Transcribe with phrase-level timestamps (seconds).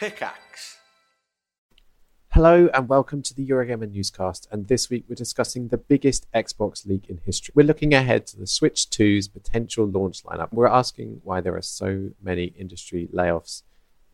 [0.00, 0.78] Pickaxe.
[2.30, 4.48] Hello and welcome to the Eurogamer newscast.
[4.50, 7.52] And this week we're discussing the biggest Xbox leak in history.
[7.54, 10.54] We're looking ahead to the Switch 2's potential launch lineup.
[10.54, 13.60] We're asking why there are so many industry layoffs.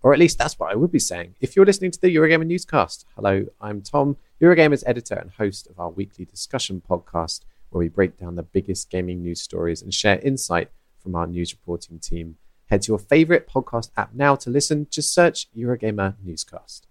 [0.03, 1.37] Or at least that's what I would be saying.
[1.41, 5.79] If you're listening to the Eurogamer newscast, hello, I'm Tom, Eurogamer's editor and host of
[5.79, 10.19] our weekly discussion podcast, where we break down the biggest gaming news stories and share
[10.19, 10.69] insight
[10.99, 12.39] from our news reporting team.
[12.69, 14.87] Head to your favorite podcast app now to listen.
[14.91, 16.87] Just search Eurogamer Newscast.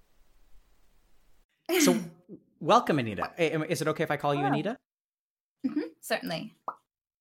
[1.80, 1.98] So,
[2.62, 3.30] welcome, Anita.
[3.38, 4.48] Is it okay if I call you Yeah.
[4.48, 4.78] Anita?
[5.68, 6.54] hmm certainly.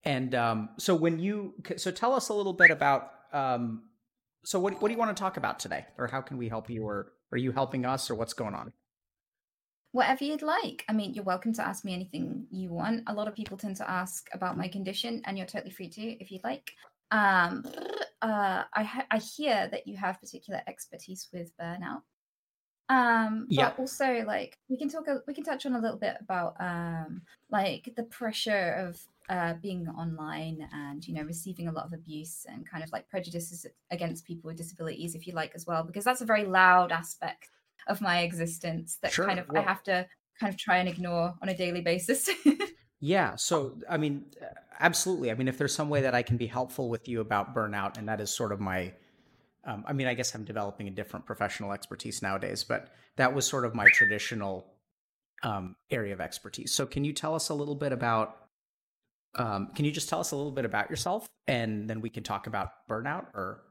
[0.05, 3.85] And um, so, when you so tell us a little bit about um,
[4.45, 6.71] so what what do you want to talk about today, or how can we help
[6.71, 8.73] you, or are you helping us, or what's going on?
[9.93, 10.85] Whatever you'd like.
[10.89, 13.05] I mean, you're welcome to ask me anything you want.
[13.07, 16.03] A lot of people tend to ask about my condition, and you're totally free to
[16.23, 16.73] if you'd like.
[17.11, 17.65] Um,
[18.29, 22.03] uh, I ha- I hear that you have particular expertise with burnout.
[22.91, 23.73] Um, Yeah.
[23.73, 25.09] but also like we can talk.
[25.09, 29.01] A, we can touch on a little bit about um, like the pressure of
[29.31, 33.09] uh, being online and you know receiving a lot of abuse and kind of like
[33.09, 36.93] prejudices against people with disabilities, if you like, as well, because that's a very loud
[36.93, 37.51] aspect
[37.87, 40.07] of my existence that Sure, kind of well- I have to
[40.39, 42.29] kind of try and ignore on a daily basis.
[43.07, 43.37] Yeah.
[43.37, 44.25] So, I mean,
[44.81, 45.31] absolutely.
[45.31, 47.99] I mean, if there's some way that I can be helpful with you about burnout,
[47.99, 48.95] and that is sort of my,
[49.67, 53.47] um, I mean, I guess I'm developing a different professional expertise nowadays, but that was
[53.47, 54.65] sort of my traditional
[55.43, 56.73] um, area of expertise.
[56.73, 58.39] So, can you tell us a little bit about?
[59.35, 62.23] Um, can you just tell us a little bit about yourself, and then we can
[62.23, 63.27] talk about burnout?
[63.35, 63.65] Or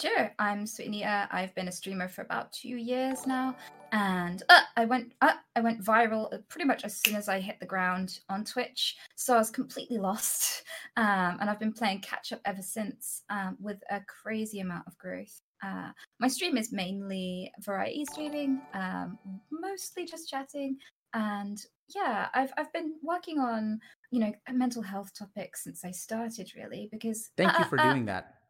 [0.00, 1.28] Sure, I'm Sweet Anita.
[1.30, 3.54] I've been a streamer for about two years now,
[3.92, 7.40] and uh, I went uh, I went viral uh, pretty much as soon as I
[7.40, 8.96] hit the ground on Twitch.
[9.16, 10.64] So I was completely lost,
[10.96, 14.96] um, and I've been playing catch up ever since um, with a crazy amount of
[14.96, 15.40] growth.
[15.62, 19.18] Uh, my stream is mainly variety streaming, um,
[19.50, 20.78] mostly just chatting,
[21.12, 23.78] and yeah, I've I've been working on
[24.10, 27.92] you know mental health topics since I started, really, because thank you uh, for uh,
[27.92, 28.41] doing that.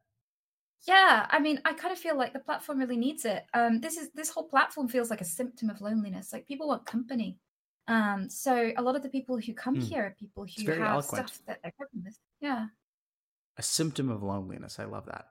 [0.86, 3.44] Yeah, I mean, I kind of feel like the platform really needs it.
[3.54, 6.32] Um, this is this whole platform feels like a symptom of loneliness.
[6.32, 7.38] Like people want company.
[7.88, 9.80] Um, so a lot of the people who come Hmm.
[9.82, 11.28] here are people who have eloquent.
[11.28, 12.18] stuff that they're coping with.
[12.40, 12.66] Yeah.
[13.58, 14.78] A symptom of loneliness.
[14.80, 15.26] I love that.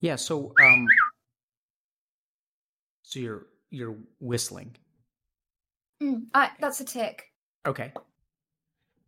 [0.00, 0.16] Yeah.
[0.16, 0.86] So, um,
[3.02, 4.76] so you're you're whistling.
[6.02, 7.26] Mm, I, that's a tic.
[7.66, 7.92] Okay.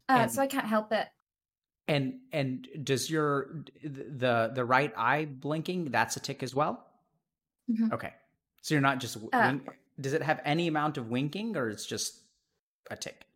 [0.09, 1.09] Uh, And- so I can't help it.
[1.89, 5.87] And and does your the the right eye blinking?
[5.87, 6.87] That's a tic as well.
[7.71, 7.93] Mhm.
[7.93, 8.13] Okay,
[8.61, 9.69] so you're not just Uh, wink-
[10.01, 12.21] does it have any amount of winking, or it's just
[12.91, 13.27] a tic?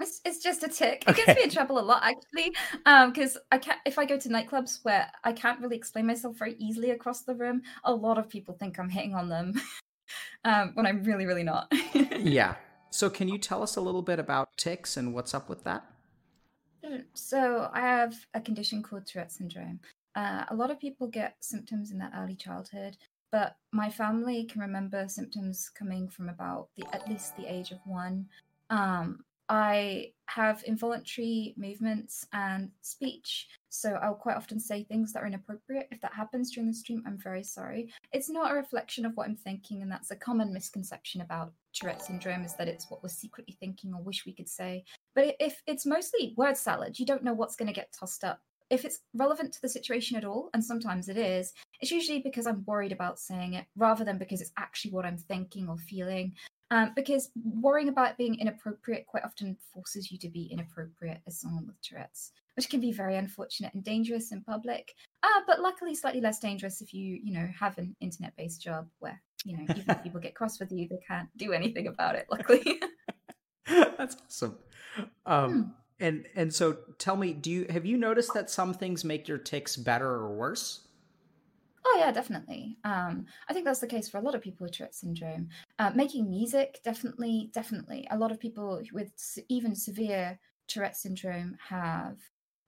[0.00, 1.02] It's, it's just a tic.
[1.08, 2.54] It gets me in trouble a lot actually,
[3.10, 3.78] because I can't.
[3.84, 7.34] If I go to nightclubs where I can't really explain myself very easily across the
[7.34, 9.54] room, a lot of people think I'm hitting on them,
[10.44, 11.72] um, when I'm really, really not.
[12.18, 12.56] Yeah.
[12.90, 15.84] So can you tell us a little bit about tics and what's up with that?
[16.88, 19.80] Mm, So I have a condition called Tourette syndrome.
[20.14, 22.96] Uh, a lot of people get symptoms in their early childhood,
[23.30, 27.78] but my family can remember symptoms coming from about the at least the age of
[27.84, 28.26] one.
[28.70, 35.26] Um, I have involuntary movements and speech, so I'll quite often say things that are
[35.26, 35.88] inappropriate.
[35.90, 37.90] If that happens during the stream, I'm very sorry.
[38.12, 42.02] It's not a reflection of what I'm thinking, and that's a common misconception about Tourette
[42.02, 44.84] syndrome is that it's what we're secretly thinking or wish we could say.
[45.14, 48.40] But if it's mostly word salad, you don't know what's going to get tossed up.
[48.70, 52.46] If it's relevant to the situation at all, and sometimes it is, it's usually because
[52.46, 56.34] I'm worried about saying it rather than because it's actually what I'm thinking or feeling.
[56.70, 61.66] Um, because worrying about being inappropriate quite often forces you to be inappropriate as someone
[61.66, 64.92] with Tourette's, which can be very unfortunate and dangerous in public.
[65.22, 69.20] Uh, but luckily, slightly less dangerous if you, you know, have an internet-based job where,
[69.44, 72.26] you know, even if people get cross with you, they can't do anything about it.
[72.30, 72.80] Luckily.
[73.66, 74.58] That's awesome.
[75.26, 75.62] Um, Hmm.
[76.00, 79.38] and and so tell me, do you have you noticed that some things make your
[79.38, 80.87] tics better or worse?
[81.84, 82.76] Oh yeah, definitely.
[82.84, 85.48] Um, I think that's the case for a lot of people with Tourette syndrome.
[85.78, 88.06] Uh, making music, definitely, definitely.
[88.10, 89.10] A lot of people with
[89.48, 92.18] even severe Tourette syndrome have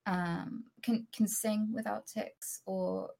[0.06, 3.10] um, can can sing without tics, or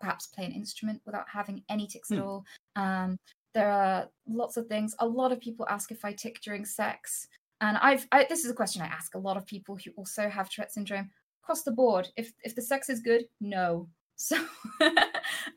[0.00, 2.24] perhaps play an instrument without having any tics at Hmm.
[2.24, 2.44] all.
[2.76, 3.18] Um,
[3.54, 4.96] there are lots of things.
[4.98, 7.28] A lot of people ask if I tic during sex,
[7.60, 10.28] and I've I, this is a question I ask a lot of people who also
[10.28, 11.10] have Tourette syndrome
[11.42, 12.08] across the board.
[12.16, 13.88] If if the sex is good, no.
[14.16, 14.36] So,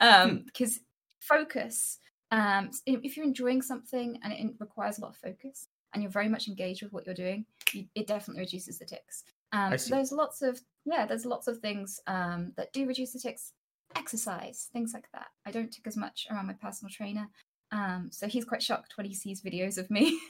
[0.02, 0.80] um, because
[1.20, 2.00] focus,
[2.32, 6.30] um, if you're enjoying something and it requires a lot of focus, and you're very
[6.30, 9.24] much engaged with what you're doing, you, it definitely reduces the tics.
[9.54, 13.20] Um, so there's lots of yeah, there's lots of things um, that do reduce the
[13.20, 13.54] tics.
[13.96, 15.28] exercise, things like that.
[15.46, 17.28] I don't take as much around my personal trainer.
[17.72, 20.20] Um, so he's quite shocked when he sees videos of me.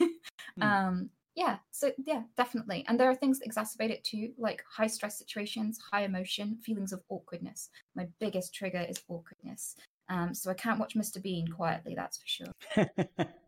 [0.56, 0.62] Hmm.
[0.62, 2.84] um, yeah, so yeah, definitely.
[2.88, 6.92] And there are things that exacerbate it too, like high stress situations, high emotion, feelings
[6.92, 7.70] of awkwardness.
[7.94, 9.76] My biggest trigger is awkwardness.
[10.08, 11.22] Um, so I can't watch Mr.
[11.22, 12.86] Bean quietly, that's for sure.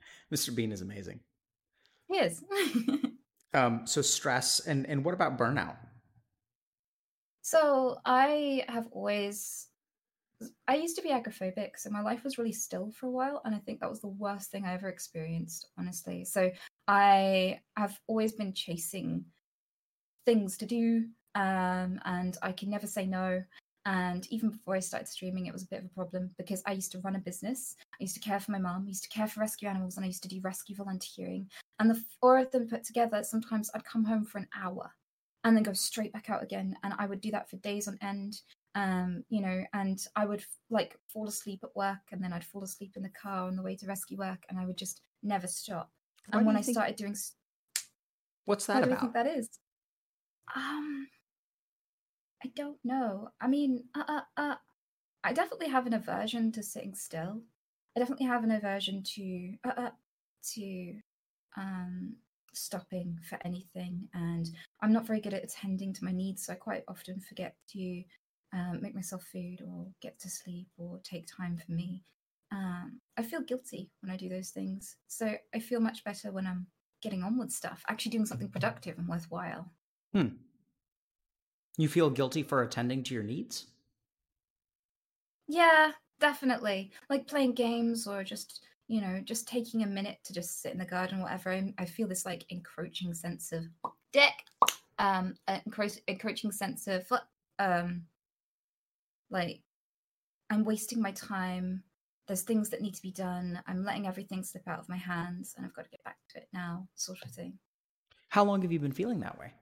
[0.32, 0.54] Mr.
[0.54, 1.18] Bean is amazing.
[2.08, 2.44] He is.
[3.52, 5.74] Um, so stress and and what about burnout?
[7.42, 9.66] so I have always
[10.68, 13.52] I used to be agoraphobic, so my life was really still for a while, and
[13.52, 16.24] I think that was the worst thing I ever experienced, honestly.
[16.24, 16.50] So
[16.88, 19.24] I have always been chasing
[20.26, 23.42] things to do, um, and I can never say no.
[23.86, 26.72] And even before I started streaming, it was a bit of a problem because I
[26.72, 27.76] used to run a business.
[27.92, 30.04] I used to care for my mom, I used to care for rescue animals, and
[30.04, 31.48] I used to do rescue volunteering.
[31.78, 34.94] And the four of them put together, sometimes I'd come home for an hour
[35.44, 36.76] and then go straight back out again.
[36.82, 38.40] And I would do that for days on end.
[38.74, 42.62] Um, you know, and I would like fall asleep at work and then I'd fall
[42.62, 45.48] asleep in the car on the way to rescue work and I would just never
[45.48, 45.90] stop.
[46.32, 47.16] Why and when I think- started doing
[48.44, 49.00] What's what that do I about?
[49.00, 49.48] think that is?
[50.54, 51.08] Um,
[52.44, 53.30] I don't know.
[53.40, 54.54] I mean, uh, uh, uh,
[55.22, 57.42] I definitely have an aversion to sitting still.
[57.96, 59.90] I definitely have an aversion to uh, uh,
[60.54, 60.94] to
[61.56, 62.16] um
[62.52, 64.48] stopping for anything, and
[64.80, 66.46] I'm not very good at attending to my needs.
[66.46, 68.02] So I quite often forget to
[68.52, 72.02] um, make myself food or get to sleep or take time for me.
[72.52, 74.96] Um, I feel guilty when I do those things.
[75.06, 76.66] So I feel much better when I'm
[77.02, 79.70] getting on with stuff, actually doing something productive and worthwhile.
[80.12, 80.28] Hmm.
[81.76, 83.66] You feel guilty for attending to your needs?
[85.48, 86.92] Yeah, definitely.
[87.08, 90.78] Like playing games or just, you know, just taking a minute to just sit in
[90.78, 91.50] the garden or whatever.
[91.50, 93.64] I, I feel this like encroaching sense of
[94.12, 94.44] dick,
[94.98, 97.10] um, encro- encroaching sense of
[97.58, 98.02] um,
[99.30, 99.62] like
[100.50, 101.84] I'm wasting my time.
[102.30, 103.60] There's things that need to be done.
[103.66, 106.38] I'm letting everything slip out of my hands, and I've got to get back to
[106.38, 107.58] it now, sort of thing.
[108.28, 109.52] How long have you been feeling that way?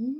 [0.00, 0.14] Mm.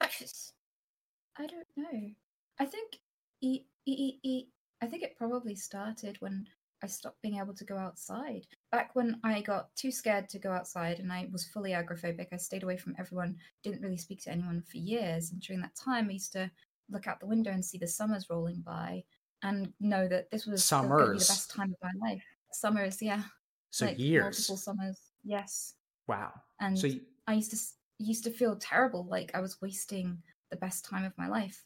[0.00, 2.10] I don't know.
[2.58, 2.98] I think
[3.40, 4.48] e- e- e- e-
[4.80, 6.44] I think it probably started when
[6.82, 8.46] I stopped being able to go outside.
[8.70, 12.36] Back when I got too scared to go outside and I was fully agoraphobic, I
[12.36, 15.30] stayed away from everyone, didn't really speak to anyone for years.
[15.30, 16.50] And during that time, I used to
[16.90, 19.04] look out the window and see the summers rolling by
[19.42, 22.22] and know that this was be the best time of my life.
[22.52, 23.22] Summers, yeah.
[23.70, 24.22] So like years.
[24.22, 25.74] Multiple summers, yes.
[26.06, 26.32] Wow.
[26.60, 27.58] And So you, I used to
[27.98, 30.18] used to feel terrible, like I was wasting
[30.50, 31.62] the best time of my life.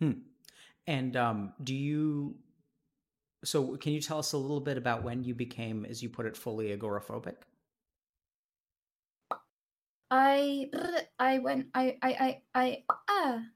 [0.00, 0.12] hmm.
[0.86, 2.36] And um, do you?
[3.44, 6.26] So can you tell us a little bit about when you became, as you put
[6.26, 7.36] it, fully agoraphobic?
[10.10, 10.70] I
[11.18, 13.46] I went I I I I ah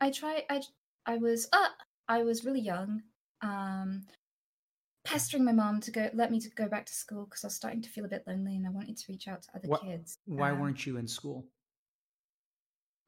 [0.00, 0.62] I tried I
[1.06, 1.70] I was uh
[2.08, 3.02] I was really young,
[3.42, 4.06] um,
[5.04, 7.56] pestering my mom to go let me to go back to school because I was
[7.56, 9.82] starting to feel a bit lonely and I wanted to reach out to other What-
[9.82, 10.18] kids.
[10.24, 11.48] Why Um, weren't you in school?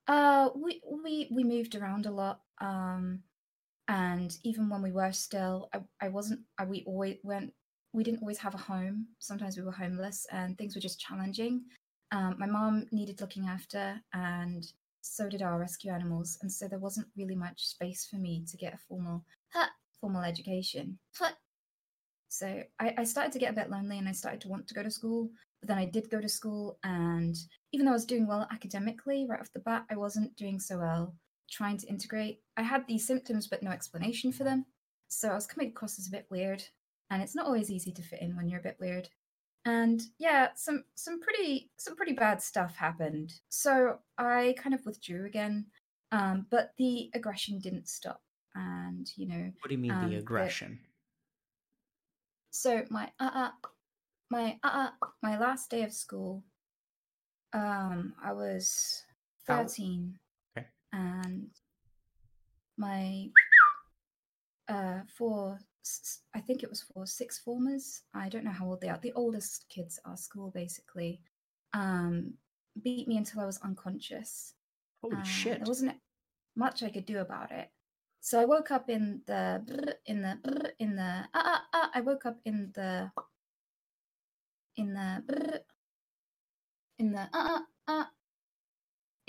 [0.06, 2.42] Uh, we we we moved around a lot.
[2.58, 3.22] Um,
[3.90, 6.40] and even when we were still, I I wasn't.
[6.58, 7.52] I, we always went.
[7.92, 9.08] We didn't always have a home.
[9.18, 11.64] Sometimes we were homeless, and things were just challenging.
[12.12, 14.64] Um, my mom needed looking after, and
[15.00, 16.38] so did our rescue animals.
[16.40, 19.68] And so there wasn't really much space for me to get a formal ha,
[20.00, 20.96] formal education.
[21.18, 21.34] Ha.
[22.28, 24.74] So I, I started to get a bit lonely, and I started to want to
[24.74, 25.30] go to school.
[25.60, 27.36] But then I did go to school, and
[27.72, 30.78] even though I was doing well academically right off the bat, I wasn't doing so
[30.78, 31.16] well
[31.50, 32.40] trying to integrate.
[32.56, 34.66] I had these symptoms, but no explanation for them.
[35.08, 36.62] So I was coming across as a bit weird,
[37.10, 39.08] and it's not always easy to fit in when you're a bit weird.
[39.64, 43.34] And yeah, some some pretty some pretty bad stuff happened.
[43.48, 45.66] So I kind of withdrew again,
[46.12, 48.22] um, but the aggression didn't stop.
[48.54, 50.80] And you know, What do you mean um, the aggression?
[52.52, 53.50] so my uh uh
[54.28, 56.42] my uh uh my last day of school
[57.52, 59.04] um i was
[59.46, 60.18] 13 Okay.
[60.92, 61.48] And
[62.76, 63.28] my
[64.68, 65.58] uh for
[66.34, 69.12] I think it was for six formers i don't know how old they are the
[69.14, 71.20] oldest kids at our school basically
[71.72, 72.34] um
[72.82, 74.54] beat me until i was unconscious
[75.02, 75.58] Holy uh, shit!
[75.58, 75.96] There wasn't
[76.56, 77.68] much I could do about it.
[78.20, 82.26] So I woke up in the in the in the uh, uh, uh, I woke
[82.26, 83.10] up in the
[84.76, 85.62] in the
[86.98, 88.04] in the uh, uh, uh,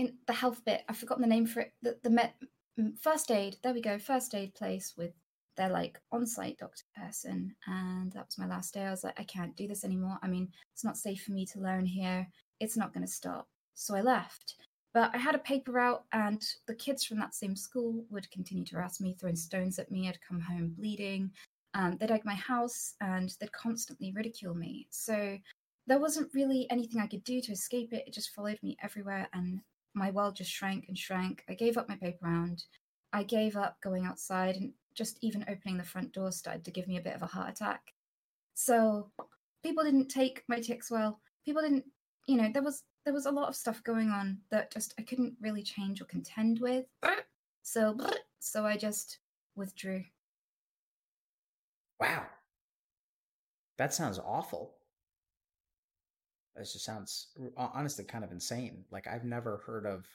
[0.02, 0.82] in the health bit.
[0.90, 1.74] I've forgotten the name for it.
[1.82, 2.36] The the met,
[2.80, 3.58] mm, first aid.
[3.64, 3.98] There we go.
[3.98, 5.14] First aid place with
[5.58, 8.86] their like on-site doctor person, and that was my last day.
[8.86, 10.18] I was like, I can't do this anymore.
[10.24, 12.28] I mean, it's not safe for me to learn here.
[12.60, 13.48] It's not going to stop.
[13.74, 14.56] So I left.
[14.94, 18.66] But I had a paper route, and the kids from that same school would continue
[18.66, 20.10] to harass me, throwing stones at me.
[20.10, 21.32] I'd come home bleeding.
[21.74, 24.88] Um, they'd egg my house, and they'd constantly ridicule me.
[24.90, 25.38] So
[25.88, 28.04] there wasn't really anything I could do to escape it.
[28.06, 29.62] It just followed me everywhere, and
[29.94, 31.44] my world just shrank and shrank.
[31.50, 32.64] I gave up my paper round.
[33.14, 36.88] I gave up going outside, and just even opening the front door started to give
[36.88, 37.94] me a bit of a heart attack.
[38.54, 39.12] So
[39.64, 41.20] people didn't take my tics well.
[41.46, 41.86] People didn't,
[42.28, 45.02] you know, there was there was a lot of stuff going on that just I
[45.02, 46.86] couldn't really change or contend with.
[47.64, 47.98] So
[48.40, 49.20] so I just
[49.56, 50.04] withdrew.
[52.00, 52.26] Wow.
[53.78, 54.76] That sounds awful.
[56.56, 58.84] That just sounds honestly kind of insane.
[58.92, 60.06] Like I've never heard of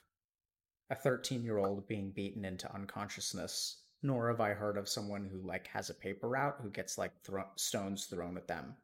[0.90, 5.47] a 13 year old being beaten into unconsciousness, nor have I heard of someone who
[5.47, 8.76] like has a paper route who gets like thro- stones thrown at them.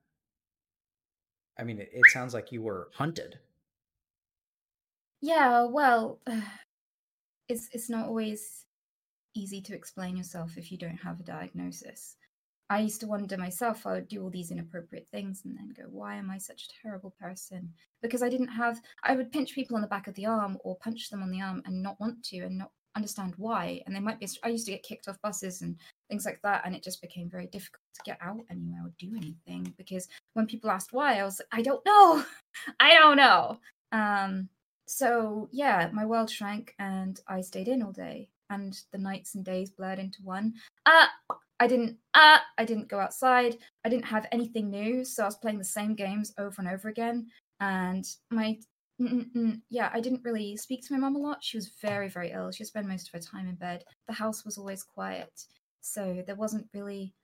[1.58, 3.38] I mean, it, it sounds like you were hunted.
[5.20, 6.20] Yeah, well,
[7.48, 8.64] it's it's not always
[9.34, 12.16] easy to explain yourself if you don't have a diagnosis.
[12.70, 15.84] I used to wonder myself, I would do all these inappropriate things and then go,
[15.90, 17.72] why am I such a terrible person?
[18.00, 20.76] Because I didn't have, I would pinch people on the back of the arm or
[20.76, 23.82] punch them on the arm and not want to and not understand why.
[23.86, 25.76] And they might be, I used to get kicked off buses and
[26.08, 26.62] things like that.
[26.64, 30.46] And it just became very difficult to get out anywhere or do anything because when
[30.46, 32.24] people asked why, I was like, I don't know.
[32.80, 33.58] I don't know.
[33.92, 34.48] Um,
[34.86, 39.44] so yeah, my world shrank and I stayed in all day and the nights and
[39.44, 40.54] days blurred into one.
[40.86, 41.06] Uh,
[41.62, 43.56] I didn't uh, I didn't go outside.
[43.84, 46.88] I didn't have anything new, so I was playing the same games over and over
[46.88, 47.28] again.
[47.60, 48.58] And my
[49.70, 51.44] yeah, I didn't really speak to my mom a lot.
[51.44, 52.50] She was very very ill.
[52.50, 53.84] She spent most of her time in bed.
[54.08, 55.30] The house was always quiet,
[55.80, 57.14] so there wasn't really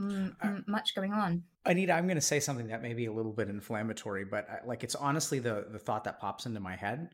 [0.00, 0.34] mm,
[0.66, 1.44] much going on.
[1.64, 4.66] Anita, I'm going to say something that may be a little bit inflammatory, but uh,
[4.66, 7.10] like it's honestly the the thought that pops into my head.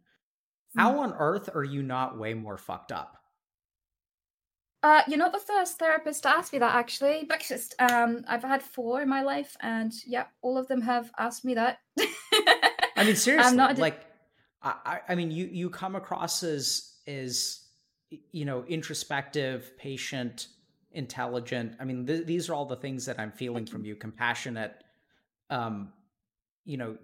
[0.74, 1.00] How mm.
[1.00, 3.18] on earth are you not way more fucked up?
[4.82, 7.24] Uh, you're not the first therapist to ask me that, actually.
[7.24, 7.74] Breakfast.
[7.78, 11.54] Um, I've had four in my life, and yeah, all of them have asked me
[11.54, 11.78] that.
[12.96, 14.00] I mean, seriously, I'm not like,
[14.62, 17.60] I, I mean, you you come across as as
[18.32, 20.48] you know introspective, patient,
[20.90, 21.76] intelligent.
[21.78, 23.94] I mean, th- these are all the things that I'm feeling from you.
[23.94, 24.82] Compassionate,
[25.48, 25.92] um,
[26.64, 26.96] you know,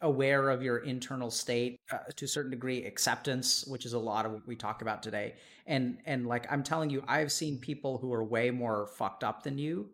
[0.00, 4.24] aware of your internal state uh, to a certain degree acceptance which is a lot
[4.24, 5.34] of what we talk about today.
[5.66, 9.42] And and like i'm telling you i've seen people who are way more fucked up
[9.42, 9.88] than you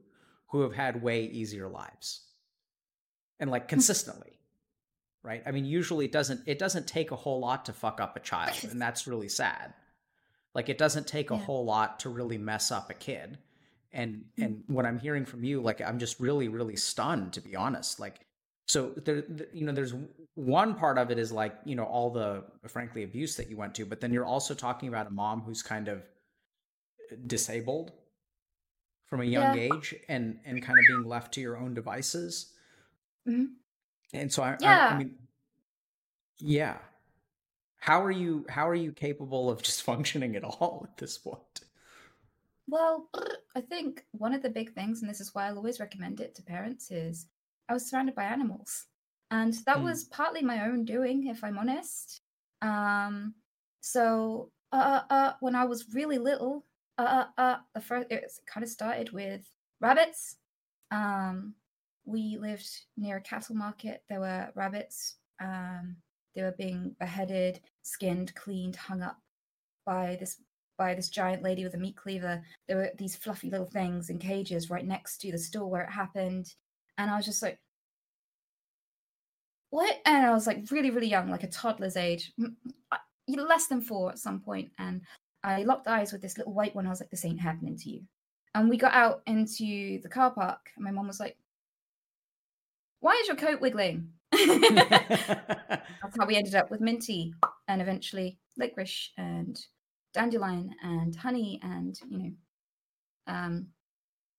[0.48, 2.22] who have had way easier lives.
[3.40, 4.34] And like consistently
[5.24, 5.42] right?
[5.44, 8.20] I mean usually it doesn't it doesn't take a whole lot to fuck up a
[8.20, 9.74] child and that's really sad.
[10.54, 11.40] Like it doesn't take a yeah.
[11.40, 13.38] whole lot to really mess up a kid.
[13.92, 17.56] And and what i'm hearing from you like i'm just really really stunned to be
[17.56, 17.98] honest.
[17.98, 18.26] Like
[18.66, 19.94] so there you know there's
[20.34, 23.74] one part of it is like you know all the frankly abuse that you went
[23.74, 26.02] to but then you're also talking about a mom who's kind of
[27.26, 27.92] disabled
[29.06, 29.74] from a young yeah.
[29.74, 32.52] age and and kind of being left to your own devices
[33.28, 33.44] mm-hmm.
[34.12, 34.88] and so I, yeah.
[34.90, 35.14] I, I mean
[36.38, 36.78] yeah
[37.78, 41.60] how are you how are you capable of just functioning at all at this point
[42.66, 43.10] well
[43.54, 46.34] i think one of the big things and this is why i'll always recommend it
[46.34, 47.26] to parents is
[47.68, 48.86] I was surrounded by animals.
[49.30, 49.84] And that mm.
[49.84, 52.20] was partly my own doing, if I'm honest.
[52.62, 53.34] Um,
[53.80, 56.64] so uh, uh, uh, when I was really little,
[56.98, 59.42] uh, uh, uh the first it kind of started with
[59.80, 60.36] rabbits.
[60.90, 61.54] Um,
[62.04, 64.02] we lived near a cattle market.
[64.08, 65.16] There were rabbits.
[65.40, 65.96] Um,
[66.34, 69.18] they were being beheaded, skinned, cleaned, hung up
[69.86, 70.40] by this
[70.76, 72.42] by this giant lady with a meat cleaver.
[72.66, 75.90] There were these fluffy little things in cages right next to the store where it
[75.90, 76.54] happened.
[76.98, 77.58] And I was just like,
[79.70, 80.00] what?
[80.06, 82.32] And I was like really, really young, like a toddler's age,
[83.26, 84.70] less than four at some point.
[84.78, 85.02] And
[85.42, 86.86] I locked eyes with this little white one.
[86.86, 88.02] I was like, this ain't happening to you.
[88.54, 90.70] And we got out into the car park.
[90.76, 91.36] And my mom was like,
[93.00, 94.08] why is your coat wiggling?
[94.32, 97.34] That's how we ended up with Minty
[97.68, 99.58] and eventually licorice and
[100.12, 102.32] dandelion and honey and, you know,
[103.26, 103.66] um,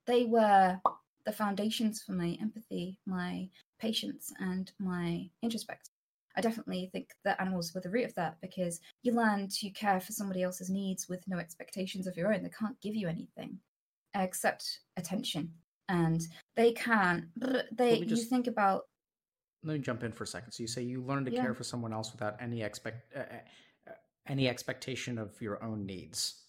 [0.08, 0.80] they were
[1.26, 5.90] the foundations for my empathy, my patience, and my introspect.
[6.38, 10.00] I definitely think that animals were the root of that because you learn to care
[10.00, 12.44] for somebody else's needs with no expectations of your own.
[12.44, 13.60] They can't give you anything
[14.14, 15.52] except attention,
[15.88, 16.22] and
[16.56, 17.30] they can.
[17.72, 18.84] They just, you think about.
[19.64, 20.52] Let me jump in for a second.
[20.52, 21.42] So you say you learn to yeah.
[21.42, 23.92] care for someone else without any expect uh, uh,
[24.28, 26.44] any expectation of your own needs,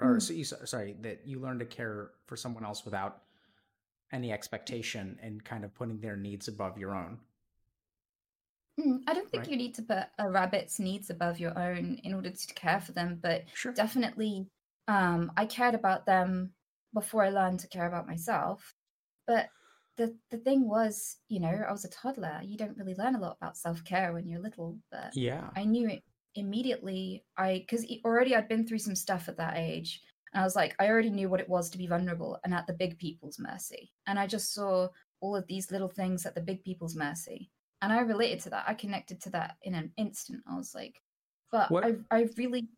[0.00, 0.22] or mm.
[0.22, 3.22] so you, sorry that you learn to care for someone else without
[4.12, 7.20] any expectation and kind of putting their needs above your own.
[8.78, 9.48] Mm, I don't think Right.
[9.48, 12.92] you need to put a rabbit's needs above your own in order to care for
[12.92, 13.74] them, but Sure.
[13.74, 14.46] definitely
[14.88, 16.52] um, I cared about them
[16.92, 18.74] before I learned to care about myself.
[19.26, 19.48] But
[19.96, 22.40] the the thing was, you know, I was a toddler.
[22.44, 25.50] You don't really learn a lot about self care when you're little, but Yeah.
[25.56, 26.02] I knew it
[26.34, 27.24] immediately.
[27.36, 30.74] I because already I'd been through some stuff at that age, and I was like,
[30.78, 33.92] I already knew what it was to be vulnerable and at the big people's mercy.
[34.06, 34.88] And I just saw
[35.20, 37.50] all of these little things at the big people's mercy,
[37.82, 38.64] and I related to that.
[38.68, 40.42] I connected to that in an instant.
[40.50, 41.00] I was like,
[41.52, 42.68] but What- I I really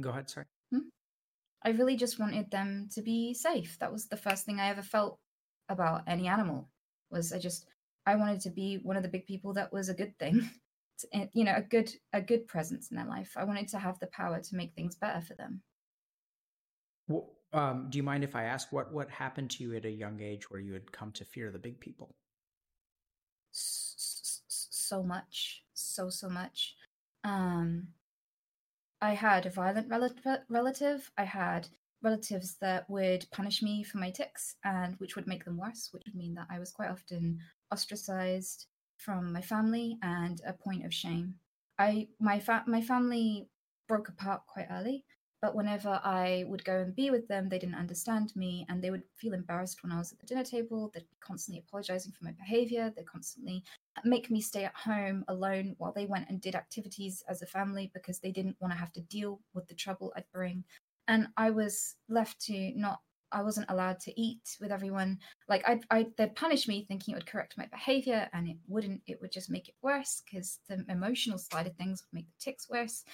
[0.00, 0.30] Go ahead.
[0.30, 0.46] Sorry.
[0.70, 0.88] Hmm?
[1.62, 3.78] I really just wanted them to be safe.
[3.78, 5.18] That was the first thing I ever felt
[5.68, 6.70] about any animal.
[7.10, 7.66] Was I just
[8.06, 10.48] I wanted to be one of the big people that was a good thing.
[11.12, 13.34] and, eh, you know, a good a good presence in their life.
[13.36, 15.62] I wanted to have the power to make things better for them.
[17.12, 19.90] Wh- Um, do you mind if I ask what what happened to you at a
[19.90, 22.16] young age where you had come to fear the big people?
[23.52, 26.74] So much, so so much.
[27.24, 27.94] Um,
[29.02, 31.10] I had a violent rel- relative.
[31.18, 31.68] I had
[32.00, 36.04] relatives that would punish me for my tics, and which would make them worse, which
[36.06, 37.40] would mean that I was quite often
[37.70, 38.66] ostracized
[38.96, 41.38] from my family and a point of shame.
[41.78, 43.48] I my fa- my family
[43.88, 45.04] broke apart quite early,
[45.42, 48.92] but whenever I would go and be with them, they didn't understand me, and they
[48.92, 50.88] would feel embarrassed when I was at the dinner table.
[50.94, 52.92] They'd be constantly apologizing for my behavior.
[52.94, 53.64] They'd constantly
[54.04, 57.90] make me stay at home alone while they went and did activities as a family
[57.92, 60.62] because they didn't want to have to deal with the trouble I'd bring.
[61.08, 63.00] And I was left to not,
[63.32, 65.18] I wasn't allowed to eat with everyone.
[65.48, 69.00] Like, I, I, they'd punish me thinking it would correct my behavior, and it wouldn't.
[69.08, 72.44] It would just make it worse because the emotional side of things would make the
[72.44, 73.04] tics worse.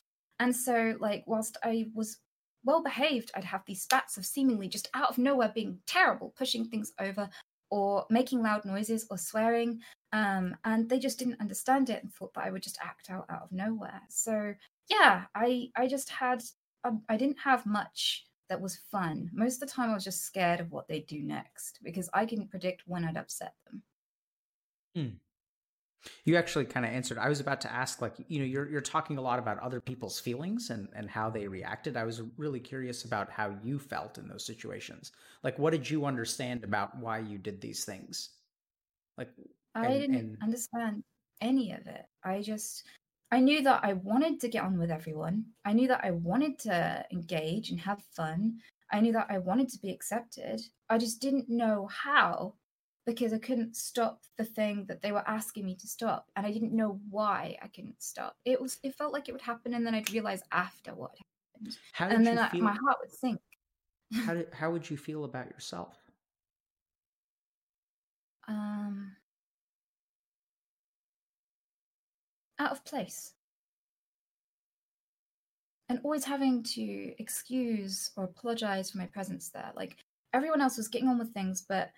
[0.40, 2.18] And so, like, whilst I was
[2.64, 6.64] well behaved, I'd have these spats of seemingly just out of nowhere being terrible, pushing
[6.64, 7.28] things over
[7.70, 9.80] or making loud noises or swearing
[10.12, 13.26] um, and they just didn't understand it and thought that I would just act out
[13.28, 14.00] out of nowhere.
[14.08, 14.54] So
[14.88, 16.42] yeah, I I just had
[16.84, 19.30] um, I didn't have much that was fun.
[19.34, 22.24] Most of the time, I was just scared of what they'd do next because I
[22.24, 23.82] couldn't predict when I'd upset them.
[26.24, 27.18] You actually kind of answered.
[27.18, 29.80] I was about to ask, like, you know, you're you're talking a lot about other
[29.80, 31.96] people's feelings and and how they reacted.
[31.96, 35.12] I was really curious about how you felt in those situations.
[35.42, 38.30] Like, what did you understand about why you did these things?
[39.16, 39.30] Like,
[39.74, 41.04] I And- didn't and- understand
[41.40, 42.06] any of it.
[42.22, 42.84] I just
[43.30, 45.44] I knew that I wanted to get on with everyone.
[45.64, 48.60] I knew that I wanted to engage and have fun.
[48.90, 50.62] I knew that I wanted to be accepted.
[50.88, 52.54] I just didn't know how
[53.08, 56.52] because I couldn't stop the thing that they were asking me to stop and I
[56.52, 58.36] didn't know why I couldn't stop.
[58.44, 61.12] It was it felt like it would happen and then I'd realize after what
[61.56, 61.78] happened.
[61.92, 62.64] how did And you then I, feel?
[62.64, 63.40] my heart would sink.
[64.18, 65.96] how did how would you feel about yourself?
[68.48, 69.16] Um
[72.58, 73.34] out of place.
[75.88, 79.72] And always having to excuse or apologize for my presence there.
[79.74, 79.96] Like
[80.34, 81.90] everyone else was getting on with things, but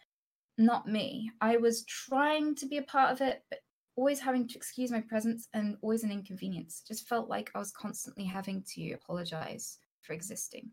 [0.60, 1.30] not me.
[1.40, 3.60] I was trying to be a part of it, but
[3.96, 6.82] always having to excuse my presence and always an inconvenience.
[6.86, 10.70] Just felt like I was constantly having to apologize for existing.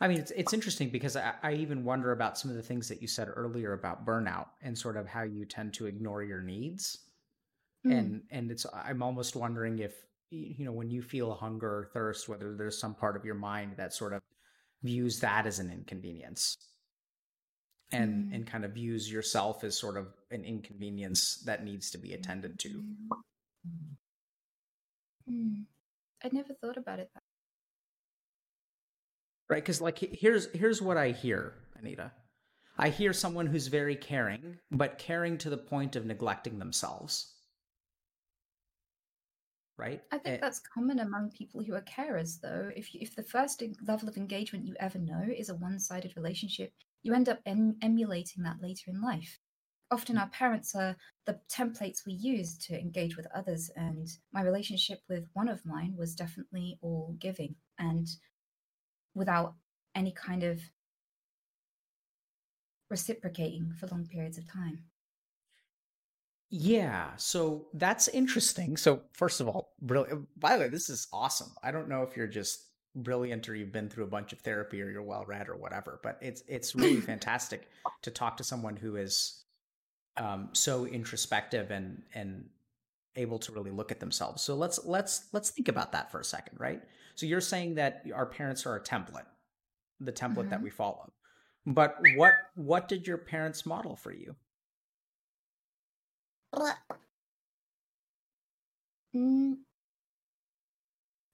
[0.00, 2.88] I mean, it's it's interesting because I, I even wonder about some of the things
[2.88, 6.40] that you said earlier about burnout and sort of how you tend to ignore your
[6.40, 6.98] needs.
[7.86, 7.98] Mm.
[7.98, 12.28] And and it's I'm almost wondering if you know when you feel hunger or thirst,
[12.28, 14.22] whether there's some part of your mind that sort of
[14.82, 16.56] views that as an inconvenience,
[17.92, 18.34] and Mm.
[18.34, 22.58] and kind of views yourself as sort of an inconvenience that needs to be attended
[22.60, 22.84] to.
[25.26, 25.62] Hmm.
[26.24, 27.22] I'd never thought about it that
[29.48, 32.10] right because like here's here's what i hear anita
[32.78, 37.34] i hear someone who's very caring but caring to the point of neglecting themselves
[39.78, 42.70] right I think Eh, that's common among people who are carers, though.
[42.74, 46.72] If you, if the first level of engagement you ever know is a one-sided relationship,
[47.02, 49.38] you end up em- emulating that later in life.
[49.90, 55.00] Often, our parents are the templates we use to engage with others, and my relationship
[55.08, 58.06] with one of mine was definitely all giving and
[59.14, 59.54] without
[59.94, 60.60] any kind of
[62.90, 64.84] reciprocating for long periods of time.
[66.50, 71.50] Yeah so that's interesting so first of all brilliant by the way this is awesome
[71.62, 74.80] i don't know if you're just brilliant or you've been through a bunch of therapy
[74.82, 77.68] or you're well read or whatever but it's it's really fantastic
[78.02, 79.44] to talk to someone who is
[80.16, 82.46] um, so introspective and and
[83.16, 84.42] able to really look at themselves.
[84.42, 86.82] So let's let's let's think about that for a second, right?
[87.14, 89.26] So you're saying that our parents are a template,
[90.00, 90.50] the template Mhm.
[90.50, 91.12] that we follow.
[91.66, 94.34] But what what did your parents model for you?
[99.14, 99.64] Mm,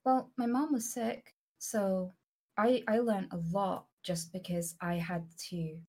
[0.05, 2.13] well, my mom was sick, so
[2.57, 5.79] I I learned a lot just because I had to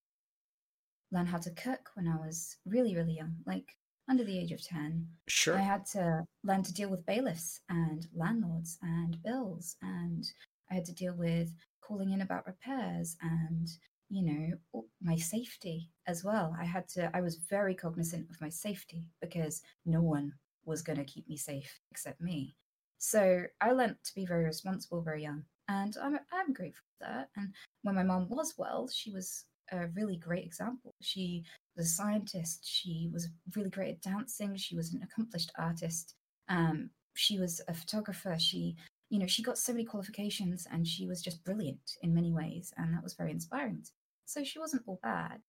[1.12, 3.77] learn how to cook when I was really, really young, like
[4.09, 5.09] under the age of 10.
[5.29, 5.57] Sure.
[5.57, 10.25] I had to learn to deal with bailiffs and landlords and bills, and
[10.71, 13.69] I had to deal with calling in about repairs and,
[14.09, 16.55] you know, my safety as well.
[16.61, 20.33] I had to, I was very cognizant of my safety because no one
[20.64, 22.55] was going to keep me safe except me.
[22.99, 27.29] So I learned to be very responsible very young, and I'm I'm grateful for that.
[27.37, 30.95] And when my mom was well, she was a really great example.
[31.03, 31.45] She
[31.77, 32.61] was a scientist.
[32.64, 34.57] She was really great at dancing.
[34.57, 36.14] She was an accomplished artist.
[36.49, 38.37] Um, she was a photographer.
[38.38, 38.77] She,
[39.11, 42.73] you know, she got so many qualifications, and she was just brilliant in many ways,
[42.77, 43.85] and that was very inspiring.
[44.25, 45.40] So she wasn't all bad.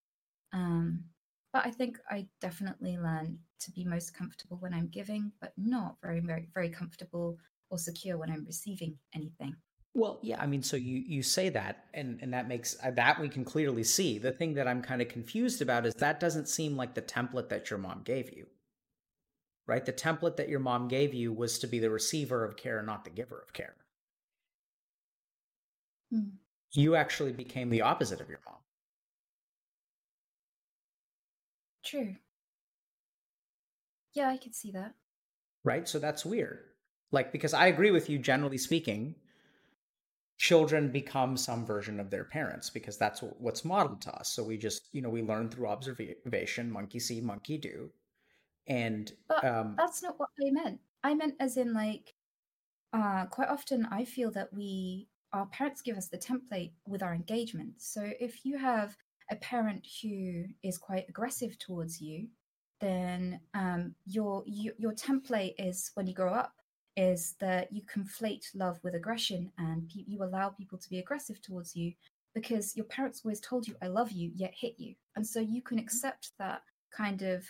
[0.53, 1.05] Um,
[1.53, 5.95] but I think I definitely learned to be most comfortable when I'm giving, but not
[6.01, 7.37] very, very, very comfortable
[7.69, 9.55] or secure when I'm receiving anything.
[9.93, 13.19] Well, yeah, I mean, so you you say that, and and that makes uh, that
[13.19, 14.19] we can clearly see.
[14.19, 17.49] The thing that I'm kind of confused about is that doesn't seem like the template
[17.49, 18.45] that your mom gave you.
[19.67, 19.85] Right?
[19.85, 23.03] The template that your mom gave you was to be the receiver of care, not
[23.03, 23.75] the giver of care.
[26.11, 26.29] Hmm.
[26.73, 28.57] You actually became the opposite of your mom.
[31.83, 32.17] True.
[34.13, 34.95] Yeah, I could see that.
[35.63, 35.87] right?
[35.87, 36.59] So that's weird.
[37.11, 39.15] Like, because I agree with you, generally speaking,
[40.37, 44.29] children become some version of their parents because that's what's modeled to us.
[44.29, 47.91] So we just, you know, we learn through observation, monkey see, monkey do.
[48.67, 50.79] And But um, that's not what I meant.
[51.03, 52.13] I meant as in like
[52.93, 57.13] uh quite often I feel that we our parents give us the template with our
[57.13, 57.73] engagement.
[57.77, 58.95] So if you have
[59.29, 62.27] a parent who is quite aggressive towards you,
[62.79, 66.53] then um your you, your template is when you grow up
[66.95, 71.39] is that you conflate love with aggression and pe- you allow people to be aggressive
[71.41, 71.93] towards you
[72.33, 74.95] because your parents always told you I love you yet hit you.
[75.15, 76.61] And so you can accept that
[76.95, 77.43] kind of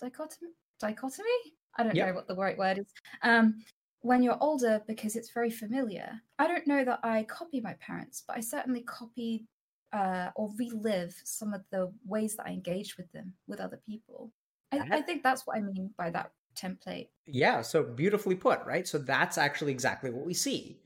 [0.00, 1.28] dichotomy dichotomy
[1.76, 2.08] i don't Yep.
[2.08, 2.86] know what the right word is
[3.22, 3.54] um
[4.00, 8.22] when you're older because it's very familiar i don't know that i copy my parents
[8.26, 9.46] but i certainly copy
[9.92, 14.30] uh or relive some of the ways that i engage with them with other people
[14.72, 18.88] i, I think that's what i mean by that template yeah, so beautifully put, right?
[18.88, 20.80] So that's actually exactly what we see.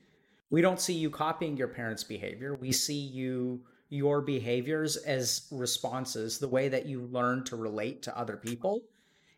[0.49, 2.55] We don't see you copying your parents' behavior.
[2.55, 6.37] We see you your behaviors as responses.
[6.39, 8.81] The way that you learn to relate to other people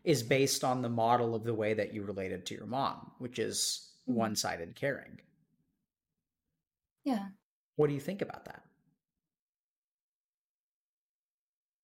[0.06, 3.38] is based on the model of the way that you related to your mom, which
[3.38, 4.14] is Mhm.
[4.16, 5.20] one-sided caring.
[7.04, 7.28] yeah
[7.76, 8.64] What do you think about that?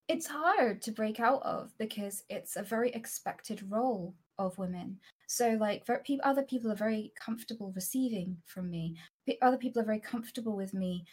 [0.09, 5.01] it's hard to break out of because it's a very expected role of women.
[5.27, 5.85] So, like,
[6.23, 8.99] other people are very comfortable receiving from me.
[9.41, 11.05] Other people are very comfortable with me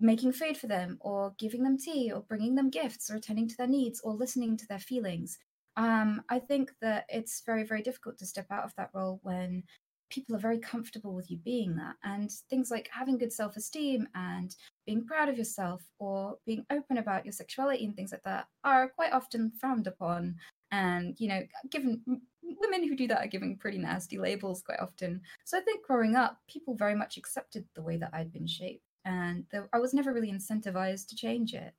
[0.00, 3.56] making food for them, or giving them tea, or bringing them gifts, or attending to
[3.56, 5.38] their needs, or listening to their feelings.
[5.76, 9.62] Um, I think that it's very, very difficult to step out of that role when
[10.10, 11.94] people are very comfortable with you being that.
[12.04, 14.54] And things like having good self esteem and
[14.86, 18.88] being proud of yourself or being open about your sexuality and things like that are
[18.88, 20.34] quite often frowned upon.
[20.72, 22.02] And, you know, given
[22.42, 25.20] women who do that are given pretty nasty labels quite often.
[25.44, 28.84] So I think growing up, people very much accepted the way that I'd been shaped.
[29.04, 31.72] And I was never really incentivized to change it.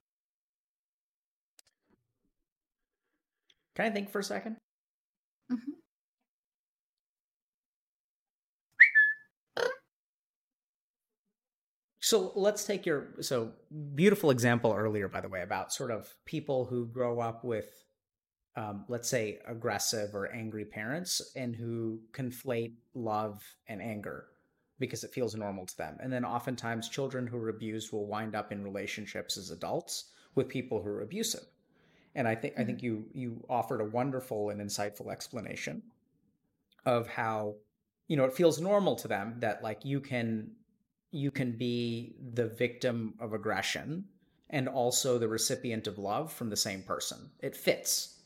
[3.76, 4.58] Can I think for a second?
[5.52, 5.82] Mhm.
[12.00, 13.52] So let's take your so
[13.96, 17.86] beautiful example earlier, by the way, about sort of people who grow up with,
[18.56, 24.28] um, let's say, aggressive or angry parents and who conflate love and anger
[24.80, 25.98] because it feels normal to them.
[26.02, 30.50] And then oftentimes children who are abused will wind up in relationships as adults with
[30.50, 31.46] people who are abusive.
[32.16, 32.86] And I think I think mm-hmm.
[32.86, 35.82] you you offered a wonderful and insightful explanation
[36.86, 37.56] of how
[38.08, 40.52] you know it feels normal to them that like you can
[41.12, 44.06] you can be the victim of aggression
[44.50, 47.32] and also the recipient of love from the same person.
[47.40, 48.20] It fits.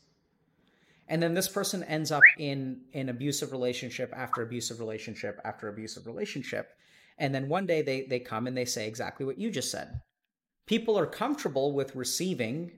[1.08, 6.06] And then this person ends up in an abusive relationship after abusive relationship after abusive
[6.06, 6.70] relationship.
[7.18, 10.00] And then one day they they come and they say exactly what you just said.
[10.66, 12.72] People are comfortable with receiving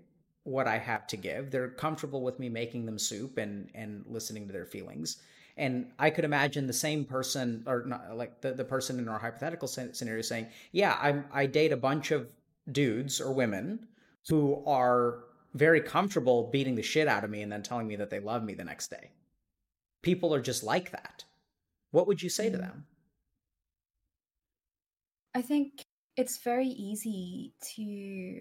[0.49, 4.47] what i have to give they're comfortable with me making them soup and and listening
[4.47, 5.19] to their feelings
[5.57, 9.19] and i could imagine the same person or not like the, the person in our
[9.19, 12.33] hypothetical scenario saying yeah i'm i date a bunch of
[12.73, 13.87] dudes or women
[14.29, 18.11] who are very comfortable beating the shit out of me and then telling me that
[18.11, 19.11] they love me the next day.
[20.03, 21.25] People are just like that.
[21.91, 22.61] What would you say to Mm.
[22.61, 22.87] them?
[25.35, 25.85] I think
[26.17, 28.41] it's very easy to.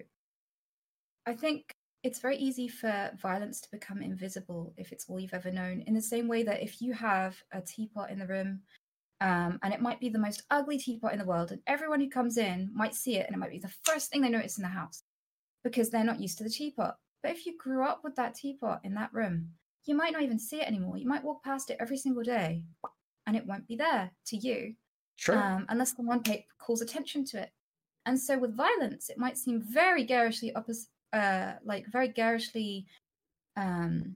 [1.26, 5.52] I think it's very easy for violence to become invisible if it's all you've ever
[5.52, 5.82] known.
[5.88, 8.62] In the same way that if you have a teapot in the room,
[9.20, 12.10] um, and it might be the most ugly teapot in the world, and everyone who
[12.10, 14.62] comes in might see it, and it might be the first thing they notice in
[14.62, 15.04] the house
[15.64, 16.96] because they're not used to the teapot.
[17.24, 19.50] But if you grew up with that teapot in that room,
[19.86, 20.98] you might not even see it anymore.
[20.98, 22.64] You might walk past it every single day,
[23.26, 24.76] and it won't be there to you
[25.16, 25.36] Sure.
[25.36, 26.24] um, unless the one
[26.60, 27.52] calls attention to it.
[28.06, 32.86] And so with violence, it might seem very garishly oppos- uh, like very garishly
[33.56, 34.16] um,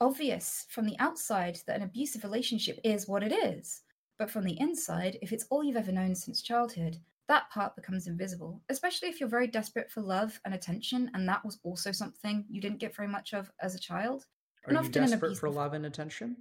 [0.00, 3.82] obvious from the outside that an abusive relationship is what it is.
[4.18, 8.06] But from the inside, if it's all you've ever known since childhood, that part becomes
[8.06, 12.44] invisible, especially if you're very desperate for love and attention, and that was also something
[12.48, 14.26] you didn't get very much of as a child.
[14.66, 16.36] are and you often desperate for love and attention?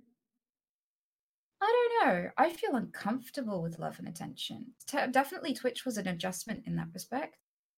[1.62, 2.30] I don't know.
[2.38, 4.73] I feel uncomfortable with love and attention.
[4.86, 7.38] Te- definitely, Twitch was an adjustment in that respect.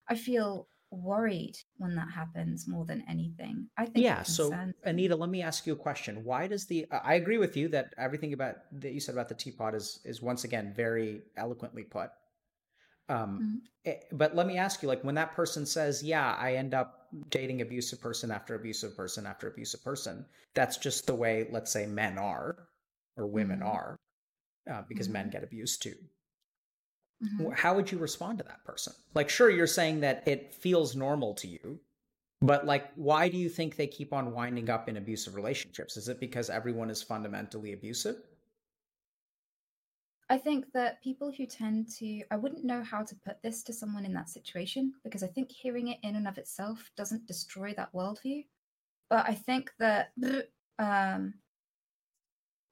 [0.09, 3.67] I feel worried when that happens more than anything.
[3.77, 4.05] I think.
[4.05, 4.53] yeah so
[4.83, 7.93] anita let me ask you a question why does the i agree with you that
[7.97, 12.09] everything about that you said about the teapot is is once again very eloquently put
[13.09, 16.73] um eh, but let me ask you like when that person says yeah i end
[16.73, 21.71] up dating abusive person after abusive person after abusive person that's just the way let's
[21.71, 22.67] say men are
[23.17, 23.67] or women Mhm.
[23.67, 23.95] are
[24.71, 25.31] uh, because men Mhm.
[25.31, 25.95] get abused too
[27.23, 27.53] Mhm.
[27.53, 31.33] How would you respond to that person like sure you're saying that it feels normal
[31.35, 31.79] to you
[32.41, 36.09] but like why do you think they keep on winding up in abusive relationships is
[36.09, 38.17] it because everyone is fundamentally abusive
[40.29, 43.73] I think that people who tend to, I wouldn't know how to put this to
[43.73, 47.73] someone in that situation because I think hearing it in and of itself doesn't destroy
[47.75, 48.45] that worldview.
[49.09, 50.13] But I think that
[50.79, 51.35] um,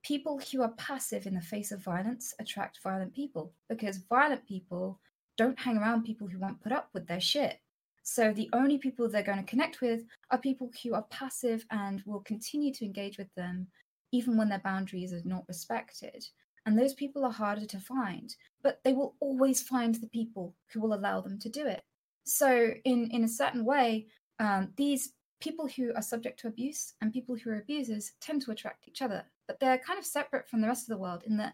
[0.04, 5.00] people who are passive in the face of violence attract violent people because violent people
[5.38, 7.60] don't hang around people who won't put up with their shit.
[8.04, 12.04] So the only people they're going to connect with are people who are passive and
[12.06, 13.68] will continue to engage with them
[14.12, 16.26] even when their boundaries are not respected.
[16.66, 20.82] And those people are harder to find, but they will always find the people who
[20.82, 21.82] will allow them to do it.
[22.26, 24.08] So, in, in a certain way,
[24.40, 28.52] um, these people who are subject to abuse and people who are abusers tend to
[28.52, 31.38] attract each other, but they're kind of separate from the rest of the world in
[31.38, 31.54] that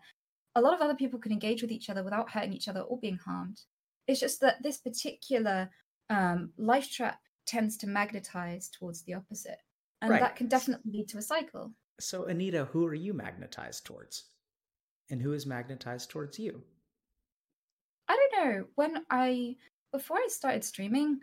[0.55, 2.99] a lot of other people can engage with each other without hurting each other or
[2.99, 3.61] being harmed.
[4.07, 5.69] It's just that this particular
[6.09, 9.59] um, life trap tends to magnetize towards the opposite.
[10.01, 10.19] And Right.
[10.21, 11.73] that can definitely lead to a cycle.
[11.99, 14.25] so anita who are you magnetized towards
[15.09, 16.63] and who is magnetized towards you
[18.07, 18.65] I don't know.
[18.75, 19.55] When I
[19.91, 21.19] before I started streaming,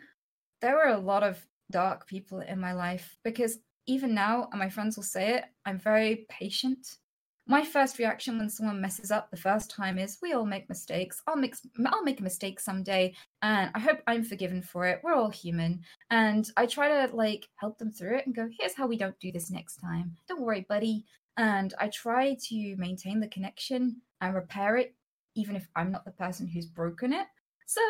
[0.61, 4.69] there were a lot of dark people in my life because even now, and my
[4.69, 6.97] friends will say it, I'm very patient.
[7.49, 11.21] My first reaction when someone messes up the first time is, "We all make mistakes.
[11.25, 14.99] I'll make I'll make a mistake someday, and I hope I'm forgiven for it.
[15.01, 18.75] We're all human." And I try to like help them through it and go, "Here's
[18.75, 20.17] how we don't do this next time.
[20.27, 21.05] Don't worry, buddy."
[21.37, 24.95] And I try to maintain the connection and repair it
[25.35, 27.27] even if I'm not the person who's broken it.
[27.67, 27.81] So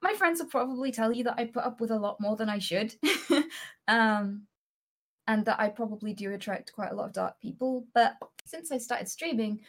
[0.00, 2.48] my friends will probably tell you that I put up with a lot more than
[2.48, 2.94] I should.
[3.88, 4.46] um,
[5.26, 7.86] and that I probably do attract quite a lot of dark people.
[7.94, 9.60] But since I started streaming,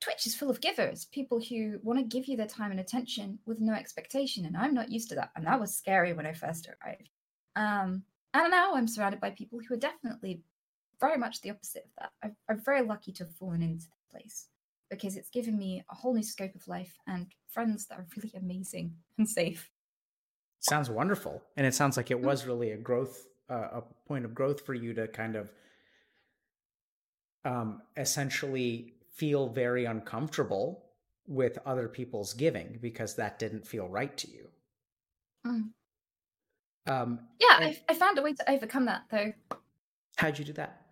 [0.00, 3.38] Twitch is full of givers, people who want to give you their time and attention
[3.46, 4.44] with no expectation.
[4.44, 5.30] And I'm not used to that.
[5.34, 7.08] And that was scary when I first arrived.
[7.56, 8.02] Um,
[8.34, 10.42] and now I'm surrounded by people who are definitely
[11.00, 12.10] very much the opposite of that.
[12.22, 14.48] I'm, I'm very lucky to have fallen into that place
[14.90, 18.32] because it's given me a whole new scope of life and friends that are really
[18.36, 19.70] amazing and safe.
[20.60, 24.34] sounds wonderful and it sounds like it was really a growth uh, a point of
[24.34, 25.52] growth for you to kind of
[27.44, 30.84] um, essentially feel very uncomfortable
[31.26, 34.48] with other people's giving because that didn't feel right to you
[35.46, 35.70] Mm.
[36.88, 39.32] um, Yeah, And- I, I found a way to overcome that though.
[40.16, 40.82] how'd you do that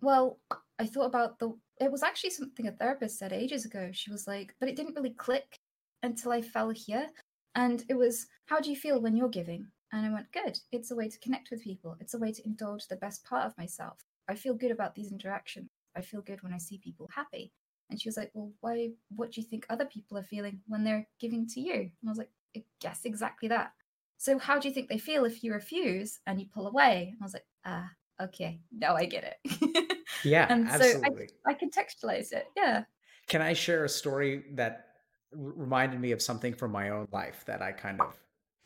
[0.00, 0.38] Well,
[0.78, 1.52] I thought about the.
[1.80, 3.90] It was actually something a therapist said ages ago.
[3.92, 5.58] She was like, but it didn't really click
[6.02, 7.08] until I fell here.
[7.54, 9.66] And it was, how do you feel when you're giving?
[9.94, 10.58] And I went, good.
[10.72, 11.96] It's a way to connect with people.
[12.00, 14.04] It's a way to indulge the best part of myself.
[14.28, 15.70] I feel good about these interactions.
[15.96, 17.52] I feel good when I see people happy.
[17.88, 18.90] And she was like, well, why?
[19.14, 21.74] What do you think other people are feeling when they're giving to you?
[21.74, 23.72] And I was like, I guess exactly that.
[24.18, 27.10] So how do you think they feel if you refuse and you pull away?
[27.12, 27.88] And I was like, ah,
[28.20, 29.94] okay, now I get it.
[30.24, 32.46] yeah and so absolutely I, I contextualize it.
[32.56, 32.84] Yeah.
[33.28, 34.86] can i share a story that
[35.32, 38.16] r- reminded me of something from my own life that i kind of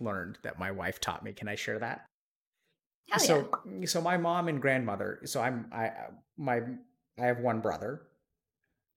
[0.00, 1.32] learned that my wife taught me.
[1.32, 2.08] Can I share that?
[3.10, 3.86] Hell so yeah.
[3.86, 5.90] so my mom and grandmother so i'm i
[6.36, 6.60] my
[7.18, 8.02] i have one brother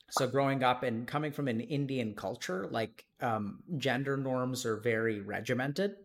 [0.09, 5.21] so growing up and coming from an indian culture like um, gender norms are very
[5.21, 5.95] regimented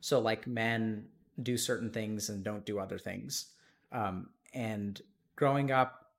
[0.00, 1.06] so like men
[1.42, 3.52] do certain things and don't do other things
[3.90, 5.02] um, and
[5.34, 6.12] growing up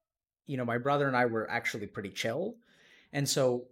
[0.46, 2.56] you know my brother and i were actually pretty chill
[3.14, 3.64] and so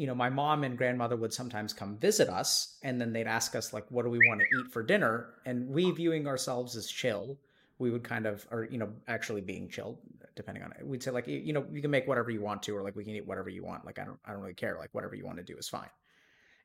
[0.00, 3.54] you know, my mom and grandmother would sometimes come visit us and then they'd ask
[3.54, 5.34] us like what do we want to eat for dinner?
[5.44, 7.38] And we viewing ourselves as chill
[7.78, 9.98] we would kind of or you know actually being chill
[10.36, 12.76] depending on it we'd say like you know you can make whatever you want to
[12.76, 14.76] or like we can eat whatever you want like i don't i don't really care
[14.78, 15.88] like whatever you want to do is fine.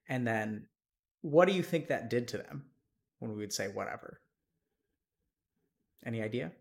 [0.09, 0.67] And then
[1.21, 2.65] what do you think that did to them?
[3.19, 4.19] When we would say whatever.
[6.05, 6.51] Any idea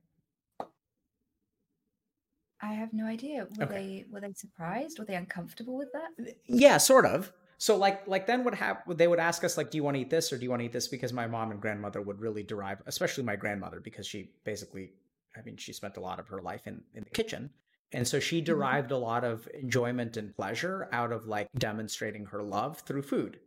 [2.64, 3.46] I have no idea.
[3.59, 3.74] Were Okay.
[3.74, 4.98] they were they surprised?
[4.98, 6.11] Were they uncomfortable with that?
[6.46, 9.77] yeah sort of so like like then what hap- they would ask us like do
[9.79, 11.50] you want to eat this or do you want to eat this because my mom
[11.50, 14.92] and grandmother would really derive especially my grandmother because she basically
[15.37, 17.50] i mean she spent a lot of her life in in the kitchen
[17.92, 18.46] and so she mm-hmm.
[18.46, 23.38] derived a lot of enjoyment and pleasure out of like demonstrating her love through food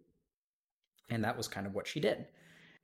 [1.10, 2.28] and that was kind of what she did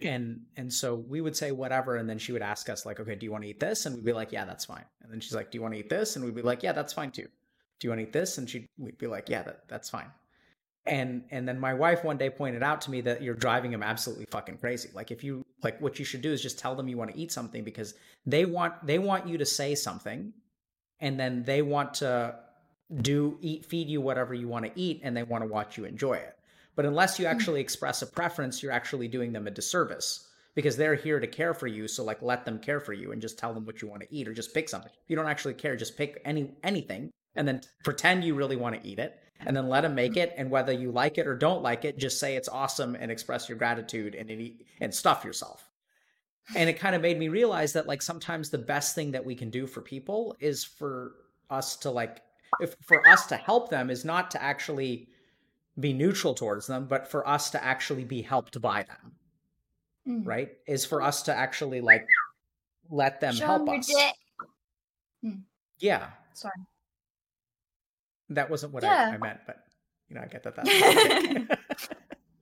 [0.06, 3.16] and and so we would say whatever and then she would ask us like okay
[3.16, 3.86] do you want to eat this?
[3.86, 4.86] And we'd be like yeah that's fine.
[5.02, 6.16] And then she's like do you want to eat this?
[6.16, 7.28] And we'd be like yeah that's fine too.
[7.80, 8.38] Do you want to eat this?
[8.38, 10.12] And she we'd be like yeah that, that's fine.
[10.86, 13.84] And and then my wife one day pointed out to me that you're driving him
[13.84, 14.89] absolutely fucking crazy.
[14.94, 17.18] Like if you like what you should do is just tell them you want to
[17.18, 17.94] eat something because
[18.26, 20.34] they want they want you to say something
[21.00, 22.36] and then they want to
[23.02, 25.86] do eat feed you whatever you want to eat and they want to watch you
[25.86, 26.38] enjoy it
[26.76, 27.30] but unless you mm.
[27.30, 31.54] actually express a preference you're actually doing them a disservice because they're here to care
[31.54, 31.88] for you.
[31.88, 34.16] So like let them care for you and just tell them what you want to
[34.16, 34.92] eat or just pick something.
[34.92, 35.76] If you don't actually care.
[35.76, 39.68] Just pick any anything and then pretend you really want to eat it and then
[39.68, 40.34] let them make it.
[40.38, 43.50] And whether you like it or don't like it just say it's awesome and express
[43.50, 45.70] your gratitude and eat, and stuff yourself.
[46.56, 49.34] And it kind of made me realize that like sometimes the best thing that we
[49.34, 51.14] can do for people is for
[51.50, 52.22] us to like
[52.60, 55.08] if for us to help them is not to actually
[55.80, 59.16] be neutral towards them but for us to actually be helped by them
[60.08, 60.28] Mm.
[60.28, 62.06] right is for us to actually like
[62.90, 64.14] let them Show help us dick.
[65.80, 66.52] yeah Sorry.
[68.30, 69.64] that wasn't what I, I meant but
[70.10, 71.58] you know i get that that's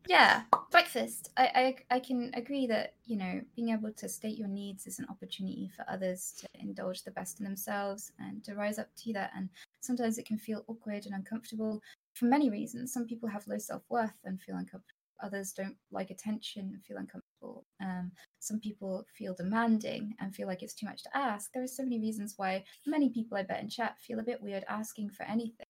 [0.07, 0.41] Yeah,
[0.71, 1.29] breakfast.
[1.37, 4.97] I, I I can agree that you know being able to state your needs is
[4.99, 9.13] an opportunity for others to indulge the best in themselves and to rise up to
[9.13, 9.31] that.
[9.37, 9.47] And
[9.81, 11.79] sometimes it can feel awkward and uncomfortable
[12.13, 12.93] for many reasons.
[12.93, 14.97] Some people have low self worth and feel uncomfortable.
[15.23, 17.65] Others don't like attention and feel uncomfortable.
[17.79, 21.51] Um, some people feel demanding and feel like it's too much to ask.
[21.53, 24.41] There are so many reasons why many people I bet in chat feel a bit
[24.41, 25.67] weird asking for anything.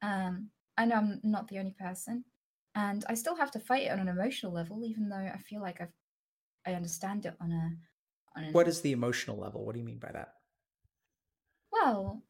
[0.00, 2.24] Um, I know I'm not the only person
[2.74, 5.60] and I still have to fight it on an emotional level, even though I feel
[5.60, 5.92] like I've
[6.66, 7.76] I understand it on a
[8.38, 10.34] on an what is the emotional level what do you mean by that
[11.72, 12.22] well.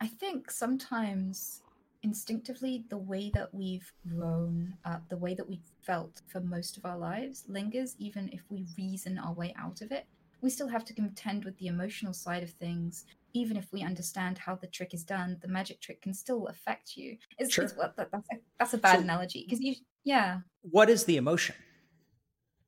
[0.00, 1.62] I think sometimes
[2.02, 6.84] instinctively the way that we've grown up, the way that we've felt for most of
[6.84, 10.06] our lives lingers, even if we reason our way out of it.
[10.40, 14.38] We still have to contend with the emotional side of things, even if we understand
[14.38, 15.36] how the trick is done.
[15.42, 17.18] The magic trick can still affect you.
[17.38, 17.64] It's, Sure.
[17.64, 20.40] it's well, that, that's a, that's a bad So- analogy because you, yeah.
[20.62, 21.56] what is the emotion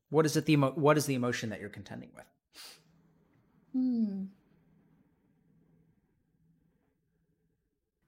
[0.09, 2.25] what is it the emo- what is the emotion that you're contending with
[3.73, 4.25] Hmm.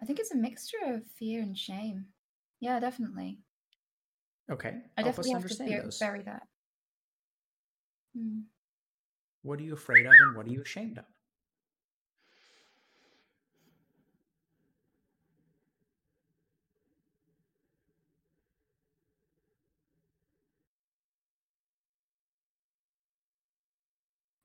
[0.03, 2.07] I think it's a mixture of fear and shame.
[2.61, 3.39] Yeah, definitely.
[4.51, 6.43] okay I help definitely have to those bury that.
[8.17, 8.41] Hmm.
[9.43, 11.05] what are you afraid of and what are you ashamed of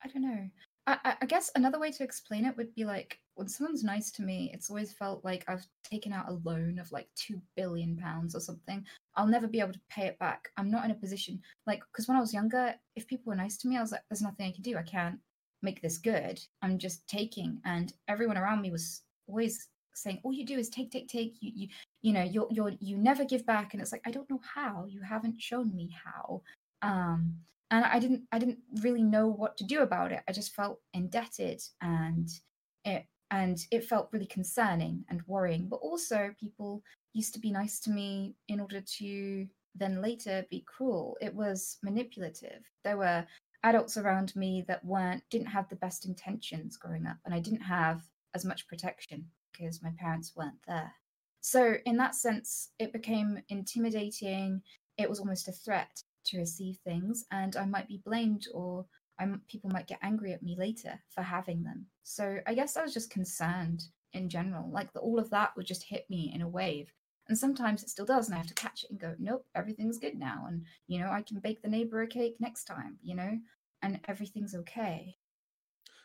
[0.03, 0.49] I don't know.
[0.87, 4.21] I, I, guess another way to explain it would be like when someone's nice to
[4.21, 8.33] me, it's always felt like I've taken out a loan of like two billion pounds
[8.33, 8.85] or something.
[9.15, 10.47] I'll never be able to pay it back.
[10.55, 13.57] I'm not in a position like because when I was younger, if people were nice
[13.57, 14.77] to me, I was like, "There's nothing I can do.
[14.77, 15.19] I can't
[15.61, 16.39] make this good.
[16.61, 20.89] I'm just taking." And everyone around me was always saying, "All you do is take,
[20.89, 21.35] take, take.
[21.41, 21.67] You, you,
[22.01, 24.85] you know, you're, you're, you never give back." And it's like, I don't know how.
[24.87, 26.41] You haven't shown me how.
[26.81, 27.35] Um,
[27.71, 30.21] and I didn't I didn't really know what to do about it.
[30.27, 32.29] I just felt indebted and
[32.85, 35.67] it and it felt really concerning and worrying.
[35.67, 36.81] But also people
[37.13, 41.17] used to be nice to me in order to then later be cruel.
[41.21, 42.63] It was manipulative.
[42.83, 43.25] There were
[43.63, 47.61] adults around me that weren't didn't have the best intentions growing up and I didn't
[47.61, 48.01] have
[48.33, 50.93] as much protection because my parents weren't there.
[51.41, 54.61] So in that sense it became intimidating.
[54.97, 58.85] It was almost a threat to receive things, and I might be blamed or
[59.19, 61.87] I'm, people might get angry at me later for having them.
[62.03, 64.69] So I guess I was just concerned in general.
[64.71, 66.93] Like the, all of that would just hit me in a wave.
[67.27, 69.97] And sometimes it still does, and I have to catch it and go, nope, everything's
[69.97, 70.45] good now.
[70.47, 73.37] And, you know, I can bake the neighbor a cake next time, you know,
[73.81, 75.17] and everything's okay.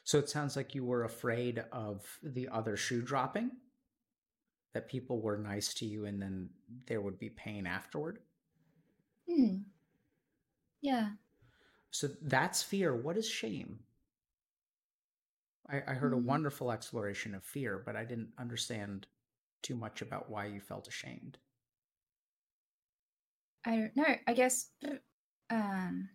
[0.05, 3.53] So it sounds like you were afraid of the other shoe dropping,
[4.75, 6.49] that people were nice to you and then
[6.87, 8.19] there would be pain afterward.
[9.31, 9.59] Hmm.
[10.83, 11.13] Yeah.
[11.93, 12.93] So that's fear.
[12.97, 13.85] What is shame?
[15.69, 16.25] I, I heard a Mm.
[16.25, 19.09] wonderful exploration of fear, but I didn't understand
[19.63, 21.39] too much about why you felt ashamed.
[23.65, 24.17] I don't know.
[24.27, 24.71] I guess
[25.51, 26.11] um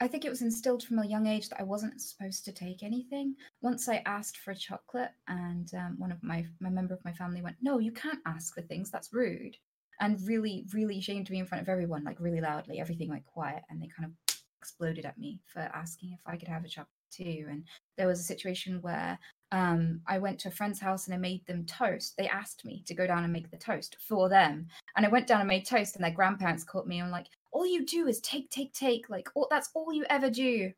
[0.00, 2.82] I think it was instilled from a young age that I wasn't supposed to take
[2.82, 3.34] anything.
[3.62, 7.12] Once I asked for a chocolate, and um, one of my my member of my
[7.12, 8.90] family went, "No, you can't ask for things.
[8.90, 9.56] That's rude,"
[10.00, 12.78] and really, really shamed me in front of everyone, like really loudly.
[12.78, 16.48] Everything went quiet, and they kind of exploded at me for asking if I could
[16.48, 17.46] have a chocolate too.
[17.48, 17.64] And
[17.96, 19.18] there was a situation where
[19.52, 22.16] um, I went to a friend's house and I made them toast.
[22.16, 24.66] They asked me to go down and make the toast for them.
[24.96, 27.66] And I went down and made toast, and their grandparents caught me and like, all
[27.66, 29.08] you do is take, take, take.
[29.08, 30.72] Like, all, that's all you ever do.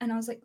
[0.00, 0.42] And I was like,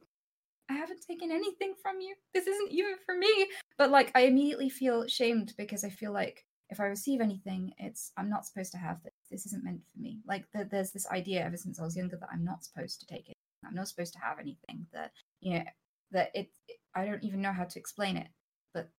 [0.67, 2.15] I haven't taken anything from you.
[2.33, 3.47] This isn't even for me.
[3.77, 8.11] But like, I immediately feel shamed because I feel like if I receive anything, it's
[8.17, 9.13] I'm not supposed to have this.
[9.29, 10.21] This isn't meant for me.
[10.25, 13.05] Like, th- there's this idea ever since I was younger that I'm not supposed to
[13.05, 13.35] take it.
[13.65, 14.87] I'm not supposed to have anything.
[14.91, 15.63] That you know,
[16.11, 16.49] that it
[16.95, 18.27] I don't even know how to explain it.
[18.73, 18.89] But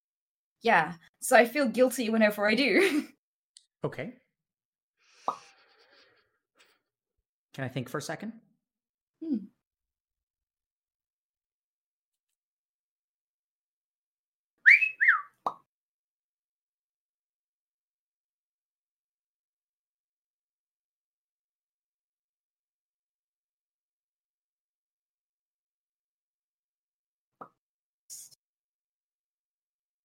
[0.62, 3.04] yeah, so I feel guilty whenever I do.
[3.84, 4.14] Okay.
[7.54, 8.32] Can I think for a second?
[9.24, 9.36] Hmm.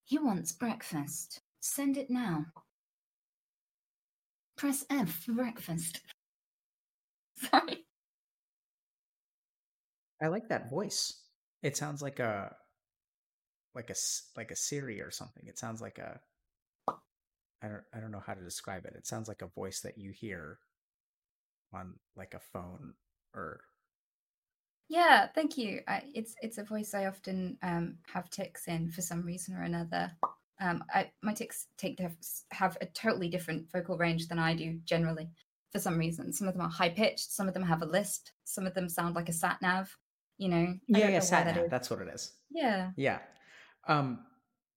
[0.05, 1.41] He wants breakfast.
[1.59, 2.45] Send it now.
[4.55, 6.01] Press F for breakfast.
[7.51, 7.85] Sorry.
[10.21, 11.23] I like that voice.
[11.61, 12.55] It sounds like a
[13.73, 15.47] like a s- like a Siri or something.
[15.47, 16.21] It sounds like a
[17.61, 18.95] I don't I don't know how to describe it.
[18.97, 20.59] It sounds like a voice that you hear
[21.73, 22.93] on like a phone
[23.33, 23.61] or
[24.87, 25.81] Yeah, thank you.
[25.87, 29.61] I, it's it's a voice I often um, have tics in for some reason or
[29.61, 30.11] another.
[30.59, 32.17] Um, I, my tics take to have,
[32.51, 35.29] have a totally different vocal range than I do generally.
[35.71, 38.27] For some reason, some of them are high pitched, some of them have a lisp,
[38.43, 39.95] some of them sound like a sat nav.
[40.37, 41.65] You know, yeah, yeah, know sat nav.
[41.65, 41.69] is.
[41.69, 42.33] That's what it is.
[42.49, 43.19] Yeah, Yeah.
[43.87, 44.19] Um,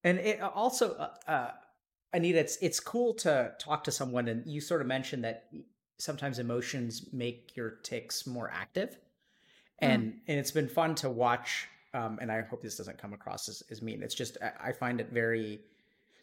[0.03, 1.51] and it also, uh, uh,
[2.11, 5.45] Anita, it's it's cool to talk to someone, and you sort of mentioned that
[5.97, 8.97] sometimes emotions make your tics more active,
[9.79, 11.67] and and it's been fun to watch.
[11.93, 14.01] Um, and I hope this doesn't come across as, as mean.
[14.03, 15.61] It's just I, I find it very.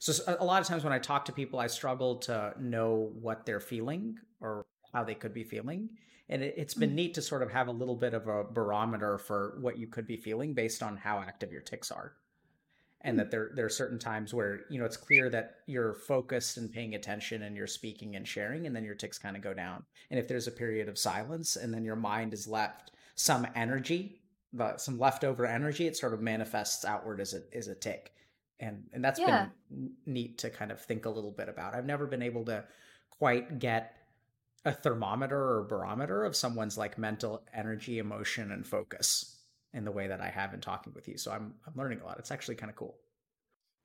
[0.00, 3.46] So a lot of times when I talk to people, I struggle to know what
[3.46, 5.90] they're feeling or how they could be feeling.
[6.28, 6.94] And it, it's been Mm.
[6.96, 10.06] neat to sort of have a little bit of a barometer for what you could
[10.06, 12.16] be feeling based on how active your tics are
[13.02, 13.18] and Hmm.
[13.18, 16.72] that there there are certain times where you know it's clear that you're focused and
[16.72, 19.84] paying attention and you're speaking and sharing and then your tics kind of go down
[20.10, 24.20] and if there's a period of silence and then your mind is left some energy
[24.76, 28.12] some leftover energy it sort of manifests outward as a as a tic
[28.60, 29.48] and and that's Yeah.
[29.70, 32.64] been neat to kind of think a little bit about i've never been able to
[33.10, 33.96] quite get
[34.64, 39.38] a thermometer or barometer of someone's like mental energy emotion and focus
[39.72, 42.04] in the way that i have in talking with you so i'm i'm learning a
[42.04, 42.96] lot it's actually kind of cool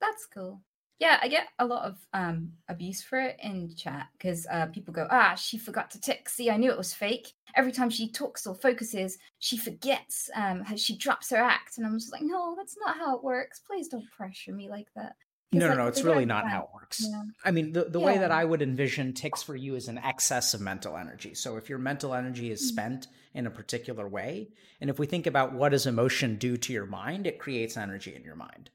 [0.02, 0.62] that's cool.
[1.00, 4.93] Yeah, I get a lot of um, abuse for it in chat because uh, people
[4.93, 6.30] go, "Ah, she forgot to tic.
[6.30, 7.34] See, I knew it was fake.
[7.56, 10.30] Every time she talks or focuses, she forgets.
[10.36, 13.24] Um, how she drops her act." And I'm just like, "No, that's not how it
[13.24, 13.60] works.
[13.68, 15.16] Please don't pressure me like that.
[15.52, 17.22] no no like, no it's really not how it works Yeah.
[17.46, 20.54] i mean the, the way that i would envision tics for you is an excess
[20.54, 22.68] of mental energy so if your mental energy is Mm.
[22.74, 24.50] spent in a particular way
[24.82, 28.14] and if we think about what does emotion do to your mind it creates energy
[28.16, 28.70] in your mind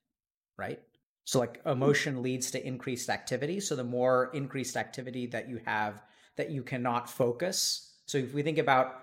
[0.57, 0.81] right
[1.25, 3.61] so like emotion leads to increased activity.
[3.61, 6.03] So the more increased activity that you have
[6.37, 7.95] that you cannot focus.
[8.07, 9.01] So if we think about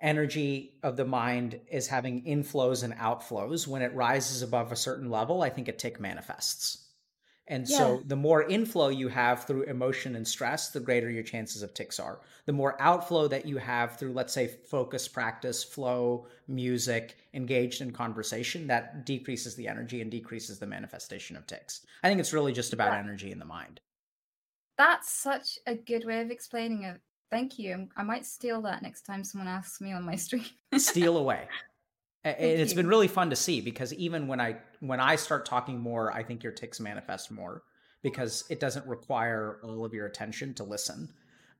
[0.00, 5.08] energy of the mind is having inflows and outflows when it rises above a certain
[5.08, 6.85] level i think a tic manifests
[7.48, 7.98] And Yeah.
[7.98, 11.74] so the more inflow you have through emotion and stress, the greater your chances of
[11.74, 12.20] tics are.
[12.44, 17.92] The more outflow that you have through, let's say, focus practice, flow, music, engaged in
[17.92, 21.86] conversation, that decreases the energy and decreases the manifestation of tics.
[22.02, 22.98] I think it's really just about Yeah.
[22.98, 23.80] energy in the mind.
[24.78, 27.00] That's such a good way of explaining it.
[27.30, 27.88] Thank you.
[27.96, 30.44] I might steal that next time someone asks me on my stream.
[30.76, 31.48] steal away.
[32.26, 35.46] And Thank it's been really fun to see because even when I when I start
[35.46, 37.62] talking more, I think your tics manifest more
[38.02, 41.08] because it doesn't require all of your attention to listen.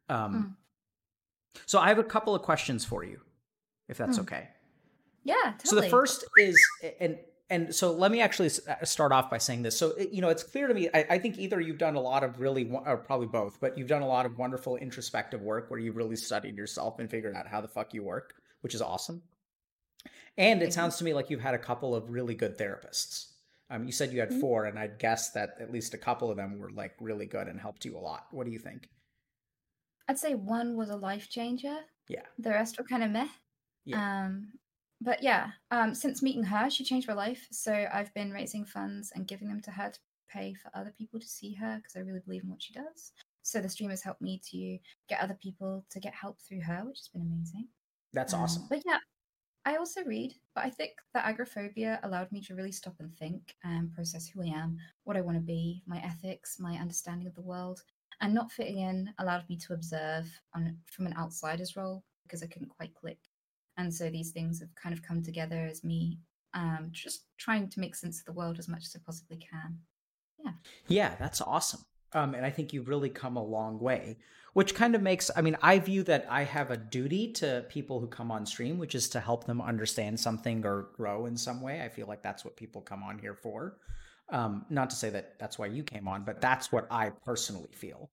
[0.08, 0.56] Um,
[1.64, 3.20] So I have a couple of questions for you,
[3.88, 4.22] if that's Mm.
[4.22, 4.48] okay.
[5.24, 5.64] yeah, totally.
[5.64, 6.58] So the first is,
[7.00, 9.78] and and so let me actually uh, start off by saying this.
[9.78, 10.88] So you know, it's clear to me.
[10.92, 13.88] I, I think either you've done a lot of really, or probably both, but you've
[13.88, 17.46] done a lot of wonderful introspective work where you've really studied yourself and figured out
[17.46, 19.22] how the fuck you work, which is awesome.
[20.38, 20.72] And it Mhm.
[20.72, 23.32] sounds to me like you've had a couple of really good therapists.
[23.70, 24.40] Um, you said you had Mhm.
[24.40, 27.48] four, and I'd guess that at least a couple of them were like really good
[27.48, 28.28] and helped you a lot.
[28.30, 28.88] What do you think?
[30.08, 31.84] I'd say one was a life changer.
[32.08, 32.26] Yeah.
[32.38, 33.28] The rest were kind of meh.
[33.84, 34.00] Yeah.
[34.00, 34.58] Um,
[35.00, 37.48] but yeah, um, since meeting her, she changed my life.
[37.50, 41.20] So I've been raising funds and giving them to her to pay for other people
[41.20, 43.12] to see her because I really believe in what she does.
[43.42, 44.78] So the stream has helped me to
[45.08, 47.68] get other people to get help through her, which has been amazing.
[48.12, 48.68] That's Um, awesome.
[48.68, 49.00] But yeah,
[49.66, 53.56] I also read, but I think that agoraphobia allowed me to really stop and think
[53.64, 57.34] and process who I am, what I want to be, my ethics, my understanding of
[57.34, 57.82] the world,
[58.20, 62.46] and not fitting in allowed me to observe on from an outsider's role because I
[62.46, 63.18] couldn't quite click.
[63.76, 66.20] And so these things have kind of come together as me
[66.54, 69.80] um, just trying to make sense of the world as much as I possibly can.
[70.44, 70.52] Yeah,
[70.86, 71.80] Yeah, that's awesome.
[72.12, 74.18] Um, and I think you've really come a long way,
[74.56, 78.00] which kind of makes, I mean, I view that I have a duty to people
[78.00, 81.60] who come on stream, which is to help them understand something or grow in some
[81.60, 81.82] way.
[81.82, 83.76] I feel like that's what people come on here for.
[84.30, 87.68] Um, not to say that that's why you came on, but that's what I personally
[87.74, 88.08] feel.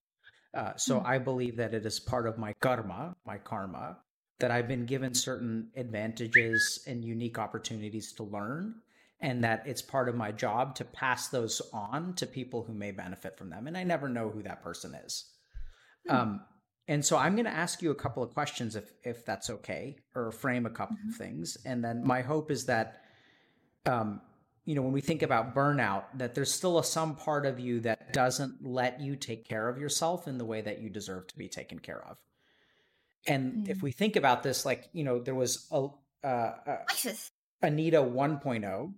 [0.53, 1.05] Uh, so Hmm.
[1.05, 3.99] I believe that it is part of my karma, my karma,
[4.41, 8.75] that I've been given certain advantages and unique opportunities to learn
[9.21, 12.91] and that it's part of my job to pass those on to people who may
[12.91, 15.32] benefit from them and i never know who that person is.
[16.09, 16.41] Um,
[16.87, 19.95] and so i'm going to ask you a couple of questions if if that's okay
[20.15, 21.09] or frame a couple Mhm.
[21.09, 23.01] of things and then my hope is that
[23.85, 24.21] um,
[24.65, 27.79] you know when we think about burnout that there's still a some part of you
[27.81, 31.37] that doesn't let you take care of yourself in the way that you deserve to
[31.37, 32.17] be taken care of
[33.27, 33.83] and if Mm.
[33.83, 35.87] we think about this like you know there was a
[36.25, 37.31] uh, uh, ISIS.
[37.61, 38.93] Anita 1.0,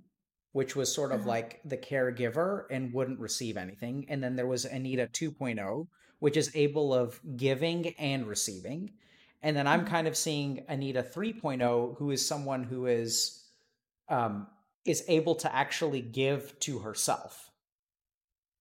[0.51, 1.29] which was sort of Uh-huh.
[1.29, 4.05] like the caregiver and wouldn't receive anything.
[4.09, 5.87] And then there was Anita 2.0,
[6.25, 8.91] which is able of giving and receiving.
[9.43, 9.89] And then I'm Mhm.
[9.95, 13.43] kind of seeing Anita 3.0, who is someone who is
[14.09, 14.47] um,
[14.85, 17.51] is able to actually give to herself,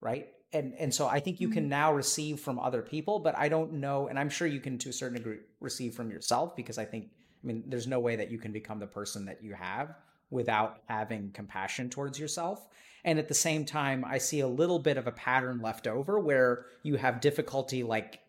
[0.03, 0.29] right?
[0.53, 1.69] And and so I think you can Mhm.
[1.69, 4.91] now receive from other people, but I don't know, and I'm sure you can to
[4.91, 7.11] a certain degree receive from yourself because I think
[7.43, 9.97] I mean, there's no way that you can become the person that you have
[10.31, 12.69] without having compassion towards yourself.
[13.05, 16.19] And at the same time, I see a little bit of a pattern left over
[16.19, 18.21] where you have difficulty like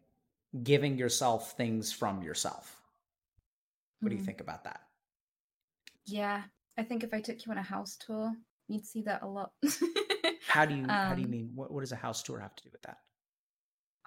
[0.63, 2.81] giving yourself things from yourself.
[4.01, 4.21] What do you Mm.
[4.21, 4.87] think about that?
[6.05, 6.43] Yeah,
[6.77, 8.35] I think if I took you on a house tour,
[8.67, 9.53] you'd see that a lot.
[10.45, 12.55] How do you how do you Um, mean what, what does a house tour have
[12.55, 12.99] to do with that?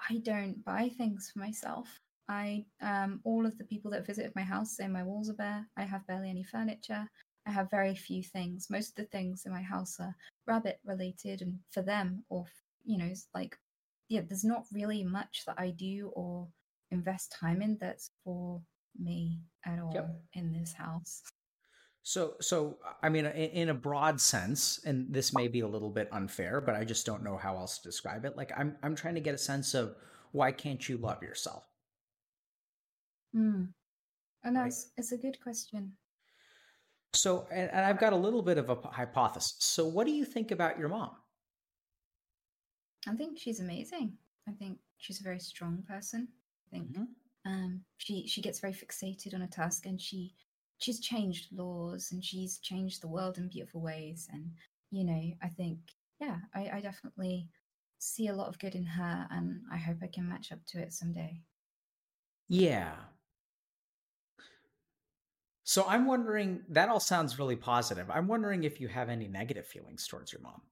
[0.08, 2.00] I don't buy things for myself.
[2.28, 5.68] I um all of the people that visited my house say my walls are bare.
[5.76, 7.08] I have barely any furniture.
[7.46, 8.68] I have very few things.
[8.70, 10.14] Most of the things in my house are
[10.46, 12.46] rabbit related and for them or
[12.84, 13.56] you know, it's like
[14.08, 16.48] yeah, there's not really much that I do or
[16.90, 18.62] invest time in that's for
[18.98, 20.22] me at all Yep.
[20.34, 21.22] in this house.
[22.02, 25.90] So, so I mean, in, in a broad sense, and this may be a little
[25.90, 28.36] bit unfair, but I just don't know how else to describe it.
[28.36, 29.94] Like, I'm I'm trying to get a sense of
[30.32, 31.64] why can't you love yourself?
[33.34, 33.72] Mm.
[34.44, 34.64] And Right.
[34.64, 35.96] that's it's a good question.
[37.14, 39.56] So, and, and I've got a little bit of a hypothesis.
[39.60, 41.16] So, what do you think about your mom?
[43.06, 44.18] I think she's amazing.
[44.46, 46.32] I think she's a very strong person.
[46.66, 47.14] I think Mhm.
[47.44, 50.36] um, she she gets very fixated on a task, and she
[50.78, 54.28] she's changed laws and she's changed the world in beautiful ways.
[54.32, 54.56] And
[54.90, 57.50] you know, I think yeah, I, I definitely
[57.98, 60.80] see a lot of good in her, and I hope I can match up to
[60.80, 61.42] it someday.
[62.48, 63.08] Yeah.
[65.68, 66.62] So, I'm wondering.
[66.70, 68.10] That all sounds really positive.
[68.10, 70.62] I'm wondering if you have any negative feelings towards your mom.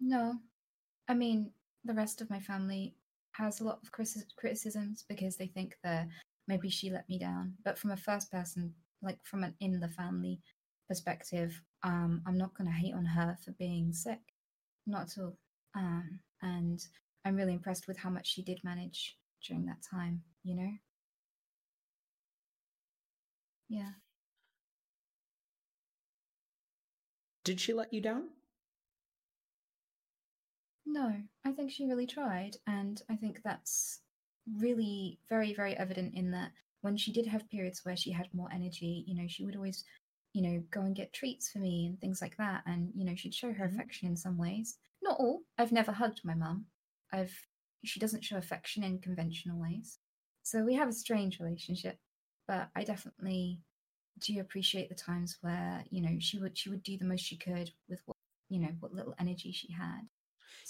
[0.00, 0.38] No,
[1.06, 1.52] I mean
[1.84, 2.94] the rest of my family
[3.32, 6.08] has a lot of criticisms because they think that
[6.46, 7.52] maybe she let me down.
[7.62, 10.40] But from a first person, like from an in the family
[10.88, 14.20] perspective, um, I'm not going to hate on her for being sick,
[14.86, 15.36] not at all.
[15.76, 16.80] Um, and
[17.26, 20.22] I'm really impressed with how much she did manage during that time.
[20.42, 20.72] You know.
[23.68, 23.92] Yeah.
[27.42, 28.30] Did she let you down?
[30.86, 32.56] No, I think she really tried.
[32.66, 34.00] And I think that's
[34.56, 38.50] really very, very evident in that when she did have periods where she had more
[38.52, 39.84] energy, you know, she would always,
[40.32, 42.62] you know, go and get treats for me and things like that.
[42.66, 43.72] And, you know, she'd show her Mhm.
[43.72, 44.78] affection in some ways.
[45.02, 45.44] Not all.
[45.58, 46.66] I've never hugged my mum.
[47.12, 47.46] I've
[47.84, 50.00] she doesn't show affection in conventional ways.
[50.42, 52.00] So we have a strange relationship.
[52.48, 53.60] But I definitely
[54.20, 57.36] do appreciate the times where, you know, she would she would do the most she
[57.36, 58.16] could with what
[58.48, 60.08] you know, what little energy she had.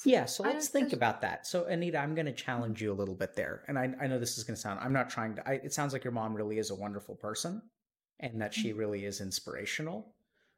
[0.05, 1.47] Yeah, so let's think about that.
[1.47, 3.65] So Anita, I'm going to challenge you a little bit there.
[3.69, 5.73] And I, I know this is going to sound, I'm not trying to, I, it
[5.73, 7.63] sounds like your mom really is a wonderful person
[8.21, 8.79] and that she mm-hmm.
[8.79, 10.15] really is inspirational.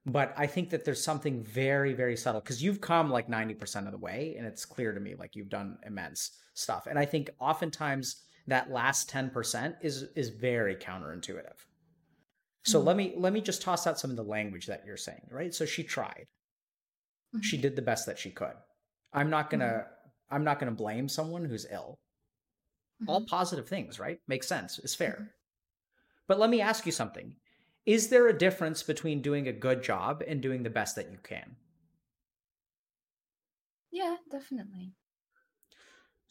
[0.07, 3.93] But I think that there's something very, very subtle because you've come like 90% of
[3.93, 6.87] the way and it's clear to me like you've done immense stuff.
[6.87, 11.67] And I think oftentimes that last 10% is is very counterintuitive.
[12.65, 12.81] So Mhm.
[12.81, 15.55] let me let me just toss out some of the language that you're saying, right?
[15.55, 16.27] So she tried
[17.33, 17.51] Mhm.
[17.51, 18.57] she did the best that she could
[19.13, 19.87] i'm not gonna
[20.31, 21.99] i'm not gonna blame someone who's ill
[23.07, 23.27] all Mhm.
[23.29, 25.31] positive things right makes sense it's fair Mhm.
[26.27, 27.37] but let me ask you something
[27.87, 31.19] is there a difference between doing a good job and doing the best that you
[31.19, 31.57] can
[33.93, 34.97] Yeah, definitely.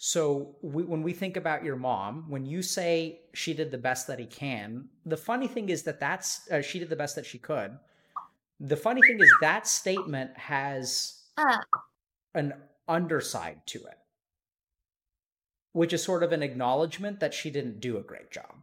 [0.02, 4.08] So we, when we think about your mom when you say she did the best
[4.08, 7.26] that he can the funny thing is that that's uh, she did the best that
[7.26, 7.78] she could
[8.62, 11.62] the funny thing is that statement has Ah.
[12.34, 12.54] an
[12.88, 13.98] underside to it,
[15.72, 18.56] which is sort of an acknowledgement that she didn't do a great job.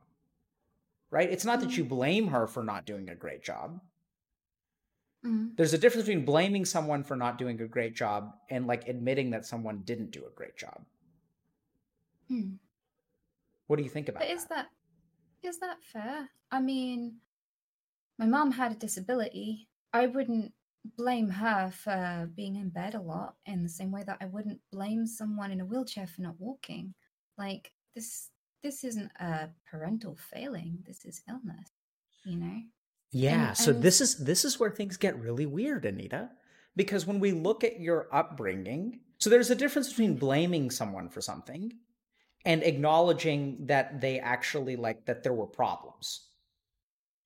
[1.11, 1.31] Right?
[1.31, 3.81] It's not that you blame her for not doing a great job.
[5.25, 5.57] Mhm.
[5.57, 9.31] There's a difference between blaming someone for not doing a great job and like admitting
[9.31, 10.85] that someone didn't do a great job.
[12.31, 12.57] Mm.
[13.67, 14.69] What do you think about But is that?
[15.43, 16.29] that is that fair?
[16.51, 17.17] I mean,
[18.19, 19.69] my mom had a disability.
[19.93, 20.53] I wouldn't
[20.97, 24.61] blame her for being in bed a lot in the same way that I wouldn't
[24.73, 26.95] blame someone in a wheelchair for not walking.
[27.39, 28.31] Like this
[28.63, 30.79] this isn't a parental failing.
[30.87, 31.71] This is illness,
[32.25, 32.61] you know?
[33.13, 36.31] Yeah, And- so and- this is this is where things get really weird, Anita.
[36.75, 41.21] Because when we look at your upbringing, so there's a difference between blaming someone for
[41.23, 41.73] something
[42.47, 46.23] and acknowledging that they actually like that there were problems.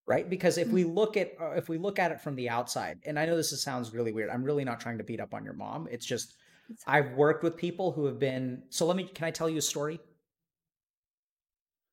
[0.07, 0.29] Right?
[0.29, 3.17] Because if we look at uh, if we look at it from the outside, and
[3.19, 4.31] I know this is, sounds really weird.
[4.31, 5.87] I'm really not trying to beat up on your mom.
[5.89, 6.35] It's just
[6.87, 9.63] I've worked with people who have been so let me can I tell you a
[9.63, 10.01] story?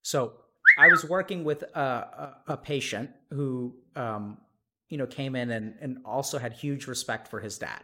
[0.01, 0.33] So
[0.79, 1.79] I was working with a,
[2.47, 4.37] a, a patient who, um,
[4.89, 7.81] you know, came in and, and also had huge respect for his dad.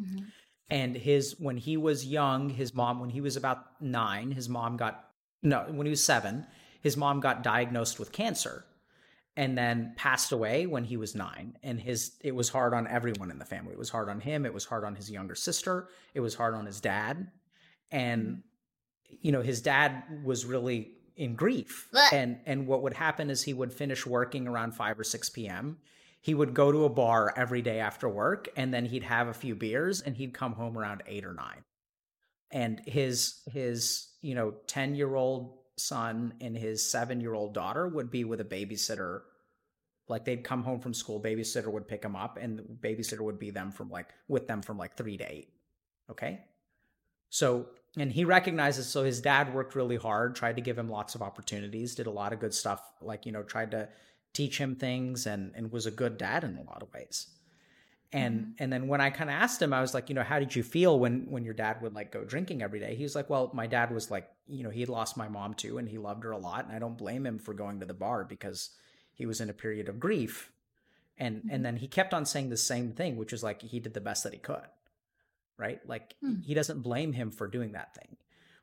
[0.00, 0.26] Mhm.
[0.70, 4.76] And his, when he was young, his mom, when he was about nine, his mom
[4.76, 5.10] got,
[5.42, 6.46] no, when he was seven,
[6.80, 8.64] his mom got diagnosed with cancer
[9.36, 11.56] and then passed away when he was nine.
[11.62, 13.72] And his, it was hard on everyone in the family.
[13.72, 14.44] It was hard on him.
[14.44, 15.88] It was hard on his younger sister.
[16.14, 17.30] It was hard on his dad.
[17.90, 18.42] And,
[19.20, 21.88] you know, his dad was really in grief.
[22.12, 25.78] And, and what would happen is he would finish working around 5 or 6 p.m.
[26.22, 29.34] He would go to a bar every day after work and then he'd have a
[29.34, 31.46] few beers and he'd come home around 8 or 9.
[32.52, 38.44] And his his, you know, 10-year-old son and his 7-year-old daughter would be with a
[38.44, 39.22] babysitter
[40.08, 43.38] like they'd come home from school babysitter would pick them up and the babysitter would
[43.38, 45.48] be them from like with them from like 3 to 8
[46.10, 46.40] okay
[47.30, 47.66] so
[47.96, 51.22] and he recognizes so his dad worked really hard tried to give him lots of
[51.22, 53.88] opportunities did a lot of good stuff like you know tried to
[54.32, 57.26] teach him things and and was a good dad in a lot of ways.
[58.14, 60.38] And and then when i kind of asked him i was like you know how
[60.38, 62.94] did you feel when when your dad would like go drinking every day?
[62.94, 65.78] He was like well my dad was like you know he lost my mom too
[65.78, 67.94] and he loved her a lot and i don't blame him for going to the
[67.94, 68.70] bar because
[69.14, 70.50] he was in a period of grief.
[71.16, 73.94] And and then he kept on saying the same thing which is like he did
[73.94, 74.68] the best that he could
[75.58, 75.80] right?
[75.86, 76.40] Like Hmm.
[76.42, 78.16] he doesn't blame him for doing that thing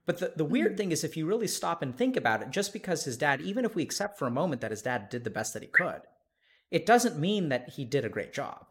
[0.10, 0.78] but the, the weird Mhm.
[0.78, 3.64] thing is if you really stop and think about it just because his dad even
[3.66, 6.01] if we accept for a moment that his dad did the best that he could
[6.72, 8.66] it doesn't mean that he did a great job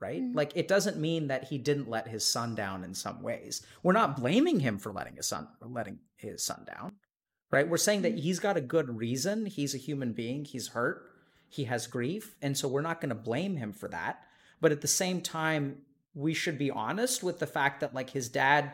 [0.00, 0.20] right?
[0.22, 0.34] Mm.
[0.34, 3.64] Like it doesn't mean that he didn't let his son down in some ways.
[3.84, 6.92] We're not blaming him for letting his son letting his son down.
[7.52, 7.68] Right?
[7.68, 8.20] We're saying that Mm.
[8.20, 9.46] he's got a good reason.
[9.46, 10.44] He's a human being.
[10.44, 10.98] He's hurt.
[11.48, 14.24] He has grief, and so we're not going to blame him for that.
[14.60, 15.82] But at the same time,
[16.14, 18.72] we should be honest with the fact that like his dad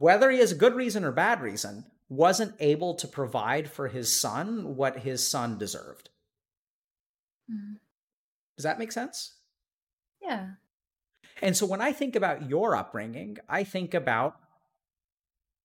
[0.00, 4.18] whether he has a good reason or bad reason wasn't able to provide for his
[4.18, 6.08] son what his son deserved.
[7.52, 7.76] Mm.
[8.56, 9.34] Does that make sense?
[10.22, 10.52] Yeah.
[11.42, 14.36] And so when I think about your upbringing, I think about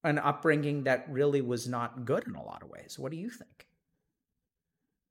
[0.04, 3.00] an upbringing that really was not good in a lot of ways.
[3.00, 3.68] What do you think?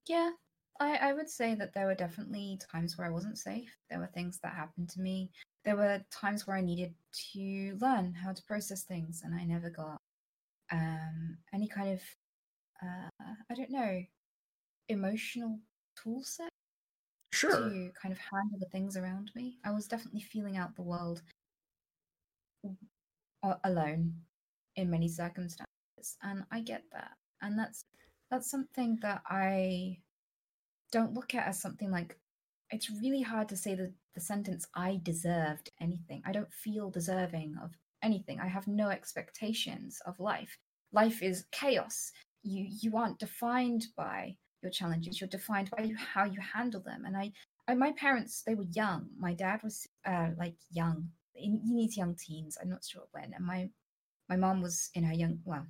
[0.07, 0.33] Yeah,
[0.79, 3.75] I, I would say that there were definitely times where I wasn't safe.
[3.89, 5.31] There were things that happened to me.
[5.65, 6.95] There were times where I needed
[7.33, 9.97] to learn how to process things, and I never got
[10.71, 12.01] um, any kind of,
[12.83, 13.09] uh,
[13.51, 14.03] I don't know,
[14.89, 15.59] emotional
[15.97, 16.49] tool set
[17.33, 17.51] Sure.
[17.51, 19.59] to kind of handle the things around me.
[19.65, 21.23] I was definitely feeling out the world
[23.65, 24.15] alone
[24.77, 27.13] in many circumstances, and I get that.
[27.43, 27.85] And that's
[28.31, 29.99] that's something that I
[30.93, 32.19] don't look at as something like
[32.71, 36.23] it's really hard to say the, the sentence I deserved anything.
[36.25, 38.41] I don't feel deserving of anything.
[38.41, 40.59] I have no expectations of life.
[40.93, 42.13] Life is chaos.
[42.43, 45.21] You you aren't defined by your challenges.
[45.21, 47.05] You're defined by how you handle them.
[47.07, 47.33] And I,
[47.67, 49.09] I my parents they were young.
[49.19, 52.57] My dad was uh, like young in, in his young teens.
[52.61, 53.33] I'm not sure when.
[53.35, 53.71] And my
[54.29, 55.67] my mom was in her young well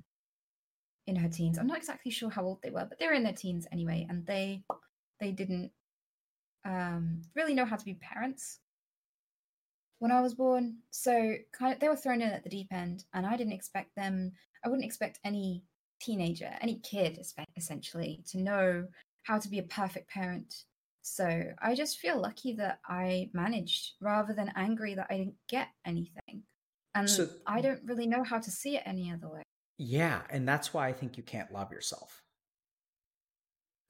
[1.06, 1.58] in her teens.
[1.58, 4.06] I'm not exactly sure how old they were, but they were in their teens anyway,
[4.08, 4.64] and they
[5.20, 5.70] they didn't
[6.64, 8.60] um, really know how to be parents
[9.98, 10.78] when I was born.
[10.90, 13.94] So kind of they were thrown in at the deep end, and I didn't expect
[13.96, 14.32] them.
[14.64, 15.62] I wouldn't expect any
[16.00, 17.18] teenager, any kid,
[17.56, 18.86] essentially, to know
[19.22, 20.64] how to be a perfect parent.
[21.02, 25.68] So I just feel lucky that I managed, rather than angry that I didn't get
[25.84, 26.44] anything.
[26.94, 29.42] And So- I don't really know how to see it any other way.
[29.76, 32.23] Yeah, and that's why I think you can't love yourself.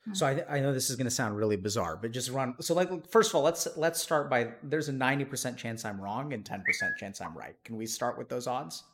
[0.06, 0.14] Hmm.
[0.14, 2.54] So I, I know this is going to sound really bizarre, but just run.
[2.60, 6.00] So like, first of all, let's let's start by there's a ninety percent chance I'm
[6.00, 7.56] wrong and ten percent chance I'm right.
[7.64, 8.84] Can we start with those odds?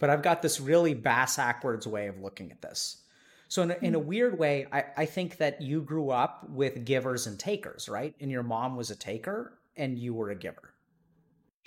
[0.00, 3.02] but I've got this really bass backwards way of looking at this.
[3.48, 6.84] So in a, in a weird way, I, I think that you grew up with
[6.84, 8.14] givers and takers, right?
[8.20, 10.74] And your mom was a taker and you were a giver,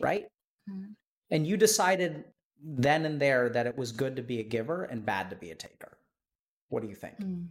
[0.01, 0.27] right?
[0.69, 0.95] Mhm.
[1.31, 2.23] And you decided
[2.63, 5.51] then and there that it was good to be a giver and bad to be
[5.51, 5.97] a taker.
[6.69, 7.19] What do you think?
[7.19, 7.47] Mm.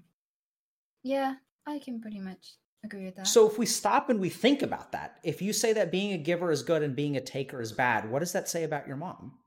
[1.02, 1.34] Yeah,
[1.66, 3.26] I can pretty much agree with that.
[3.26, 6.18] So if we stop and we think about that, if you say that being a
[6.18, 8.96] giver is good and being a taker is bad, what does that say about your
[8.96, 9.38] mom?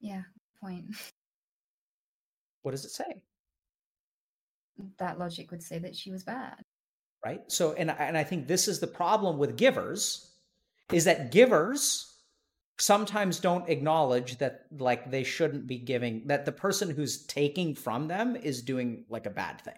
[0.00, 0.22] yeah,
[0.62, 0.86] point.
[2.62, 3.22] What does it say?
[4.98, 6.56] That logic would say that she was bad.
[7.24, 7.40] Right?
[7.48, 10.30] So and I- and I think this is the problem with givers
[10.92, 12.09] is that givers
[12.80, 18.08] sometimes don't acknowledge that like they shouldn't be giving that the person who's taking from
[18.08, 19.74] them is doing like a bad thing.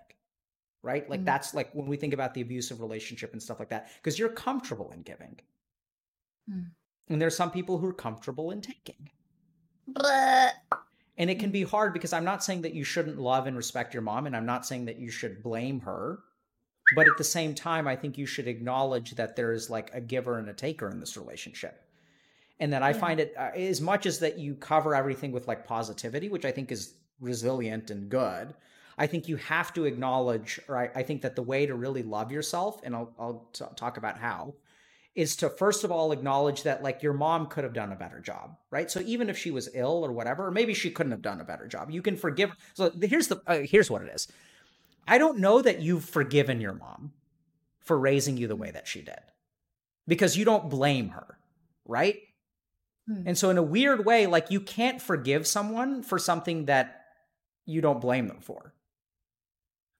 [0.82, 1.08] Right?
[1.08, 1.26] Like Mm.
[1.26, 4.28] that's like when we think about the abusive relationship and stuff like that because you're
[4.28, 5.38] comfortable in giving.
[6.50, 6.70] Mm.
[7.08, 9.10] And there's some people who are comfortable in taking.
[9.86, 10.54] But
[11.18, 13.92] And it can be hard because I'm not saying that you shouldn't love and respect
[13.92, 16.20] your mom, and I'm not saying that you should blame her.
[16.96, 20.00] But at the same time, I think you should acknowledge that there is like a
[20.00, 21.81] giver and a taker in this relationship.
[22.62, 23.00] And that I Yeah.
[23.04, 26.52] find it, uh, as much as that you cover everything with like positivity, which I
[26.52, 28.54] think is resilient and good,
[28.96, 32.04] I think you have to acknowledge, or I, I think that the way to really
[32.04, 34.54] love yourself, and I'll, I'll t- talk about how,
[35.14, 38.20] is to first of all acknowledge that like your mom could have done a better
[38.20, 38.90] job, right?
[38.90, 41.44] So even if she was ill or whatever, or maybe she couldn't have done a
[41.44, 42.50] better job, you can forgive.
[42.74, 44.28] So here's the uh, here's what it is.
[45.08, 47.12] I don't know that you've forgiven your mom
[47.80, 49.24] for raising you the way that she did,
[50.06, 51.38] because you don't blame her,
[51.84, 52.16] right?
[53.08, 53.22] Hmm.
[53.26, 57.00] And so in a weird way, like you can't forgive someone for something that
[57.66, 58.74] you don't blame them for.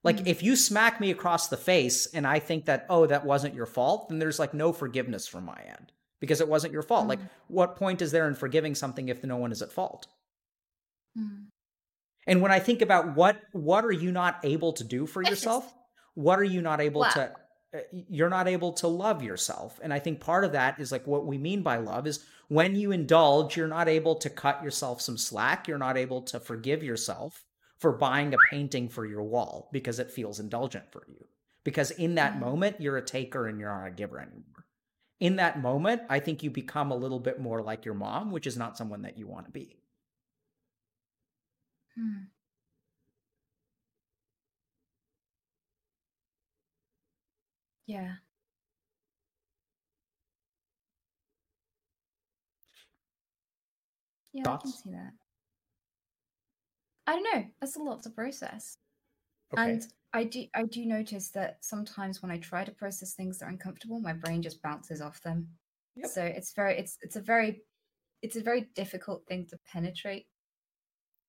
[0.05, 0.27] Like Mm.
[0.27, 3.67] if you smack me across the face and I think that oh that wasn't your
[3.67, 7.07] fault, then there's like no forgiveness from my end because it wasn't your fault.
[7.09, 7.29] Like Mm.
[7.49, 10.07] what point is there in forgiving something if no one is at fault?
[11.19, 11.47] Mm.
[12.27, 15.73] And when I think about what what are you not able to do for yourself?
[16.15, 17.11] What are you not able Wow.
[17.11, 17.35] to
[17.75, 19.81] uh, you're not able to love yourself.
[19.83, 22.23] And I think part of that is like what we mean by love is
[22.53, 26.41] when you indulge, you're not able to cut yourself some slack, you're not able to
[26.41, 27.45] forgive yourself
[27.79, 31.27] for buying a painting for your wall because it feels indulgent for you.
[31.65, 32.41] Because in that Mhm.
[32.41, 34.67] moment, you're a taker and you're not a giver anymore.
[35.21, 38.47] In that moment, I think you become a little bit more like your mom, which
[38.47, 39.79] is not someone that you want to be.
[41.95, 42.33] Hmm.
[47.87, 48.17] Yeah.
[54.33, 55.13] Yeah, I can see that.
[57.07, 57.45] I don't know.
[57.61, 58.77] That's a lot to process.
[59.53, 59.73] Okay.
[59.73, 63.47] And I do I do notice that sometimes when I try to process things that
[63.47, 65.49] are uncomfortable, my brain just bounces off them.
[65.97, 66.11] Yep.
[66.11, 67.63] So it's very it's it's a very
[68.23, 70.27] it's a very difficult thing to penetrate.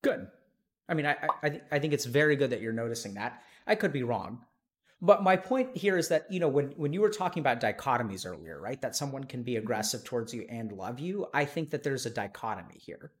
[0.02, 0.28] Good.
[0.88, 3.42] I mean, I I, I, th- I think it's very good that you're noticing that.
[3.66, 4.40] I could be wrong,
[5.04, 8.26] but my point here is that you know when when you were talking about dichotomies
[8.26, 9.64] earlier right that someone can be Mm-hmm.
[9.64, 13.12] aggressive towards you and love you i think that there's a dichotomy here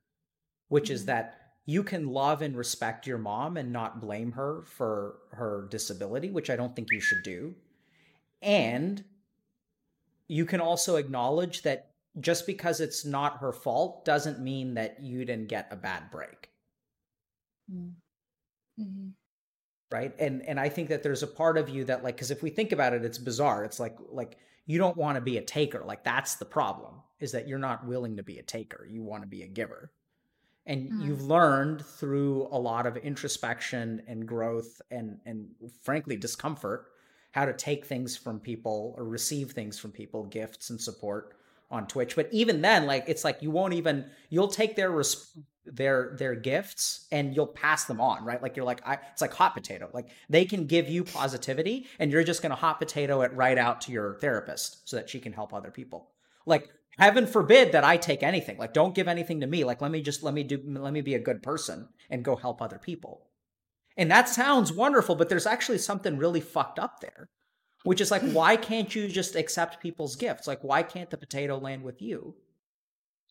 [0.68, 1.06] which is Mhm.
[1.06, 6.30] that you can love and respect your mom and not blame her for her disability
[6.30, 7.54] which i don't think you should do
[8.42, 9.04] and
[10.28, 15.24] you can also acknowledge that just because it's not her fault doesn't mean that you
[15.24, 16.50] didn't get a bad break
[17.72, 19.08] Mm-hmm.
[19.90, 20.12] Right?
[20.18, 22.50] And and i think that there's a part of you that like because if we
[22.50, 23.64] think about it it's bizarre.
[23.64, 25.82] It's like like you don't want to be a taker.
[25.84, 28.86] Like that's the problem is that you're not willing to be a taker.
[28.90, 29.92] You want to be a giver.
[30.66, 31.04] And Mm.
[31.04, 35.48] you've learned through a lot of introspection and growth and and
[35.82, 36.86] frankly discomfort
[37.32, 41.36] how to take things from people or receive things from people gifts and support
[41.70, 42.14] on twitch.
[42.16, 45.36] But even then like it's like you won't even you'll take their res-
[45.66, 48.42] their their gifts and you'll pass them on right?
[48.42, 49.90] Like you're like I, it's like hot potato.
[49.92, 53.58] Like they can give you positivity and you're just going to hot potato it right
[53.58, 56.10] out to your therapist so that she can help other people.
[56.46, 58.58] Like heaven forbid that i take anything.
[58.58, 59.64] Like don't give anything to me.
[59.64, 62.36] Like let me just let me do let me be a good person and go
[62.36, 63.26] help other people.
[63.96, 67.28] And that sounds wonderful but there's actually something really fucked up there
[67.84, 68.32] which is like hmm.
[68.32, 70.46] why can't you just accept people's gifts?
[70.46, 72.34] Like why can't the potato land with you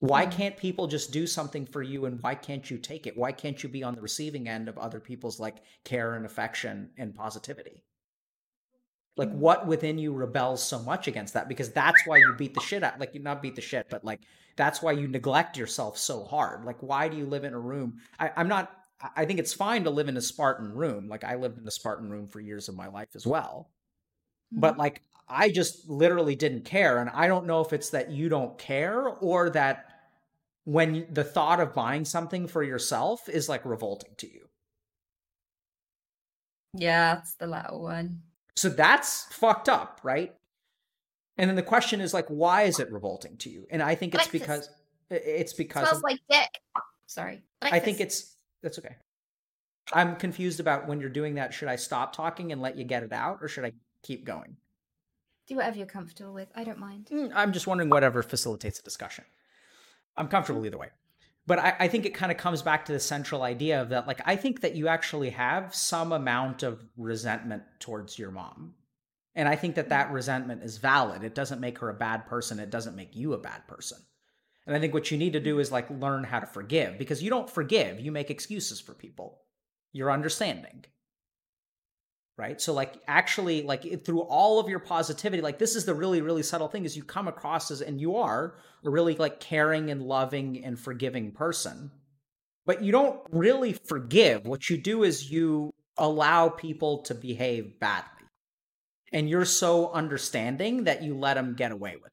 [0.04, 0.32] why Mm.
[0.32, 3.16] can't people just do something for you and why can't you take it?
[3.18, 6.92] Why can't you be on the receiving end of other people's like care and affection
[6.98, 7.86] and positivity?
[9.16, 9.36] Like Mm.
[9.36, 11.48] what within you rebels so much against that?
[11.48, 14.04] Because that's why you beat the shit out like you not beat the shit but
[14.04, 14.22] like
[14.56, 16.66] that's why you neglect yourself so hard.
[16.66, 18.02] Like why do you live in a room?
[18.20, 21.08] I, i'm not I- i think it's fine to live in a spartan room.
[21.08, 23.72] Like i lived in a spartan room for years of my life as well.
[24.52, 28.30] But like i just literally didn't care and i don't know if it's that you
[28.30, 29.86] don't care or that
[30.66, 34.48] when the thought of buying something for yourself is like revolting to you
[36.76, 38.22] Yeah, that's the latter one.
[38.56, 40.34] so that's fucked up right
[41.38, 44.14] and then the question is like why is it revolting to you and i think
[44.14, 44.70] it's because
[45.10, 46.50] it's because Smells of- like dick.
[47.08, 47.42] Sorry.
[47.62, 48.96] i think it's that's okay
[49.92, 53.02] i'm confused about when you're doing that should i stop talking and let you get
[53.04, 53.72] it out or should i
[54.04, 54.56] keep going
[55.48, 56.48] do whatever you're comfortable with.
[56.56, 57.08] I don't mind.
[57.12, 59.26] Mm, I'm just wondering whatever facilitates a discussion.
[60.18, 60.90] I'm comfortable either way.
[61.46, 64.08] But I, I think it kind of comes back to the central idea of that,
[64.08, 68.76] like, I think that you actually have some amount of resentment towards your mom.
[69.36, 70.16] And I think that that mm-hmm.
[70.16, 71.24] resentment is valid.
[71.24, 73.98] It doesn't make her a bad person, it doesn't make you a bad person.
[74.66, 77.22] And I think what you need to do is like learn how to forgive because
[77.22, 79.42] you don't forgive, you make excuses for people.
[79.92, 80.86] You're understanding
[82.38, 82.60] right?
[82.60, 86.22] So like actually like it, through all of your positivity like this is the really
[86.22, 89.92] really subtle thing is you come across as and you are a really like caring
[89.92, 91.92] and loving and forgiving person.
[92.66, 94.46] But you don't really forgive.
[94.46, 98.10] What you do is you allow people to behave badly.
[99.12, 102.13] And you're so understanding that you let them get away with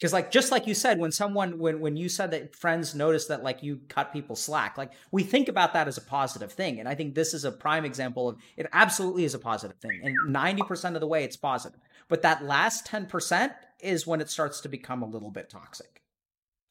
[0.00, 3.26] because like just like you said when someone when when you said that friends notice
[3.26, 6.80] that like you cut people slack like we think about that as a positive thing
[6.80, 10.00] and i think this is a prime example of it absolutely is a positive thing
[10.02, 14.60] and 90% of the way it's positive but that last 10% is when it starts
[14.62, 16.02] to become a little bit toxic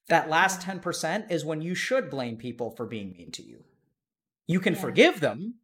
[0.07, 3.63] that last 10% is when you should blame people for being mean to you
[4.47, 4.81] you can Yeah.
[4.81, 5.55] forgive them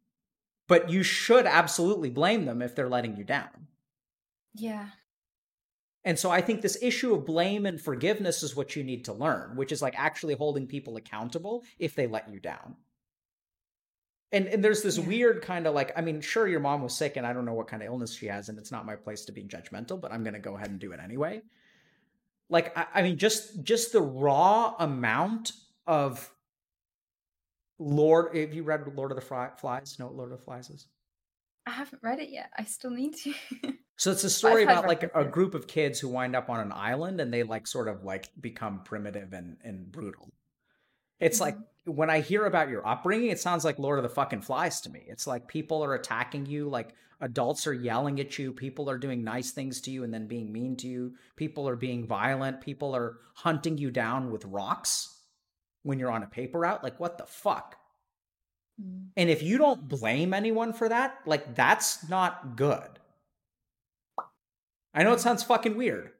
[0.68, 3.66] but you should absolutely blame them if they're letting you down
[4.54, 4.90] Yeah.
[6.06, 9.12] And so I think this issue of blame and forgiveness is what you need to
[9.12, 12.76] learn, which is like actually holding people accountable if they let you down.
[14.32, 15.06] And and there's this Yeah.
[15.06, 17.54] weird kind of like, I mean, sure your mom was sick and I don't know
[17.54, 20.12] what kind of illness she has, and it's not my place to be judgmental, but
[20.12, 21.42] I'm gonna go ahead and do it anyway.
[22.48, 25.52] Like, I, I mean, just just the raw amount
[25.86, 26.32] of
[27.78, 29.98] Lord, have you read Lord of the Fly, Flies?
[29.98, 30.86] No, Lord of the Flies is?
[31.66, 32.50] I haven't read it yet.
[32.56, 33.34] I still need to.
[33.96, 36.70] So it's a story about like a group of kids who wind up on an
[36.70, 40.30] island and they like sort of like become primitive and, and brutal.
[41.18, 44.42] It's like when I hear about your upbringing, it sounds like Lord of the fucking
[44.42, 45.04] Flies to me.
[45.06, 46.90] It's like people are attacking you, like
[47.22, 50.52] adults are yelling at you, people are doing nice things to you and then being
[50.52, 55.20] mean to you, people are being violent, people are hunting you down with rocks
[55.84, 56.84] when you're on a paper route.
[56.84, 57.76] Like what the fuck?
[58.78, 59.06] Mm.
[59.16, 62.90] And if you don't blame anyone for that, like that's not good.
[64.96, 66.10] I know it sounds fucking weird.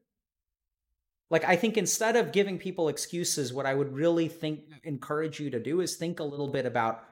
[1.30, 5.50] Like I think instead of giving people excuses, what I would really think encourage you
[5.50, 7.02] to do is think a little bit about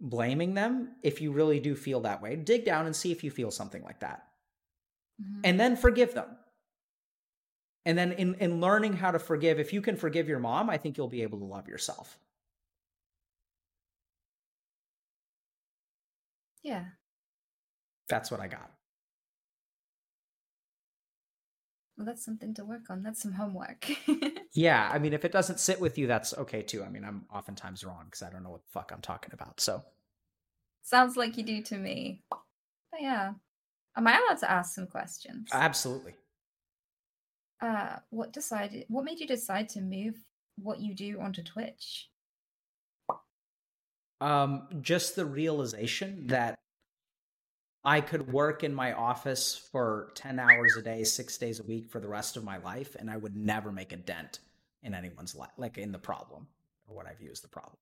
[0.00, 2.36] blaming them if you really do feel that way.
[2.36, 4.28] Dig down and see if you feel something like that.
[5.22, 5.40] Mhm.
[5.44, 6.38] And then forgive them.
[7.84, 10.78] And then in, in learning how to forgive, if you can forgive your mom, I
[10.78, 12.18] think you'll be able to love yourself.
[16.62, 16.84] Yeah.
[18.08, 18.70] That's what I got.
[22.00, 23.02] Well, that's something to work on.
[23.02, 23.86] That's some homework.
[24.54, 26.82] yeah, I mean, if it doesn't sit with you, that's okay too.
[26.82, 29.60] I mean, I'm oftentimes wrong because I don't know what the fuck I'm talking about.
[29.60, 29.82] So,
[30.82, 32.22] sounds like you do to me.
[32.30, 33.34] But yeah,
[33.98, 35.50] am I allowed to ask some questions?
[35.52, 36.14] Absolutely.
[37.60, 38.86] Uh, what decided?
[38.88, 40.14] What made you decide to move
[40.56, 42.08] what you do onto Twitch?
[44.22, 46.60] Um, just the realization that
[47.84, 51.88] I could work in my office for 10 hours a day, six days a week
[51.88, 54.40] for the rest of my life, and I would never make a dent
[54.82, 56.46] in anyone's life, like in the problem
[56.86, 57.76] or what I view as the problem.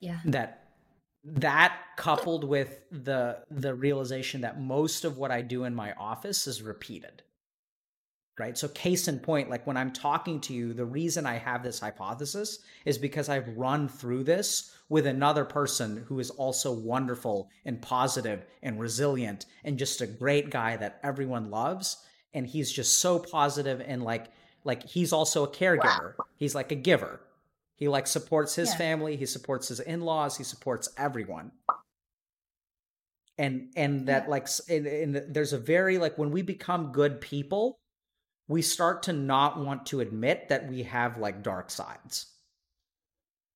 [0.00, 0.18] Yeah.
[0.26, 0.60] That
[1.24, 6.46] that coupled with the the realization that most of what I do in my office
[6.46, 7.22] is repeated
[8.38, 8.58] right?
[8.58, 11.80] So, case in point, like when I'm talking to you, the reason I have this
[11.80, 17.80] hypothesis is because I've run through this with another person who is also wonderful and
[17.80, 21.96] positive and resilient and just a great guy that everyone loves.
[22.34, 24.26] And he's just so positive and like,
[24.64, 26.14] like he's also a caregiver.
[26.36, 27.20] He's like a giver.
[27.76, 28.76] He like supports his yeah.
[28.76, 29.16] family.
[29.16, 30.36] He supports his in-laws.
[30.36, 31.52] He supports everyone.
[33.36, 34.30] And and that yeah.
[34.30, 37.80] like and, and there's a very like when we become good people,
[38.48, 42.26] we start to not want to admit that we have like dark sides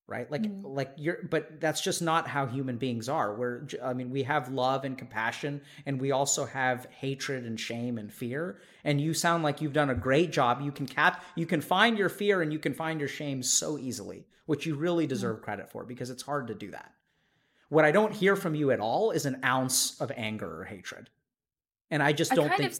[0.09, 0.61] right like mm.
[0.63, 4.51] like you're but that's just not how human beings are we're i mean we have
[4.51, 9.43] love and compassion and we also have hatred and shame and fear and you sound
[9.43, 12.51] like you've done a great job you can cap you can find your fear and
[12.51, 15.09] you can find your shame so easily which you really mm.
[15.09, 15.43] deserve mm.
[15.43, 16.91] credit for because it's hard to do that
[17.69, 21.07] what i don't hear from you at all is an ounce of anger or hatred
[21.91, 22.79] and i just don't I think of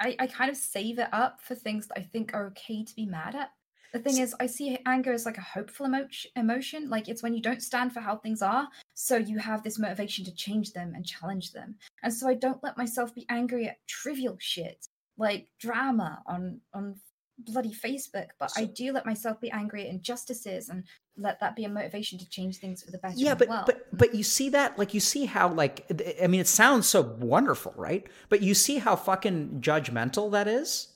[0.00, 2.94] I, I kind of save it up for things that I think are okay to
[2.94, 3.50] be mad at.
[3.92, 6.30] The thing is, I see anger as like a hopeful emotion.
[6.36, 9.78] Emotion, like it's when you don't stand for how things are, so you have this
[9.78, 11.74] motivation to change them and challenge them.
[12.02, 14.86] And so I don't let myself be angry at trivial shit
[15.18, 16.94] like drama on on
[17.38, 20.84] bloody Facebook, but so, I do let myself be angry at injustices and
[21.16, 23.14] let that be a motivation to change things for the better.
[23.16, 23.64] Yeah, but well.
[23.66, 25.90] but but you see that, like you see how like
[26.22, 28.06] I mean, it sounds so wonderful, right?
[28.28, 30.88] But you see how fucking judgmental that is.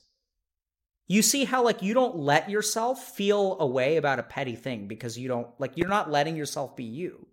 [1.09, 4.88] You see how like you don't let yourself feel a way about a petty thing
[4.88, 7.26] because you don't like you're not letting yourself be you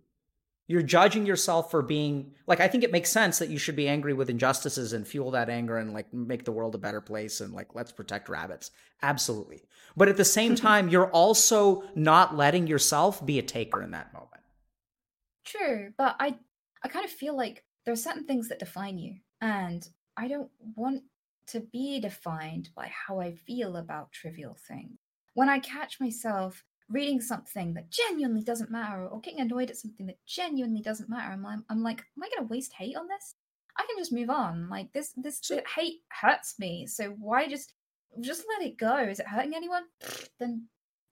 [0.70, 3.88] you're judging yourself for being like i think it makes sense that you should be
[3.88, 7.40] angry with injustices and fuel that anger and like make the world a better place
[7.40, 8.70] and like let's protect rabbits.
[9.02, 9.64] Absolutely.
[9.96, 14.12] But at the same time you're also not letting yourself be a taker in that
[14.12, 14.42] moment.
[15.44, 16.36] True but i
[16.84, 20.50] i kind of feel like there are certain things that define you and i don't
[20.76, 21.02] want
[21.48, 24.98] to be defined by how i feel about trivial things.
[25.34, 30.06] When i catch myself reading something that genuinely doesn't matter or getting annoyed at something
[30.06, 33.34] that genuinely doesn't matter I'm, I'm like am i going to waste hate on this?
[33.78, 34.68] I can just move on.
[34.68, 36.86] Like this this so, hate hurts me.
[36.86, 37.72] So why just
[38.20, 38.98] just let it go.
[38.98, 39.84] Is it hurting anyone?
[40.38, 40.66] Then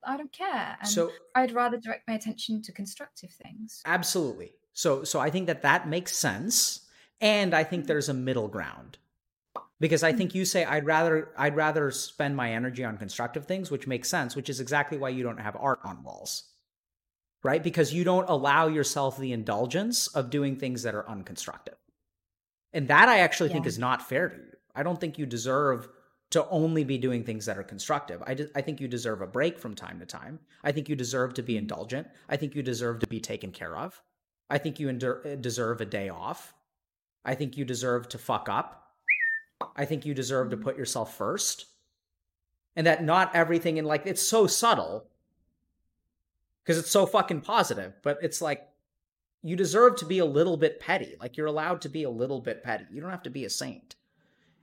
[0.04, 0.76] i don't care.
[0.80, 3.82] And so i'd rather direct my attention to constructive things.
[3.86, 4.52] Absolutely.
[4.72, 6.80] So so i think that that makes sense
[7.20, 7.86] and i think mm.
[7.88, 8.98] there's a middle ground
[9.80, 13.70] because I think you say I'd rather I'd rather spend my energy on constructive things,
[13.70, 16.44] which makes sense, which is exactly why you don't have art on walls.
[17.44, 17.62] Right?
[17.62, 21.76] Because you don't allow yourself the indulgence of doing things that are unconstructive.
[22.72, 23.54] And that I actually yeah.
[23.54, 24.42] think is not fair to you.
[24.74, 25.88] I don't think you deserve
[26.30, 28.22] to only be doing things that are constructive.
[28.22, 30.40] I, I think you deserve a break from time to time.
[30.62, 31.60] I think you deserve to be mm-hmm.
[31.60, 32.08] indulgent.
[32.28, 34.02] I think you deserve to be taken care of.
[34.50, 36.54] I think you deserve a day off.
[37.24, 38.87] I think you deserve to fuck up.
[39.76, 41.66] I think you deserve to put yourself first.
[42.76, 45.08] And that not everything in like it's so subtle
[46.62, 48.68] because it's so fucking positive, but it's like
[49.42, 51.16] you deserve to be a little bit petty.
[51.20, 52.84] Like you're allowed to be a little bit petty.
[52.92, 53.96] You don't have to be a saint.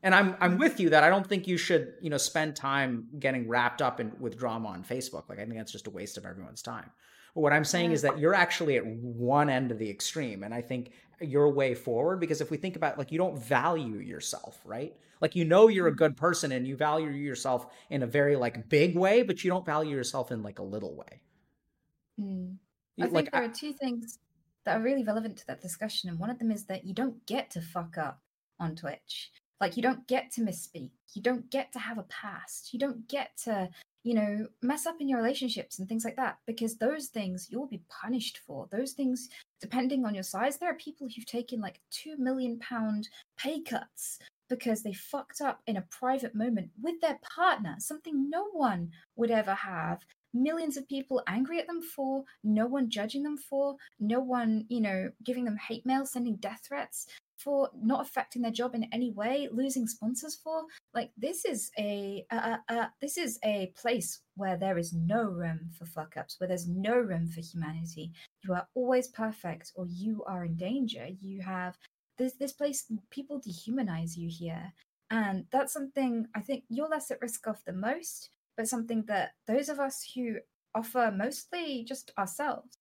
[0.04, 0.60] And I'm I'm mm-hmm.
[0.60, 4.00] with you that I don't think you should, you know, spend time getting wrapped up
[4.00, 5.28] in with drama on Facebook.
[5.28, 6.92] Like I think that's just a waste of everyone's time.
[7.36, 10.44] But what I'm saying is that you're actually at one end of the extreme.
[10.44, 13.98] And I think your way forward because if we think about like you don't value
[13.98, 15.98] yourself right like you know you're a mm-hmm.
[15.98, 19.66] good person and you value yourself in a very like big way but you don't
[19.66, 21.22] value yourself in like a little way
[22.20, 22.56] mm.
[23.00, 24.20] i think like, there are two things
[24.66, 27.26] that are really relevant to that discussion and one of them is that you don't
[27.26, 28.20] get to fuck up
[28.60, 29.32] on twitch
[29.62, 33.08] like you don't get to misspeak you don't get to have a past you don't
[33.08, 33.70] get to
[34.06, 37.66] you know, mess up in your relationships and things like that, because those things you'll
[37.66, 38.68] be punished for.
[38.72, 39.30] Those things,
[39.60, 44.20] depending on your size, there are people who've taken like two million pound pay cuts
[44.48, 49.32] because they fucked up in a private moment with their partner, something no one would
[49.32, 50.06] ever have.
[50.36, 54.82] Millions of people angry at them for, no one judging them for, no one, you
[54.82, 57.08] know, giving them hate mail, sending death threats.
[57.38, 60.64] For not affecting their job in any way, losing sponsors for.
[60.94, 65.72] Like this is a uh, uh, this is a place where there is no room
[65.78, 68.12] for fuck ups, where there's no room for humanity.
[68.44, 71.08] You are always perfect, or you are in danger.
[71.20, 71.78] You have
[72.18, 72.86] this this place.
[73.10, 74.74] People dehumanize you here,
[75.10, 79.32] and that's something I think you're less at risk of the most, but something that
[79.48, 80.38] those of us who
[80.74, 82.78] offer mostly just ourselves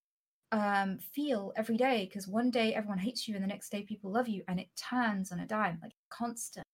[0.55, 4.13] um, feel every day because one day everyone hates you and the next day people
[4.13, 6.65] love you and it turns on a dime like constant.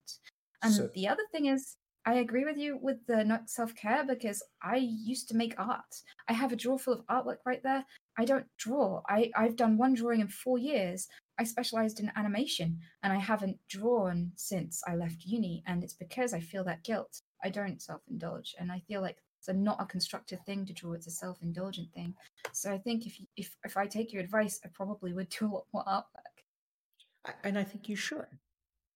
[0.62, 4.42] And so, the other thing is i agree with you with the not self-care because
[4.62, 5.94] i used to make art.
[6.28, 7.84] I have a drawer full of artwork right there.
[8.18, 9.00] I don't draw.
[9.08, 11.08] I, i've done one drawing in four years.
[11.38, 16.34] I specialized in animation and i haven't drawn since i left uni and it's because
[16.34, 17.22] i feel that guilt.
[17.42, 21.06] I don't self-indulge and i feel like it's not a constructive thing to draw; it's
[21.06, 22.14] a self-indulgent thing.
[22.52, 25.46] So I think if you, if if I take your advice, I probably would do
[25.46, 27.34] a lot more artwork.
[27.44, 28.26] And I think you should,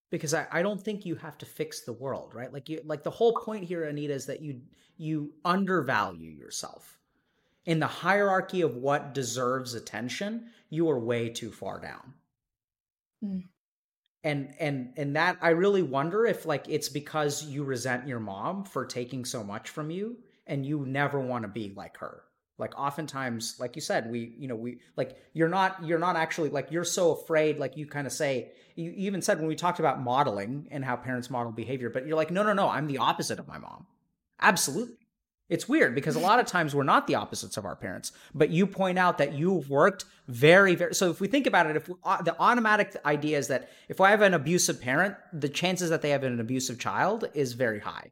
[0.09, 2.51] because I, I don't think you have to fix the world, right?
[2.51, 4.61] Like you like the whole point here, Anita, is that you
[4.97, 6.99] you undervalue yourself
[7.65, 10.47] in the hierarchy of what deserves attention.
[10.69, 12.13] You are way too far down.
[13.23, 13.43] Mm
[14.25, 18.65] and and and that i really wonder if like it's because you resent your mom
[18.65, 20.17] for taking so much from you
[20.47, 22.23] and you never want to be like her.
[22.57, 26.49] Like oftentimes like you said we you know we like you're not you're not actually
[26.49, 29.79] like you're so afraid like you kind of say you even said when we talked
[29.79, 32.97] about modeling and how parents model behavior but you're like no no no i'm the
[32.97, 33.85] opposite of my mom.
[34.39, 34.95] Absolutely.
[35.47, 38.49] It's weird because a lot of times we're not the opposites of our parents but
[38.51, 41.89] you point out that you've worked very very so if we think about it if
[41.89, 45.89] we, uh, the automatic idea is that if i have an abusive parent the chances
[45.89, 48.09] that they have an abusive child is very high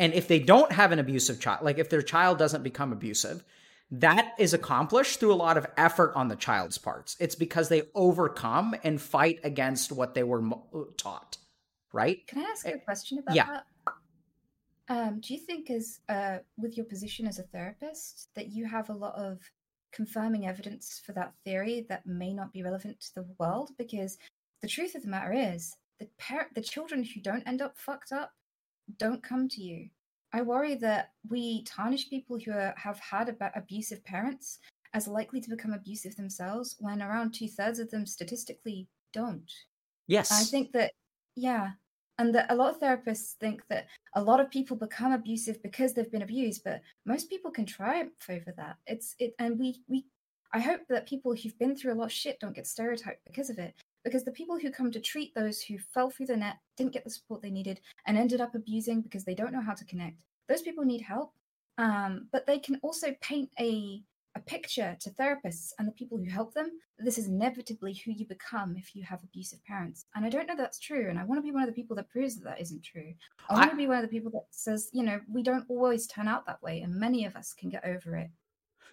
[0.00, 3.44] and if they don't have an abusive child, like if their child doesn't become abusive,
[3.90, 7.16] that is accomplished through a lot of effort on the child's parts.
[7.20, 10.42] It's because they overcome and fight against what they were
[10.96, 11.36] taught,
[11.92, 12.26] right?
[12.26, 13.46] Can I ask you a question about yeah.
[13.46, 13.64] that?
[14.88, 18.88] Um, do you think, as uh, with your position as a therapist, that you have
[18.88, 19.38] a lot of
[19.92, 23.70] confirming evidence for that theory that may not be relevant to the world?
[23.76, 24.16] Because
[24.62, 28.12] the truth of the matter is, the par- the children who don't end up fucked
[28.12, 28.32] up
[28.98, 29.88] don't come to you.
[30.32, 34.58] I worry that we tarnish people who are, have had ab- abusive parents
[34.94, 39.50] as likely to become abusive themselves when around two thirds of them statistically don't.
[40.06, 40.30] Yes.
[40.32, 40.92] I think that,
[41.36, 41.70] yeah.
[42.18, 45.94] And that a lot of therapists think that a lot of people become abusive because
[45.94, 48.76] they've been abused, but most people can triumph over that.
[48.86, 50.04] It's it, and we we.
[50.52, 53.48] I hope that people who've been through a lot of shit don't get stereotyped because
[53.48, 53.74] of it
[54.04, 57.04] because the people who come to treat those who fell through the net, didn't get
[57.04, 60.16] the support they needed, and ended up abusing because they don't know how to connect,
[60.48, 61.32] those people need help.
[61.78, 64.02] Um, but they can also paint a
[64.36, 66.70] a picture to therapists and the people who help them.
[66.98, 70.06] This is inevitably who you become if you have abusive parents.
[70.14, 71.96] And i don't know that's true and i want to be one of the people
[71.96, 73.12] that proves that that isn't true.
[73.48, 75.66] I want I, to be one of the people that says you know we don't
[75.68, 78.30] always turn out that way and many of us can get over it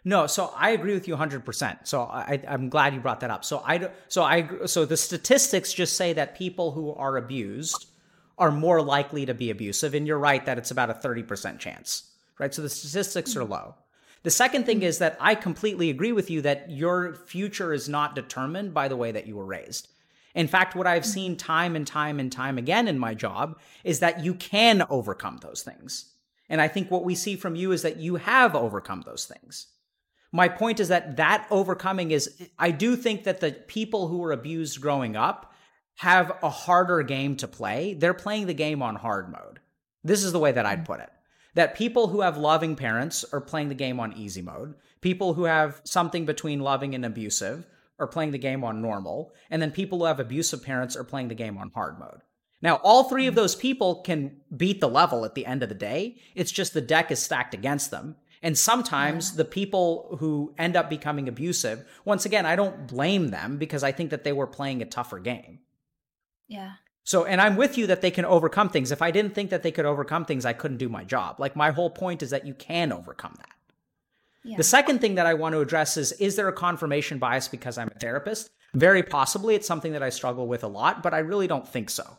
[0.03, 1.79] no, so I agree with you 100%.
[1.87, 3.43] So I, I'm glad you brought that up.
[3.43, 7.87] So I, so I, so the statistics just say that people who are abused
[8.37, 9.93] are more likely to be abusive.
[9.93, 12.53] And you're right that it's about a 30% chance, right?
[12.53, 13.75] So the statistics are low.
[14.23, 18.15] The second thing is that I completely agree with you that your future is not
[18.15, 19.87] determined by the way that you were raised.
[20.35, 23.99] In fact, what I've seen time and time and time again in my job is
[23.99, 26.13] that you can overcome those things.
[26.49, 29.67] And I think what we see from you is that you have overcome those things
[30.31, 34.31] my point is that that overcoming is i do think that the people who were
[34.31, 35.53] abused growing up
[35.97, 37.95] have a harder game to play.
[37.95, 39.59] They're playing the game on hard mode.
[40.03, 41.09] This is the way that i'd put it.
[41.55, 44.75] That people who have loving parents are playing the game on easy mode.
[45.01, 47.65] People who have something between loving and abusive
[47.99, 49.33] are playing the game on normal.
[49.49, 52.21] And then people who have abusive parents are playing the game on hard mode.
[52.61, 55.75] Now all three of those people can beat the level at the end of the
[55.75, 56.17] day.
[56.35, 59.37] It's just the deck is stacked against them and sometimes yeah.
[59.37, 63.91] the people who end up becoming abusive, once again, I don't blame them because I
[63.91, 65.59] think that they were playing a tougher game.
[66.47, 66.73] Yeah.
[67.03, 68.91] So, and I'm with you that they can overcome things.
[68.91, 71.39] If I didn't think that they could overcome things, I couldn't do my job.
[71.39, 73.55] Like, my whole point is that you can overcome that.
[74.43, 74.57] Yeah.
[74.57, 77.77] The second thing that I want to address is is there a confirmation bias because
[77.77, 78.49] I'm a therapist?
[78.73, 79.55] Very possibly.
[79.55, 82.17] It's something that I struggle with a lot, but I really don't think so.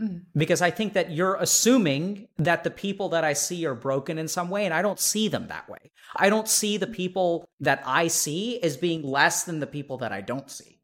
[0.00, 0.24] Mm.
[0.36, 4.28] Because I think that you're assuming that the people that I see are broken in
[4.28, 5.90] some way, and I don't see them that way.
[6.14, 10.12] I don't see the people that I see as being less than the people that
[10.12, 10.80] I don't see.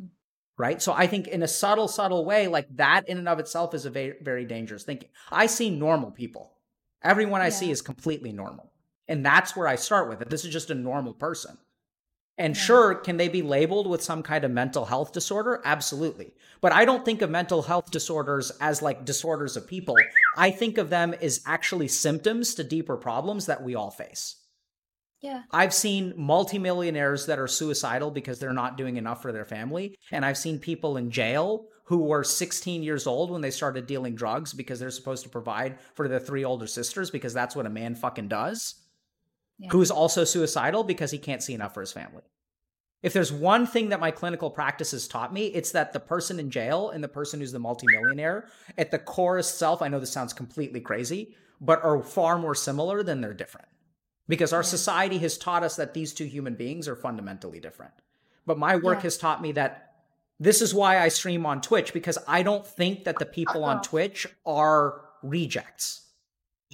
[0.00, 0.08] Mm.
[0.56, 0.80] Right?
[0.80, 3.84] So I think in a subtle, subtle way, like that in and of itself is
[3.84, 5.10] a very, very dangerous thinking.
[5.30, 6.52] I see normal people.
[7.02, 7.50] Everyone I yeah.
[7.50, 8.72] see is completely normal.
[9.06, 10.30] And that's where I start with it.
[10.30, 11.58] This is just a normal person.
[12.36, 12.62] And Yeah.
[12.62, 15.60] sure, can they be labeled with some kind of mental health disorder?
[15.64, 16.34] Absolutely.
[16.60, 19.96] But I don't think of mental health disorders as like disorders of people.
[20.36, 24.36] I think of them as actually symptoms to deeper problems that we all face.
[25.20, 25.42] Yeah.
[25.52, 29.96] I've seen multimillionaires that are suicidal because they're not doing enough for their family.
[30.10, 34.14] And I've seen people in jail who were 16 years old when they started dealing
[34.14, 37.70] drugs because they're supposed to provide for their three older sisters because that's what a
[37.70, 38.74] man fucking does.
[39.58, 39.68] Yeah.
[39.70, 42.22] Who's also suicidal because he can't see enough for his family.
[43.02, 46.40] If there's one thing that my clinical practice has taught me, it's that the person
[46.40, 48.48] in jail and the person who's the multimillionaire,
[48.78, 53.02] at the core itself, I know this sounds completely crazy, but are far more similar
[53.02, 53.68] than they're different
[54.26, 54.68] because our Yeah.
[54.68, 57.92] society has taught us that these two human beings are fundamentally different.
[58.46, 59.02] But my work Yeah.
[59.02, 59.92] has taught me that
[60.40, 63.82] this is why I stream on Twitch because I don't think that the people on
[63.82, 66.00] Twitch are rejects.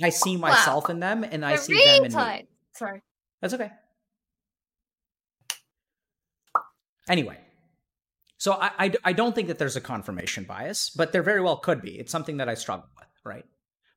[0.03, 0.49] I see Wow.
[0.49, 2.47] myself in them and I The see them in me.
[2.81, 3.03] Sorry.
[3.43, 3.71] That's okay.
[7.11, 7.37] Anyway,
[8.39, 11.59] so I, I, I don't think that there's a confirmation bias, but there very well
[11.59, 11.99] could be.
[11.99, 13.45] It's something that I struggle with, right?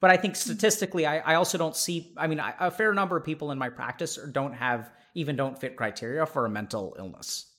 [0.02, 0.52] But I think mm-hmm.
[0.52, 3.58] statistically, I, I also don't see, I mean, I, a fair number of people in
[3.58, 7.50] my practice don't have, even don't fit criteria for a mental illness.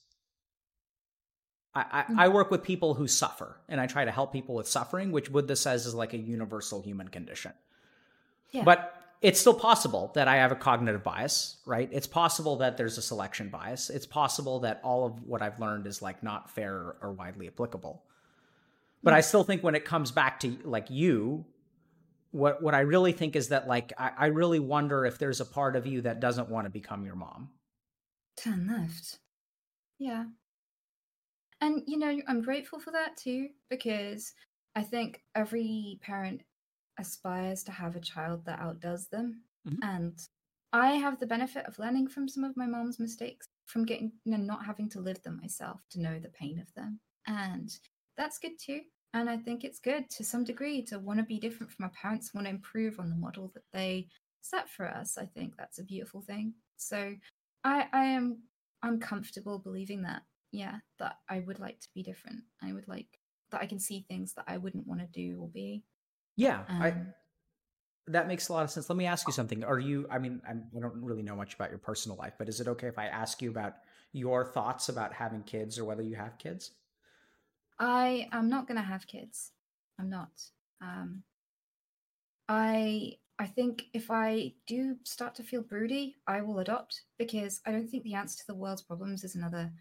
[1.73, 2.19] I, I, mm.
[2.19, 5.31] I work with people who suffer, and I try to help people with suffering, which
[5.31, 7.53] Buddha says is like a universal human condition.
[8.51, 8.63] Yeah.
[8.63, 8.93] But
[9.25, 11.89] it's still possible that I have a cognitive bias, right?
[11.91, 13.89] It's possible that there's a selection bias.
[13.89, 18.03] It's possible that all of what I've learned is like not fair or widely applicable.
[19.01, 21.43] But I still think when it comes back to like you,
[22.29, 25.45] what what I really think is that like I, I really wonder if there's a
[25.45, 27.49] part of you that doesn't want to become your mom.
[28.37, 29.17] Turn left.
[29.97, 30.25] Yeah.
[31.61, 34.33] And, you know, I'm grateful for that too, because
[34.75, 36.41] I think every parent
[36.97, 39.43] aspires to have a child that outdoes them.
[39.67, 39.79] Mhm.
[39.81, 40.29] And
[40.73, 44.31] I have the benefit of learning from some of my mom's mistakes, from getting, you
[44.31, 46.99] know, not having to live them myself to know the pain of them.
[47.27, 47.69] And
[48.17, 48.81] that's good too.
[49.13, 51.91] And I think it's good to some degree to want to be different from our
[51.91, 54.09] parents, want to improve on the model that they
[54.41, 55.17] set for us.
[55.17, 56.55] I think that's a beautiful thing.
[56.75, 57.15] So
[57.63, 58.43] I I am
[58.81, 60.23] I'm comfortable believing that.
[60.51, 62.43] Yeah, that I would like to be different.
[62.61, 63.19] I would like
[63.51, 65.83] that I can see things that I wouldn't want to do or be.
[66.35, 67.13] Yeah, I, Um,
[68.07, 68.89] that makes a lot of sense.
[68.89, 69.63] Let me ask you something.
[69.63, 70.07] Are you?
[70.11, 72.67] I mean, I'm, I don't really know much about your personal life, but is it
[72.67, 73.75] okay if I ask you about
[74.11, 76.71] your thoughts about having kids or whether you have kids?
[77.79, 79.51] I am not going to have kids.
[79.99, 80.31] I'm not.
[80.81, 81.23] Um,
[82.47, 87.71] I I think if I do start to feel broody, I will adopt because I
[87.71, 89.71] don't think the answer to the world's problems is another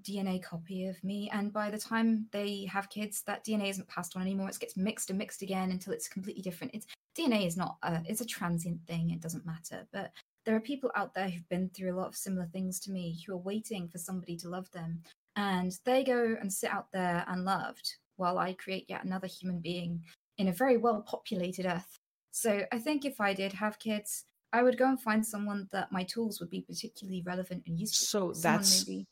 [0.00, 1.30] DNA copy of me.
[1.32, 4.48] And by the time they have kids, that DNA isn't passed on anymore.
[4.48, 6.74] It gets mixed and mixed again until it's completely different.
[6.74, 6.86] It's
[7.16, 9.10] DNA is not a, it's a transient thing.
[9.10, 9.86] It doesn't matter.
[9.92, 10.12] But
[10.44, 13.22] there are people out there who've been through a lot of similar things to me
[13.26, 15.02] who are waiting for somebody to love them
[15.36, 20.02] and they go and sit out there unloved while I create yet another human being
[20.38, 21.98] in a very well populated earth.
[22.30, 25.92] So I think if I did have kids, I would go and find someone that
[25.92, 28.34] my tools would be particularly relevant and useful.
[28.34, 29.06] So that's maybe,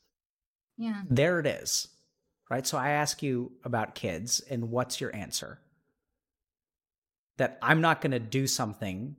[0.81, 1.01] yeah.
[1.09, 1.39] there.
[1.39, 1.87] It is,
[2.49, 2.65] right?
[2.65, 5.59] So I ask you about kids, and what's your answer?
[7.37, 9.15] That I'm not going to do something.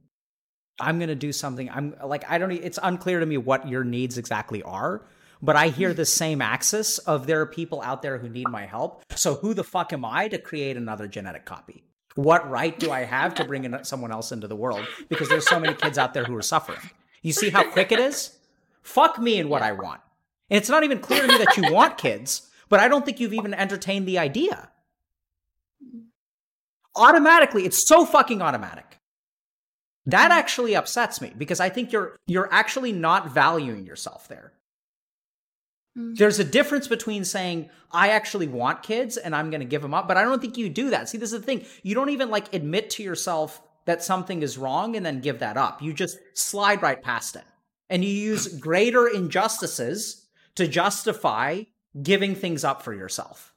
[0.80, 1.70] I'm going to do something.
[1.70, 2.50] I'm like I don't.
[2.52, 5.06] It's unclear to me what your needs exactly are.
[5.44, 8.64] But I hear the same axis of there are people out there who need my
[8.64, 9.02] help.
[9.16, 11.82] So who the fuck am I to create another genetic copy?
[12.14, 14.86] What right do I have to bring in someone else into the world?
[15.08, 16.78] Because there's so many kids out there who are suffering.
[17.22, 18.38] You see how quick it is?
[18.82, 20.00] Fuck me and what I want.
[20.52, 23.18] And it's not even clear to me that you want kids, but I don't think
[23.18, 24.68] you've even entertained the idea.
[26.94, 28.98] Automatically, it's so fucking automatic.
[30.04, 34.52] That actually upsets me because I think you're you're actually not valuing yourself there.
[35.96, 36.18] Mm.
[36.18, 39.94] There's a difference between saying I actually want kids and I'm going to give them
[39.94, 41.08] up, but I don't think you do that.
[41.08, 41.64] See, this is the thing.
[41.82, 45.56] You don't even like admit to yourself that something is wrong and then give that
[45.56, 45.80] up.
[45.80, 47.44] You just slide right past it.
[47.88, 50.21] And you use greater injustices
[50.56, 51.62] to justify
[52.02, 53.54] giving things up for yourself.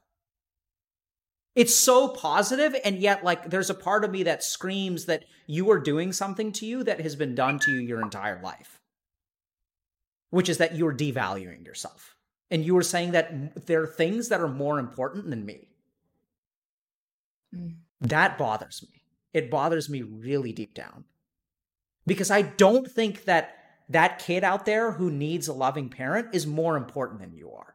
[1.54, 5.70] It's so positive, and yet, like, there's a part of me that screams that you
[5.70, 8.82] are doing something to you that has been done to you your entire life,
[10.28, 12.14] which is that you're devaluing yourself.
[12.50, 15.68] And you are saying that there are things that are more important than me.
[17.54, 17.76] Mm.
[18.02, 19.02] That bothers me.
[19.32, 21.04] It bothers me really deep down.
[22.06, 23.56] Because I don't think that
[23.88, 27.74] that kid out there who needs a loving parent is more important than you are.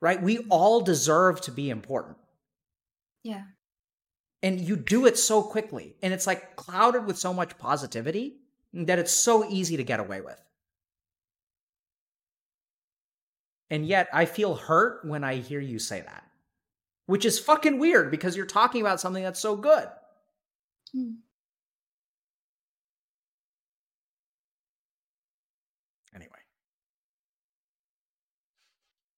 [0.00, 0.22] Right?
[0.22, 2.16] We all deserve to be important.
[3.24, 3.42] Yeah.
[4.42, 5.96] And you do it so quickly.
[6.02, 8.36] And it's like clouded with so much positivity
[8.72, 10.40] that it's so easy to get away with.
[13.70, 16.24] And yet I feel hurt when I hear you say that.
[17.06, 19.88] Which is fucking weird because you're talking about something that's so good.
[20.94, 21.16] Mm.
[26.14, 26.38] Anyway.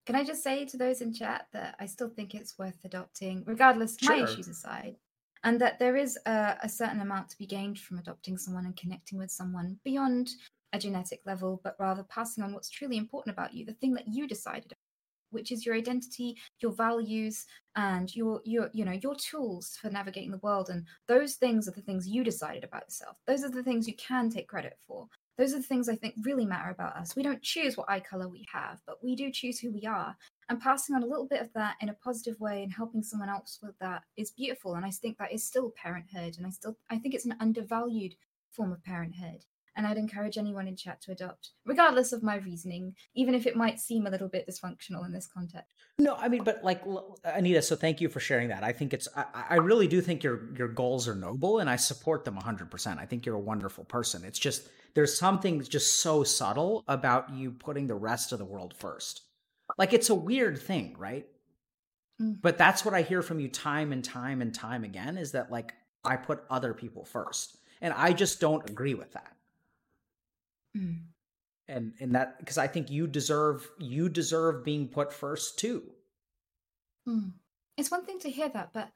[0.05, 3.43] Can I just say to those in chat that I still think it's worth adopting,
[3.45, 4.23] regardless my Sure.
[4.23, 4.97] issues aside,
[5.43, 8.75] and that there is a, a certain amount to be gained from adopting someone and
[8.75, 10.31] connecting with someone beyond
[10.73, 14.07] a genetic level, but rather passing on what's truly important about you, the thing that
[14.07, 14.73] you decided,
[15.31, 17.45] which is your identity, your values,
[17.75, 20.69] and your your you know your tools for navigating the world.
[20.69, 23.17] And those things are the things you decided about yourself.
[23.27, 25.07] Those are the things you can take credit for.
[25.41, 27.15] Those are the things I think really matter about us.
[27.15, 30.15] We don't choose what eye color we have, but we do choose who we are.
[30.49, 33.27] And passing on a little bit of that in a positive way and helping someone
[33.27, 34.75] else with that is beautiful.
[34.75, 36.35] And I think that is still parenthood.
[36.37, 38.13] And I still I think it's an undervalued
[38.51, 39.45] form of parenthood.
[39.75, 43.55] And I'd encourage anyone in chat to adopt, regardless of my reasoning, even if it
[43.55, 45.73] might seem a little bit dysfunctional in this context.
[45.97, 46.83] No, I mean, but like
[47.23, 48.63] Anita, so thank you for sharing that.
[48.63, 51.77] I think it's, I, I really do think your your goals are noble, and I
[51.77, 52.99] support them hundred percent.
[52.99, 54.23] I think you're a wonderful person.
[54.23, 58.73] It's just there's something just so subtle about you putting the rest of the world
[58.77, 59.21] first.
[59.77, 61.25] Like it's a weird thing, right?
[62.21, 62.37] Mm.
[62.41, 65.51] But that's what I hear from you time and time and time again is that
[65.51, 65.73] like
[66.03, 69.35] I put other people first, and I just don't agree with that.
[70.77, 71.03] Mm.
[71.67, 75.83] And and that because I think you deserve you deserve being put first too.
[77.07, 77.31] Mm.
[77.77, 78.89] It's one thing to hear that, but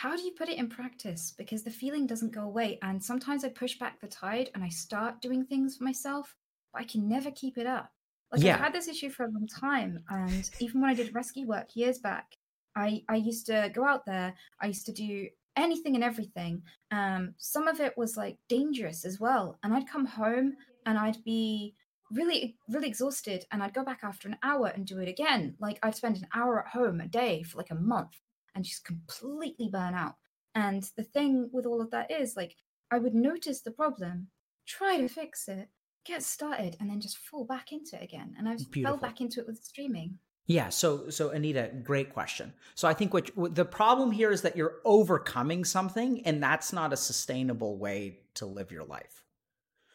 [0.00, 1.34] how do you put it in practice?
[1.36, 2.78] Because the feeling doesn't go away.
[2.80, 6.34] And sometimes I push back the tide and I start doing things for myself,
[6.72, 7.92] but I can never keep it up.
[8.32, 8.54] Like Yeah.
[8.54, 10.02] I've had this issue for a long time.
[10.08, 12.34] And even when I did rescue work years back,
[12.74, 14.32] I, I used to go out there,
[14.62, 16.62] I used to do anything and everything.
[16.90, 19.58] Um, some of it was like dangerous as well.
[19.62, 20.54] And I'd come home
[20.86, 21.74] and I'd be
[22.10, 23.44] really, really exhausted.
[23.52, 25.56] And I'd go back after an hour and do it again.
[25.60, 28.16] Like I'd spend an hour at home a day for like a month
[28.54, 30.16] and she's completely burn out.
[30.54, 32.56] And the thing with all of that is like
[32.90, 34.28] I would notice the problem,
[34.66, 35.68] try to fix it,
[36.04, 38.34] get started, and then just fall back into it again.
[38.38, 40.18] And I fell back into it with streaming.
[40.46, 42.52] Yeah, so so Anita, great question.
[42.74, 46.72] So I think what, what the problem here is that you're overcoming something, and that's
[46.72, 49.22] not a sustainable way to live your life.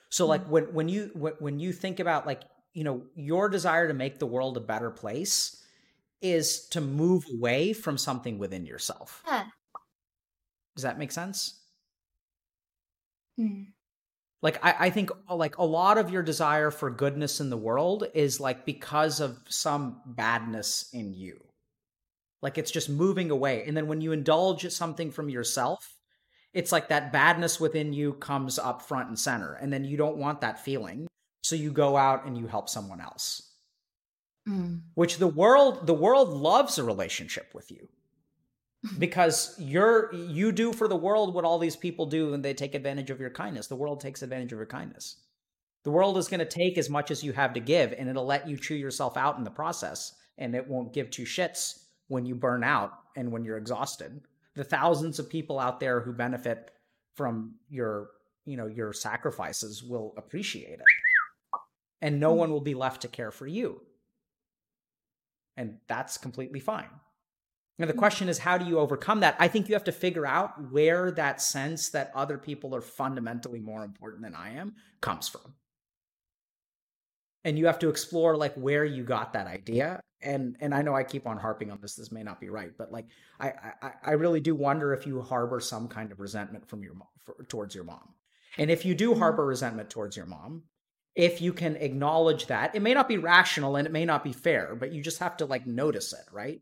[0.10, 0.50] So like mm.
[0.50, 4.20] when when you when, when you think about like you know your desire to make
[4.20, 5.62] the world a better place
[6.32, 9.24] is to move away from something within yourself.
[9.28, 9.46] Yeah.
[10.76, 11.62] Does that make sense?
[13.40, 13.68] Mm.
[14.42, 17.58] like I, I think uh, like a lot of your desire for goodness in the
[17.58, 21.44] world is like because of some badness in you
[22.42, 25.98] like it's just moving away and then when you indulge something from yourself
[26.54, 30.16] it's like that badness within you comes up front and center and then you don't
[30.16, 31.08] want that feeling
[31.44, 33.55] so you go out and you help someone else
[34.48, 34.82] Mm.
[34.94, 37.88] which the world the world loves a relationship with you.
[39.00, 42.76] Because you're you do for the world what all these people do and they take
[42.76, 43.66] advantage of your kindness.
[43.66, 45.18] The world takes advantage of your kindness.
[45.84, 48.28] The world is going to take as much as you have to give and it'll
[48.28, 52.28] let you chew yourself out in the process and it won't give two shits when
[52.28, 54.22] you burn out and when you're exhausted.
[54.54, 56.70] The thousands of people out there who benefit
[57.16, 58.12] from your
[58.46, 61.60] you know your sacrifices will appreciate it.
[62.04, 63.82] And no one will be left to care for you
[65.58, 66.90] and that's completely fine
[67.78, 67.98] and the mm.
[67.98, 69.36] question is, how do you overcome that?
[69.40, 73.60] I think you have to figure out where that sense that other people are fundamentally
[73.60, 75.54] more important than I am comes from.
[77.44, 80.00] And you have to explore like where you got that idea.
[80.22, 81.96] And and I know I keep on harping on this.
[81.96, 83.06] This may not be right, but like
[83.40, 86.96] I I, I really do wonder if you harbor some kind of resentment from your
[86.96, 88.16] mom for, towards your mom.
[88.58, 89.20] And if you do mm.
[89.20, 90.64] harbor resentment towards your mom,
[91.16, 94.34] if you can acknowledge that, it may not be rational and it may not be
[94.34, 96.62] fair, but you just have to like notice it, right?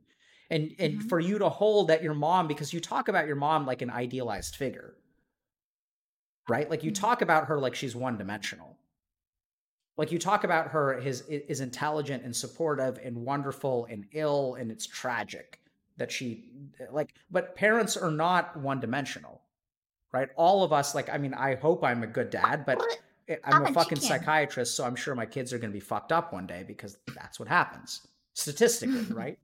[0.50, 1.10] and and Mhm.
[1.10, 3.90] for you to hold that your mom because you talk about your mom like an
[3.90, 4.94] idealized figure
[6.50, 7.00] right like you Mhm.
[7.00, 8.78] talk about her like she's one dimensional
[9.98, 14.70] like you talk about her his is intelligent and supportive and wonderful and ill and
[14.70, 15.62] it's tragic
[15.98, 16.52] that she
[16.92, 19.42] like but parents are not one dimensional
[20.12, 22.82] right all of us like i mean i hope i'm a good dad but
[23.44, 26.34] i'm a fucking psychiatrist so i'm sure my kids are going to be fucked up
[26.34, 29.38] one day because that's what happens statistically right?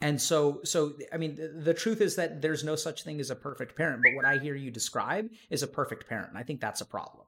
[0.00, 3.30] And so so i mean the, the truth is that there's no such thing as
[3.30, 6.42] a perfect parent but what i hear you describe is a perfect parent and i
[6.42, 7.24] think that's a problem.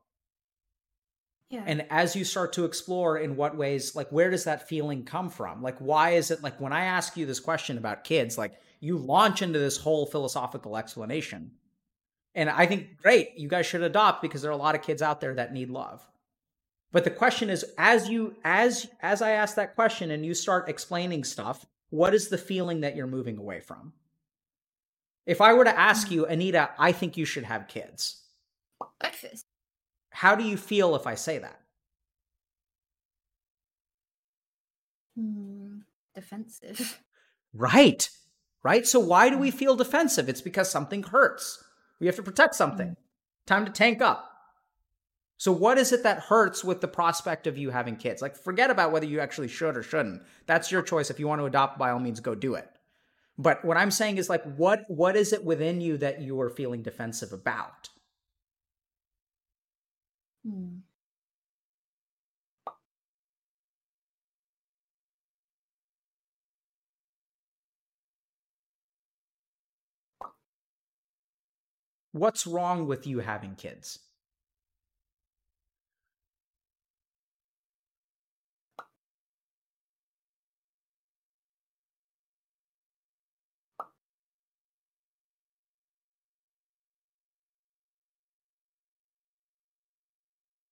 [1.49, 1.63] Yeah.
[1.65, 5.31] and as you start to explore in what ways like where does that feeling come
[5.31, 5.63] from?
[5.63, 8.99] Like why is it like when i ask you this question about kids like you
[8.99, 11.53] launch into this whole philosophical explanation
[12.37, 15.03] and i think great you guys should adopt because there are a lot of kids
[15.03, 16.07] out there that need love
[16.93, 20.69] But the question is, as you as as I ask that question and you start
[20.69, 23.93] explaining stuff, what is the feeling that you're moving away from?
[25.27, 28.23] If I were to ask you, Anita, I think you should have kids.
[29.01, 29.47] Breakfast.
[30.11, 31.61] How do you feel if I say that?
[35.17, 35.81] Hmm,
[36.15, 37.01] defensive.
[37.55, 38.11] Right.
[38.65, 38.87] Right.
[38.87, 40.29] So why do we feel defensive?
[40.29, 41.65] It's because something hurts.
[42.01, 42.89] We have to protect something.
[42.89, 42.97] Mm.
[43.47, 44.33] Time to tank up.
[45.39, 48.23] So what is it that hurts with the prospect of you having kids?
[48.23, 50.23] Like forget about whether you actually should or shouldn't.
[50.47, 51.11] That's your choice.
[51.11, 52.69] If you want to adopt by all means go do it.
[53.39, 56.49] But what I'm saying is like what what is it within you that you are
[56.49, 57.91] feeling defensive about?
[60.47, 60.79] Hmm.
[72.17, 73.99] What's wrong with you having kids?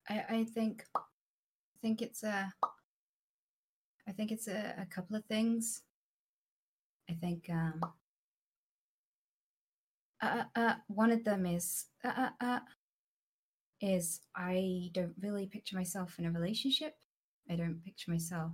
[0.09, 1.01] I, I think I
[1.83, 2.53] think it's a
[4.09, 5.83] I think it's a, a couple of things.
[7.09, 7.81] I think um
[10.25, 12.61] uh, uh, uh, one of them is uh, uh, uh,
[13.81, 16.95] is I don't really picture myself in a relationship.
[17.51, 18.53] I don't picture myself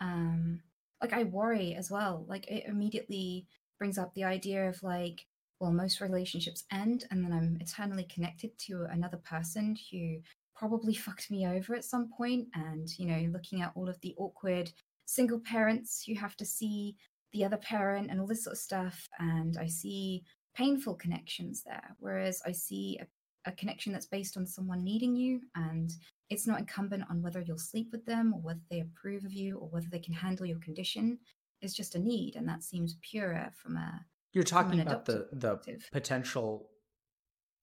[0.00, 0.60] um
[1.00, 2.24] like I worry as well.
[2.28, 3.46] Like it immediately
[3.78, 5.26] brings up the idea of like
[5.60, 10.18] well most relationships end and then I'm eternally connected to another person who
[10.56, 12.48] probably fucked me over at some point.
[12.54, 14.72] and you know looking at all of the awkward
[15.06, 16.96] single parents who have to see
[17.32, 20.22] the other parent and all this sort of stuff and i see
[20.54, 23.06] painful connections there whereas i see a,
[23.50, 25.92] a connection that's based on someone needing you and
[26.30, 29.56] it's not incumbent on whether you'll sleep with them or whether they approve of you
[29.58, 31.18] or whether they can handle your condition
[31.60, 35.60] it's just a need and that seems purer from a You're talking about the the
[35.92, 36.70] potential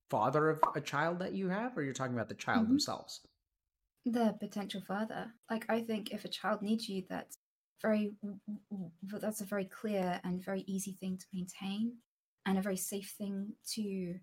[0.09, 2.69] father of a child that you have or you're talking about the child Mhm.
[2.69, 3.21] themselves?
[4.05, 7.37] the potential father like i think if a child needs you that's
[7.81, 8.13] very
[9.03, 11.97] that's a very clear and very easy thing to maintain
[12.49, 14.15] and a very safe thing to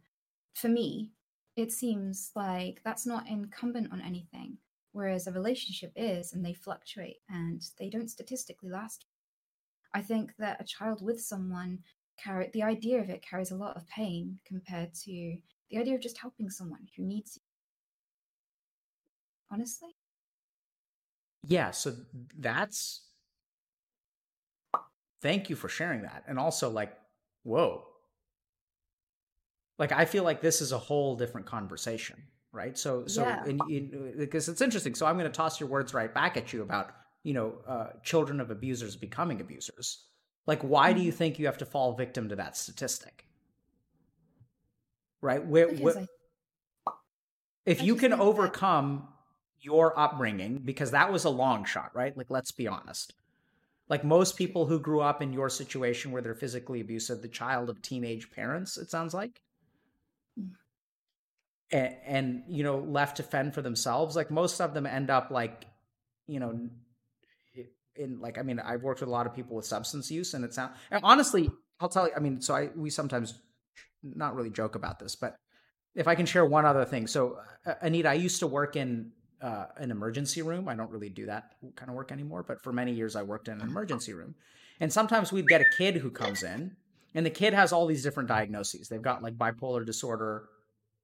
[0.54, 1.12] for me
[1.56, 4.58] it seems like that's not incumbent on anything
[4.92, 9.06] whereas a relationship is and they fluctuate and they don't statistically last
[9.94, 11.78] i think that a child with someone
[12.18, 15.36] carry the idea of it carries a lot of pain compared to
[15.70, 17.42] the idea of just helping someone who needs you
[19.50, 19.96] honestly
[21.46, 21.94] Yeah, so
[22.36, 23.02] that's
[25.20, 26.24] thank you for sharing that.
[26.26, 26.96] And also like,
[27.42, 27.86] whoa.
[29.78, 32.22] Like I feel like this is a whole different conversation,
[32.52, 32.76] right?
[32.78, 33.44] So so Yeah.
[33.44, 34.94] in, in, because it's interesting.
[34.94, 36.92] So I'm going to toss your words right back at you about,
[37.22, 40.06] you know, uh, children of abusers becoming abusers.
[40.46, 41.18] Like why do you Mm-hmm.
[41.18, 43.26] think you have to fall victim to that statistic?
[45.20, 45.44] Right?
[45.44, 45.98] Where, where
[46.86, 46.92] I,
[47.64, 49.08] if I you can think that- overcome
[49.60, 53.14] your upbringing because that was a long shot right like let's be honest
[53.88, 57.68] like most people who grew up in your situation where they're physically abusive the child
[57.70, 59.40] of teenage parents it sounds like.
[61.72, 65.30] And, and you know left to fend for themselves like most of them end up
[65.30, 65.66] like
[66.26, 66.68] you know
[67.96, 70.44] in like i mean i've worked with a lot of people with substance use and
[70.44, 73.40] it's not and honestly i'll tell you i mean so i we sometimes
[74.02, 75.36] not really joke about this but
[75.96, 77.06] if I can share one other thing.
[77.06, 80.68] So, uh, Anita, I used to work in uh, an emergency room.
[80.68, 83.48] I don't really do that kind of work anymore, but for many years I worked
[83.48, 84.34] in an emergency room.
[84.78, 86.76] And sometimes we'd get a kid who comes in,
[87.14, 88.88] and the kid has all these different diagnoses.
[88.88, 90.50] They've got like bipolar disorder,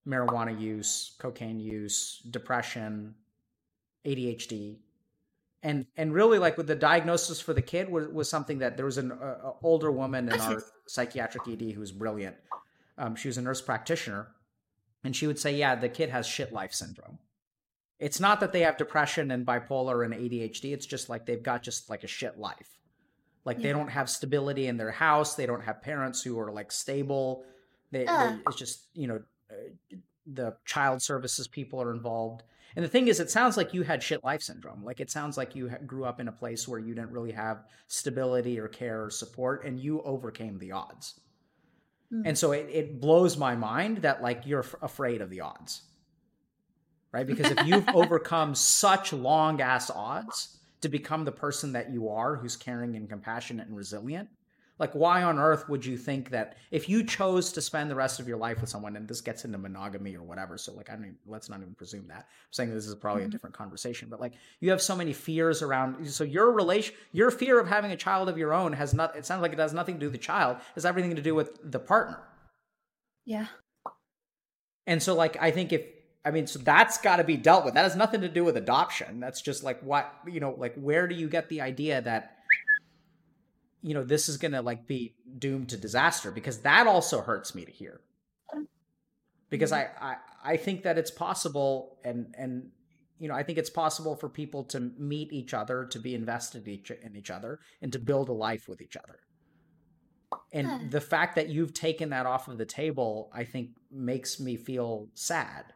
[0.07, 3.15] marijuana use, cocaine use, depression,
[4.05, 4.79] ADHD.
[5.63, 8.87] And and really like with the diagnosis for the kid was, was something that there
[8.87, 12.35] was an uh, uh, older woman in our psychiatric ED who was brilliant.
[12.99, 14.29] Um, she was a nurse practitioner,
[15.05, 17.21] and she would say, "Yeah, the kid has shit life syndrome."
[18.01, 20.73] It's not that they have depression and bipolar and ADHD.
[20.73, 22.81] It's just like they've got just like a shit life.
[23.45, 25.35] Like they don't have stability in their house.
[25.37, 27.45] They don't have parents who are like stable.
[27.93, 29.21] They, they it's just you know uh,
[30.27, 32.43] the child services people are involved.
[32.75, 34.83] And the thing is, it sounds like you had shit life syndrome.
[34.85, 37.65] Like it sounds like you grew up in a place where you didn't really have
[37.87, 41.21] stability or care or support, and you overcame the odds.
[42.13, 42.23] Mm.
[42.27, 45.83] And so it, it blows my mind that like you're f- afraid of the odds.
[47.13, 47.27] Right?
[47.27, 52.37] Because if you've overcome such long ass odds to become the person that you are,
[52.37, 54.31] who's caring and compassionate and resilient,
[54.79, 58.19] Like, why on earth would you think that if you chose to spend the rest
[58.19, 60.95] of your life with someone, and this gets into monogamy or whatever, so like, I
[60.95, 62.27] don't even, let's not even presume that.
[62.27, 63.27] I'm saying this is probably Mhm.
[63.27, 66.05] a different conversation, but like, you have so many fears around.
[66.09, 69.15] So your relation, your fear of having a child of your own has not.
[69.15, 70.57] It sounds like it has nothing to do with the child.
[70.57, 72.19] It has everything to do with the partner.
[73.25, 73.47] Yeah.
[74.87, 75.83] And so, like, I think if
[76.25, 77.75] I mean, so that's got to be dealt with.
[77.75, 79.19] That has nothing to do with adoption.
[79.19, 82.42] That's just like what you know, like where do you get the idea that
[83.83, 86.31] you know this is gonna like be doomed to disaster?
[86.33, 88.03] Because that also hurts me to hear.
[89.51, 92.71] Because I I I think that it's possible, and and
[93.19, 96.67] you know I think it's possible for people to meet each other, to be invested
[96.69, 99.21] each in each other, and to build a life with each other.
[100.53, 100.79] And Yeah.
[100.81, 105.11] the fact that you've taken that off of the table, I think, makes me feel
[105.15, 105.75] sad.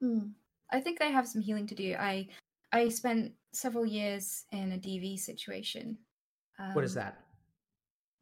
[0.00, 0.30] Hmm.
[0.70, 1.94] I think I have some healing to do.
[1.98, 2.28] I
[2.72, 5.98] I spent several years in a DV situation.
[6.72, 7.20] What is um, that?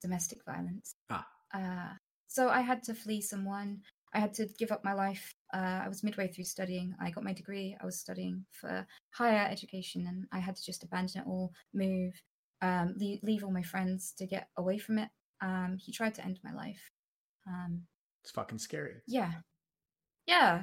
[0.03, 0.95] Domestic violence.
[1.11, 1.27] Ah.
[1.55, 1.95] Uh,
[2.27, 3.81] so I had to flee someone.
[4.15, 5.35] I had to give up my life.
[5.53, 6.95] Uh, I was midway through studying.
[7.01, 7.77] I got my degree.
[7.81, 12.15] I was studying for higher education, and I had to just abandon it all, move,
[12.63, 15.09] um, leave, leave all my friends to get away from it.
[15.41, 16.91] Um, he tried to end my life.
[17.47, 17.83] Um,
[18.23, 18.97] It's fucking scary.
[19.07, 19.33] yeah,
[20.27, 20.63] yeah.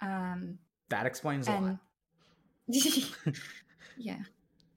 [0.00, 1.76] Um, That explains a lot.
[3.98, 4.22] yeah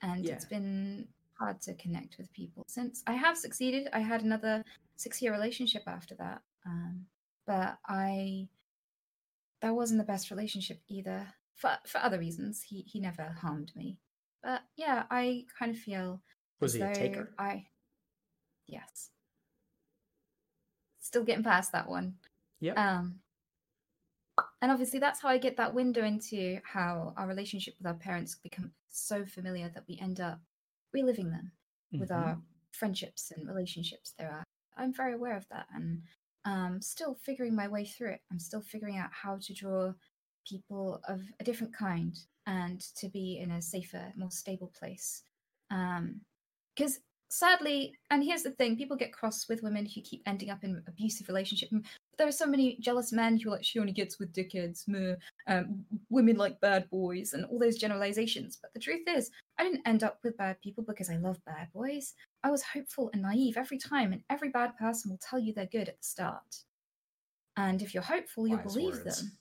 [0.04, 0.34] and Yeah.
[0.34, 1.08] it's been
[1.44, 2.64] hard to connect with people.
[2.68, 4.64] Since i have succeeded i had another
[4.96, 7.06] six year relationship after that um,
[7.46, 8.48] but i
[9.62, 12.62] that wasn't the best relationship either for for other reasons.
[12.62, 13.98] He he never harmed me.
[14.42, 16.22] But yeah i kind of feel
[16.60, 17.34] Was he a taker?
[17.38, 17.66] i
[18.68, 19.10] yes.
[21.00, 22.16] Still getting past that one.
[22.60, 22.74] Yeah.
[22.74, 23.20] um,
[24.62, 28.36] and obviously, that's how I get that window into how our relationship with our parents
[28.36, 30.40] become so familiar that we end up
[30.94, 31.52] reliving them
[31.92, 32.16] with Mhm.
[32.16, 32.42] our
[32.72, 34.44] friendships and relationships there are.
[34.78, 36.04] I'm very aware of that and
[36.46, 38.22] um, still figuring my way through it.
[38.32, 39.94] I'm still figuring out how to draw
[40.46, 45.24] people of a different kind and to be in a safer, more stable place.
[45.70, 47.00] Because
[47.30, 50.84] sadly, and here's the thing people get cross with women who keep ending up in
[50.88, 51.72] abusive relationships.
[52.18, 55.16] There are so many jealous men who are like, she only gets with dickheads, meh,
[55.48, 58.58] um, women like bad boys, and all those generalizations.
[58.62, 61.70] But the truth is, I didn't end up with bad people because I love bad
[61.74, 62.14] boys.
[62.44, 65.66] I was hopeful and naive every time, and every bad person will tell you they're
[65.66, 66.64] good at the start.
[67.58, 69.22] And if you're hopeful, you'll Wise believe words.
[69.22, 69.32] them.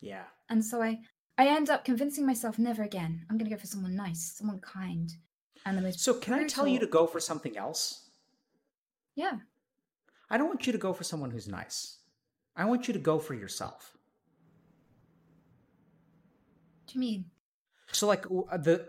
[0.00, 0.24] Yeah.
[0.48, 1.00] And so I,
[1.38, 3.26] I end up convincing myself never again.
[3.28, 5.12] I'm going to go for someone nice, someone kind,
[5.66, 6.00] and the most.
[6.00, 8.08] So can I tell you to go for something else?
[9.14, 9.38] Yeah.
[10.30, 11.98] I don't want you to go for someone who's nice.
[12.56, 13.96] I want you to go for yourself.
[16.84, 17.24] What do you mean?
[17.92, 18.86] So like uh, the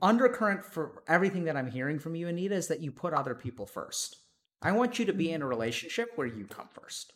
[0.00, 3.66] undercurrent for everything that I'm hearing from you, Anita, is that you put other people
[3.66, 4.16] first.
[4.60, 7.12] I want you to be in a relationship where you come first.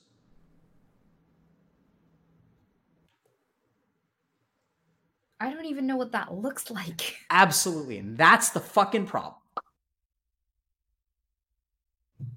[5.38, 7.16] I don't even know what that looks like.
[7.30, 7.98] Absolutely.
[7.98, 9.34] And that's the fucking problem.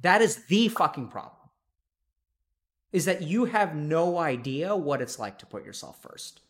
[0.01, 1.35] That is the fucking problem.
[2.91, 6.41] Is that you have no idea what it's like to put yourself first.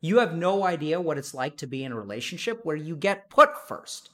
[0.00, 3.30] You have no idea what it's like to be in a relationship where you get
[3.30, 4.10] put first.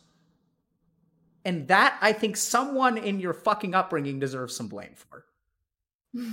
[1.44, 5.24] And that I think someone in your fucking upbringing deserves some blame for.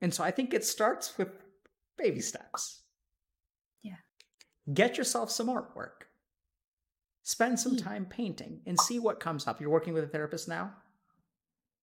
[0.00, 1.28] And so I think it starts with
[1.96, 2.79] baby steps.
[4.72, 6.06] Get yourself some artwork.
[7.22, 7.78] Spend some hmm.
[7.78, 9.60] time painting and see what comes up.
[9.60, 10.72] You're working with a therapist now?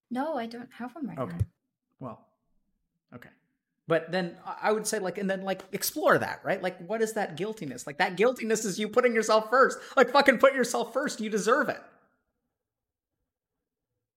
[0.09, 1.31] no, I don't have one right Okay.
[1.31, 1.35] now.
[1.37, 1.45] Okay.
[1.99, 2.25] Well,
[3.13, 3.29] okay.
[3.87, 6.61] But then I I would say, like, and then, like, explore that, right?
[6.61, 7.87] Like, what is that guiltiness?
[7.87, 9.77] Like, that guiltiness is you putting yourself first.
[9.95, 11.19] Like, fucking put yourself first.
[11.21, 11.81] You deserve it.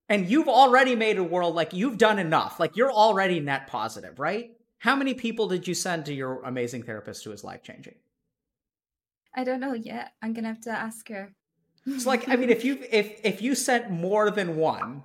[0.08, 2.58] And you've already made a world, like, you've done enough.
[2.58, 4.50] Like, you're already net positive, right?
[4.78, 7.94] How many people did you send to your amazing therapist who is life changing?
[9.34, 10.12] I don't know yet.
[10.22, 11.32] I'm gonna have to ask her.
[11.86, 15.02] It's like, I mean, if you if if you sent more than one,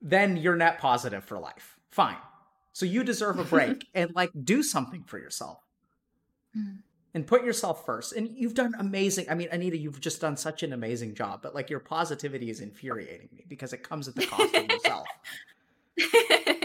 [0.00, 1.78] then you're net positive for life.
[1.90, 2.16] Fine.
[2.72, 5.58] So you deserve a break and like do something for yourself.
[6.56, 6.78] Mm.
[7.14, 8.12] And put yourself first.
[8.12, 9.26] And you've done amazing.
[9.30, 12.60] I mean, Anita, you've just done such an amazing job, but like your positivity is
[12.60, 15.06] infuriating me because it comes at the cost of yourself.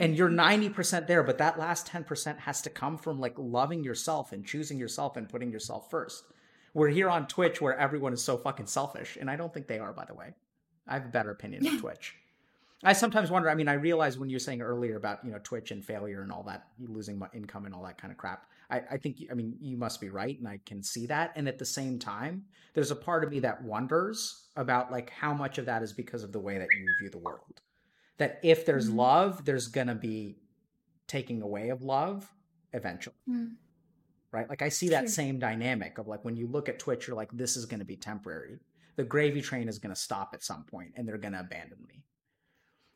[0.00, 4.32] And you're 90% there, but that last 10% has to come from like loving yourself
[4.32, 6.24] and choosing yourself and putting yourself first.
[6.74, 9.78] We're here on Twitch where everyone is so fucking selfish, and I don't think they
[9.78, 10.34] are, by the way.
[10.86, 12.14] I have a better opinion of Twitch.
[12.84, 13.48] I sometimes wonder.
[13.48, 16.30] I mean, I realize when you're saying earlier about you know Twitch and failure and
[16.30, 18.46] all that, losing income and all that kind of crap.
[18.70, 21.32] I, I think I mean you must be right, and I can see that.
[21.36, 22.44] And at the same time,
[22.74, 26.22] there's a part of me that wonders about like how much of that is because
[26.22, 27.62] of the way that you view the world.
[28.18, 28.98] That if there's mm-hmm.
[28.98, 30.36] love, there's gonna be
[31.06, 32.32] taking away of love
[32.72, 33.16] eventually.
[33.28, 33.54] Mm.
[34.32, 34.48] Right?
[34.48, 37.30] Like I see that same dynamic of like when you look at Twitch, you're like,
[37.32, 38.58] this is gonna be temporary.
[38.96, 42.02] The gravy train is gonna stop at some point, and they're gonna abandon me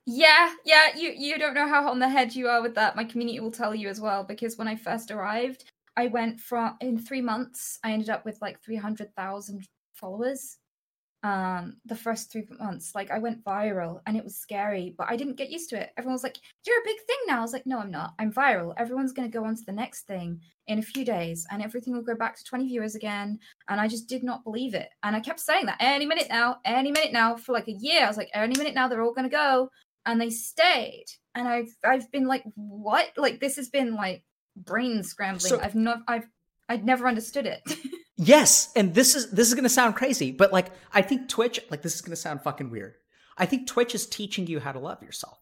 [0.07, 2.97] yeah, yeah, you you don't know how on the head you are with that.
[2.97, 5.65] My community will tell you as well because when I first arrived,
[5.97, 10.59] I went from in 3 months I ended up with like 300,000 followers.
[11.23, 15.17] Um the first 3 months like I went viral and it was scary, but I
[15.17, 15.91] didn't get used to it.
[15.97, 18.15] Everyone was like, "You're a big thing now." I was like, "No, I'm not.
[18.19, 18.75] I'm viral.
[18.79, 21.95] Everyone's going to go on to the next thing in a few days and everything
[21.95, 23.39] will go back to 20 viewers again."
[23.69, 24.89] And I just did not believe it.
[25.03, 28.05] And I kept saying that any minute now, any minute now for like a year.
[28.05, 29.71] I was like, "Any minute now they're all going to go."
[30.07, 34.23] and they stayed and i've i've been like what like this has been like
[34.57, 36.27] brain scrambling so, i've not i've
[36.69, 37.61] i've never understood it
[38.21, 41.59] yes and this is this is going to sound crazy but like i think twitch
[41.71, 42.95] like this is going to sound fucking weird
[43.39, 45.39] i think twitch is teaching you how to love yourself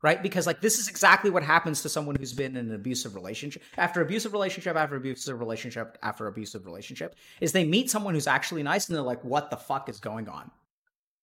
[0.00, 3.16] right because like this is exactly what happens to someone who's been in an abusive
[3.16, 8.28] relationship after abusive relationship after abusive relationship after abusive relationship is they meet someone who's
[8.28, 10.50] actually nice and they're like what the fuck is going on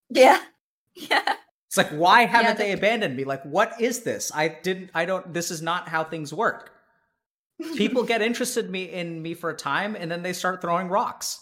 [0.09, 0.41] yeah
[0.93, 1.35] yeah
[1.75, 3.25] it's like, why haven't yeah, they abandoned me?
[3.25, 4.31] Like, what is this?
[4.33, 6.71] I didn't, I don't, this is not how things work.
[7.75, 11.39] People get interested me in me for a time and then they start throwing rocks.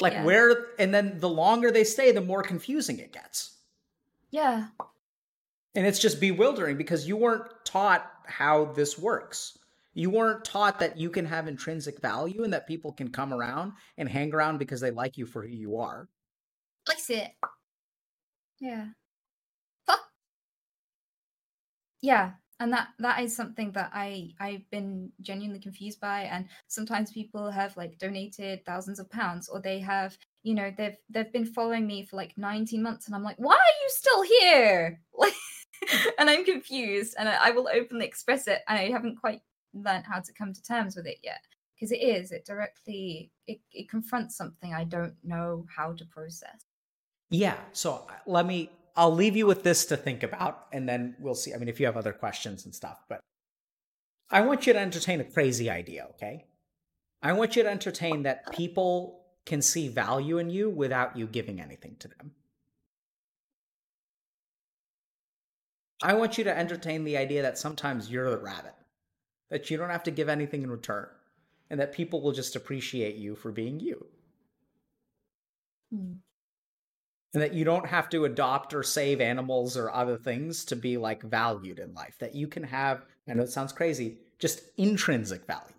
[0.00, 0.24] Like yeah.
[0.24, 3.56] where and then the longer they stay, the more confusing it gets.
[4.30, 4.66] Yeah.
[5.74, 9.58] And it's just bewildering because you weren't taught how this works.
[9.94, 13.72] You weren't taught that you can have intrinsic value and that people can come around
[13.96, 16.08] and hang around because they like you for who you are.
[16.86, 17.32] Likes it.
[18.60, 18.88] Yeah
[22.06, 27.12] yeah and that that is something that i i've been genuinely confused by and sometimes
[27.12, 31.46] people have like donated thousands of pounds or they have you know they've they've been
[31.46, 35.00] following me for like 19 months and i'm like why are you still here?
[35.14, 35.34] Like
[36.18, 39.42] and i'm confused and I, I will openly express it i haven't quite
[39.74, 41.40] learned how to come to terms with it yet
[41.74, 46.64] because it is it directly it, it confronts something i don't know how to process.
[47.28, 51.16] Yeah so uh, let me I'll leave you with this to think about, and then
[51.18, 51.52] we'll see.
[51.52, 53.20] I mean, if you have other questions and stuff, but
[54.30, 56.46] I want you to entertain a crazy idea, okay?
[57.22, 61.60] I want you to entertain that people can see value in you without you giving
[61.60, 62.32] anything to them.
[66.02, 68.74] I want you to entertain the idea that sometimes you're the rabbit,
[69.50, 71.08] that you don't have to give anything in return,
[71.70, 74.06] and that people will just appreciate you for being you.
[75.94, 76.16] Mm
[77.36, 80.96] and that you don't have to adopt or save animals or other things to be
[80.96, 85.46] like valued in life that you can have i know it sounds crazy just intrinsic
[85.46, 85.74] value.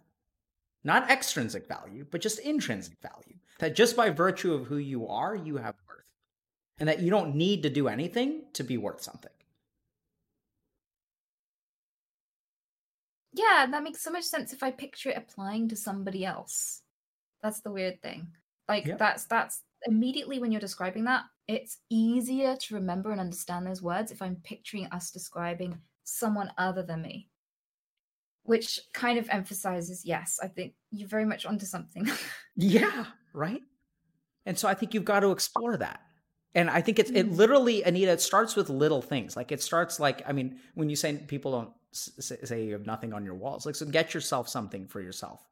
[0.83, 3.37] Not extrinsic value but just intrinsic value.
[3.59, 6.05] That just by virtue of who you are you have worth.
[6.79, 9.31] And that you don't need to do anything to be worth something.
[13.33, 16.81] Yeah that makes so much sense if i picture it applying to somebody else.
[17.41, 18.27] That's the weird thing.
[18.67, 18.97] Like yeah.
[18.97, 24.11] that's that's immediately when you're describing that, it's easier to remember and understand those words
[24.11, 27.29] if I'm picturing us describing someone other than me.
[28.43, 32.09] Which kind of emphasizes, yes, I think you're very much onto something.
[32.55, 33.61] yeah, right?
[34.45, 36.01] And so I think you've got to explore that.
[36.55, 37.35] And I think it's it mm.
[37.35, 39.35] literally, Anita, it starts with little things.
[39.35, 43.11] Like it starts like, I mean, when you say people don't say you have nothing
[43.13, 45.45] on your walls, like so get yourself something for yourself.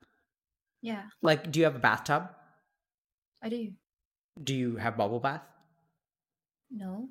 [0.81, 1.03] Yeah.
[1.21, 2.29] Like, do you have a bathtub?
[3.41, 3.73] I do.
[4.41, 5.41] Do you have bubble bath?
[6.69, 7.09] No.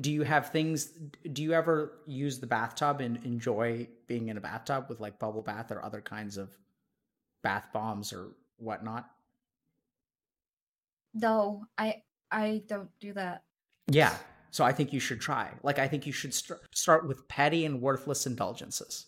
[0.00, 0.86] Do you have things
[1.32, 5.42] do you ever use the bathtub and enjoy being in a bathtub with like bubble
[5.42, 6.56] bath or other kinds of
[7.42, 9.10] bath bombs or whatnot?
[11.14, 13.44] No, I I don't do that.
[13.90, 14.16] Yeah.
[14.50, 15.52] So I think you should try.
[15.62, 19.06] Like I think you should st- start with petty and worthless indulgences.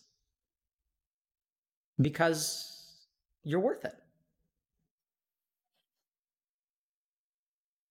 [2.01, 3.07] Because
[3.45, 3.95] you're worth it.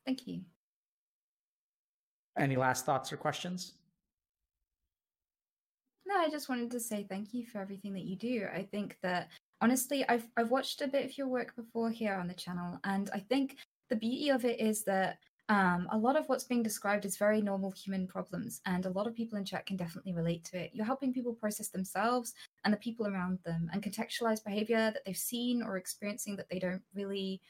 [0.05, 0.45] Thank you.
[2.37, 3.73] Any last thoughts or questions?
[6.05, 8.47] No, I just wanted to say thank you for everything that you do.
[8.53, 9.29] I think that
[9.61, 13.09] honestly, I've I've watched a bit of your work before here on the channel, and
[13.13, 13.57] I think
[13.89, 17.41] the beauty of it is that um, a lot of what's being described is very
[17.41, 20.71] normal human problems, and a lot of people in chat can definitely relate to it.
[20.73, 22.33] You're helping people process themselves
[22.63, 26.59] and the people around them, and contextualize behavior that they've seen or experiencing that they
[26.59, 27.41] don't really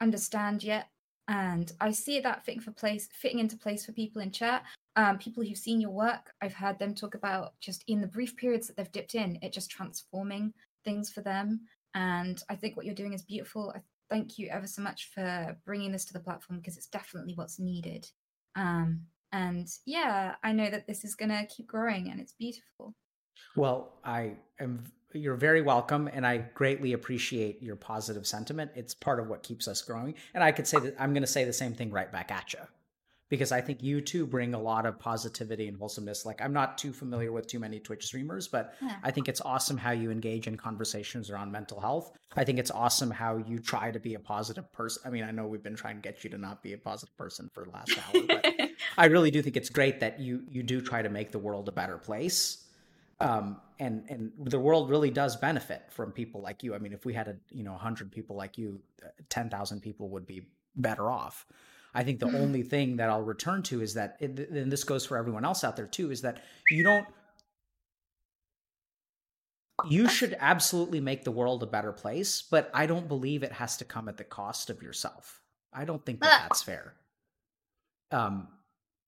[0.00, 0.88] understand yet
[1.28, 4.64] and I see that fitting for place, fitting into place for people in chat.
[4.96, 8.36] um, people who've seen your work, I've heard them talk about just in the brief
[8.36, 10.52] periods that they've dipped in, it just transforming
[10.84, 11.62] things for them.
[11.94, 13.72] And I think what you're doing is beautiful.
[13.74, 13.80] I
[14.10, 17.58] thank you ever so much for bringing this to the platform because it's definitely what's
[17.58, 18.06] needed.
[18.54, 22.94] Um, and yeah, I know that this is going to keep growing and it's beautiful.
[23.56, 24.84] Well, I am
[25.14, 28.70] you're very welcome and I greatly appreciate your positive sentiment.
[28.74, 30.14] It's part of what keeps us growing.
[30.34, 32.52] And I could say that I'm going to say the same thing right back at
[32.52, 32.60] you
[33.32, 36.26] because I think you too bring a lot of positivity and wholesomeness.
[36.26, 38.96] Like I'm not too familiar with too many Twitch streamers, but yeah.
[39.02, 42.12] I think it's awesome how you engage in conversations around mental health.
[42.36, 45.00] I think it's awesome how you try to be a positive person.
[45.06, 47.16] I mean, I know we've been trying to get you to not be a positive
[47.16, 48.46] person for the last hour, but
[48.98, 51.70] I really do think it's great that you you do try to make the world
[51.70, 52.61] a better place
[53.22, 56.74] um, and and the world really does benefit from people like you.
[56.74, 59.80] I mean, if we had a you know hundred people like you, uh, ten thousand
[59.80, 61.46] people would be better off.
[61.94, 62.36] I think the mm-hmm.
[62.36, 65.62] only thing that I'll return to is that, it, and this goes for everyone else
[65.62, 67.06] out there too, is that you don't.
[69.88, 73.76] You should absolutely make the world a better place, but I don't believe it has
[73.78, 75.40] to come at the cost of yourself.
[75.72, 76.94] I don't think that that's fair.
[78.10, 78.48] Um,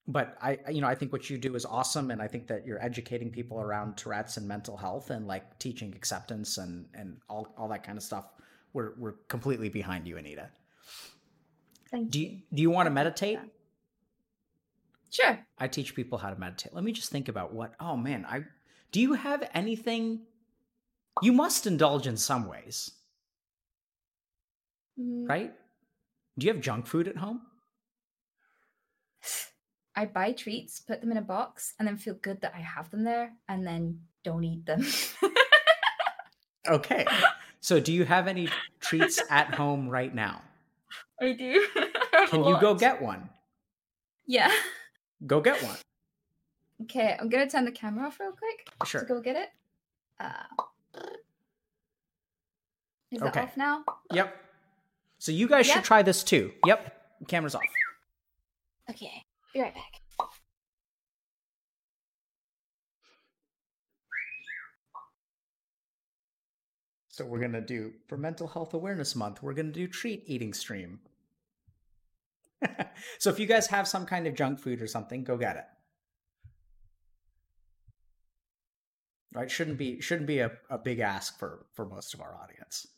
[0.07, 2.67] but I, you know, I think what you do is awesome, and I think that
[2.67, 7.55] you're educating people around Tourette's and mental health, and like teaching acceptance and and all
[7.57, 8.27] all that kind of stuff.
[8.75, 10.49] We're we're completely behind you, Anita.
[11.91, 13.39] Thank do you, do you want to meditate?
[15.11, 15.39] Sure.
[15.59, 16.75] I teach people how to meditate.
[16.75, 17.75] Let me just think about what.
[17.81, 18.45] Oh man, I
[18.93, 20.21] do you have anything?
[21.23, 22.91] You must indulge in some ways,
[25.01, 25.27] mm.
[25.29, 25.53] right?
[26.37, 27.41] Do you have junk food at home?
[29.97, 32.91] I buy treats, put them in a box, and then feel good that I have
[32.91, 34.87] them there, and then don't eat them.
[36.69, 37.07] okay.
[37.61, 40.43] So, do you have any treats at home right now?
[41.19, 41.67] I do.
[42.29, 43.31] Can you go get one?
[44.27, 44.53] Yeah.
[45.27, 45.79] Go get one.
[46.83, 48.69] Okay, I'm gonna turn the camera off real quick.
[48.85, 49.01] Sure.
[49.01, 49.49] To go get it.
[50.21, 50.43] Uh,
[53.11, 53.41] is okay.
[53.41, 53.85] it off now?
[54.13, 54.37] Yep.
[55.19, 55.77] So you guys yep.
[55.77, 56.53] should try this too.
[56.67, 57.27] Yep.
[57.29, 57.63] Camera's off.
[58.91, 59.25] Okay.
[59.55, 60.01] Be right back.
[67.09, 69.41] So we're gonna do for Mental Health Awareness Month.
[69.41, 70.99] We're gonna do treat eating stream.
[73.21, 75.65] so if you guys have some kind of junk food or something, go get it.
[79.33, 79.49] Right?
[79.49, 82.89] Shouldn't be shouldn't be a, a big ask for for most of our audience.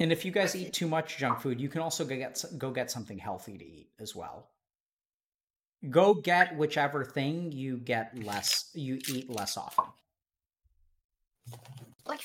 [0.00, 2.70] And if you guys eat too much junk food, you can also go get go
[2.70, 4.48] get something healthy to eat as well.
[5.88, 9.84] Go get whichever thing you get less you eat less often.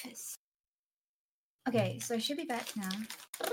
[0.03, 0.37] This.
[1.67, 2.89] Okay, so I should be back now.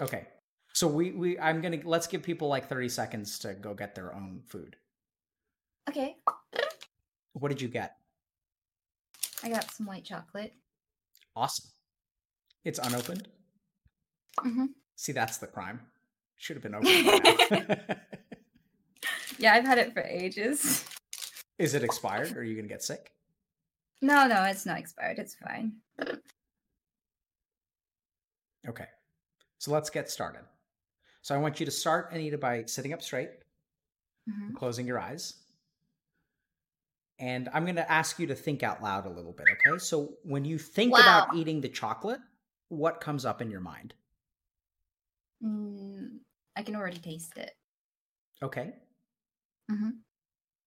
[0.01, 0.27] Okay.
[0.73, 3.95] So we we I'm going to let's give people like 30 seconds to go get
[3.95, 4.77] their own food.
[5.89, 6.17] Okay.
[7.35, 7.97] What did you get?
[9.43, 10.53] I got some white chocolate.
[11.35, 11.71] Awesome.
[12.65, 13.29] It's unopened?
[14.41, 14.67] Mm-hmm.
[14.97, 15.81] See, that's the crime.
[16.37, 16.89] Should have been open.
[19.39, 20.85] yeah, I've had it for ages.
[21.59, 22.37] Is it expired?
[22.37, 23.13] Or are you gonna get sick?
[24.01, 25.19] No, no, it's not expired.
[25.19, 25.75] It's fine.
[28.69, 28.87] Okay,
[29.59, 30.43] so let's get started.
[31.23, 33.31] So I want you to start, Anita, by sitting up straight,
[34.29, 34.55] mm-hmm.
[34.55, 35.35] closing your eyes.
[37.19, 39.79] And I'm going to ask you to think out loud a little bit, okay?
[39.79, 40.99] So when you think wow.
[40.99, 42.19] about eating the chocolate,
[42.69, 43.95] what comes up in your mind?
[45.45, 46.19] Mm,
[46.57, 47.53] I can already taste it.
[48.43, 48.75] Okay.
[49.71, 49.91] Mm-hmm.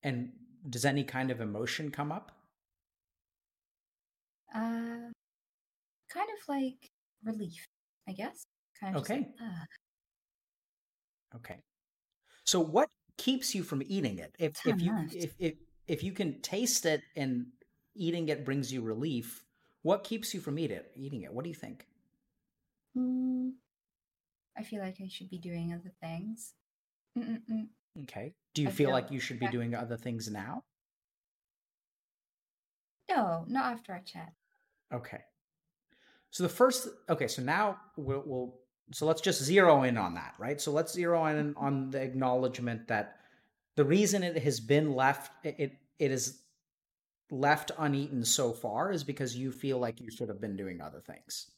[0.04, 0.32] And
[0.70, 2.32] does any kind of emotion come up?
[4.54, 5.12] Uh,
[6.10, 6.90] kind of like
[7.24, 7.66] relief,
[8.08, 8.46] I guess.
[8.80, 9.18] Kind of okay.
[9.18, 9.66] Like, uh.
[11.38, 11.60] Okay.
[12.46, 14.36] So what keeps you from eating it?
[14.40, 15.54] If if you if, if
[15.88, 17.48] if you can taste it and
[17.96, 19.44] eating it brings you relief,
[19.82, 21.34] what keeps you from eat it, eating it?
[21.34, 21.86] What do you think?
[22.98, 23.54] Mm,
[24.58, 26.54] I feel like I should be doing other things.
[27.18, 27.68] Mm-mm-mm.
[28.04, 28.34] Okay.
[28.54, 30.64] Do you feel, feel, like you should be doing other things now?
[33.10, 34.34] No, not after our chat.
[34.94, 35.22] Okay.
[36.32, 38.56] So the first, okay, so now we'll, we'll,
[38.92, 40.60] so let's just zero in on that, right?
[40.60, 41.66] So let's zero in mm-hmm.
[41.66, 43.18] on the acknowledgement that
[43.76, 46.42] the reason it has been left, it it is
[47.32, 51.02] left uneaten so far is because you feel like you should have been doing other
[51.02, 51.52] things.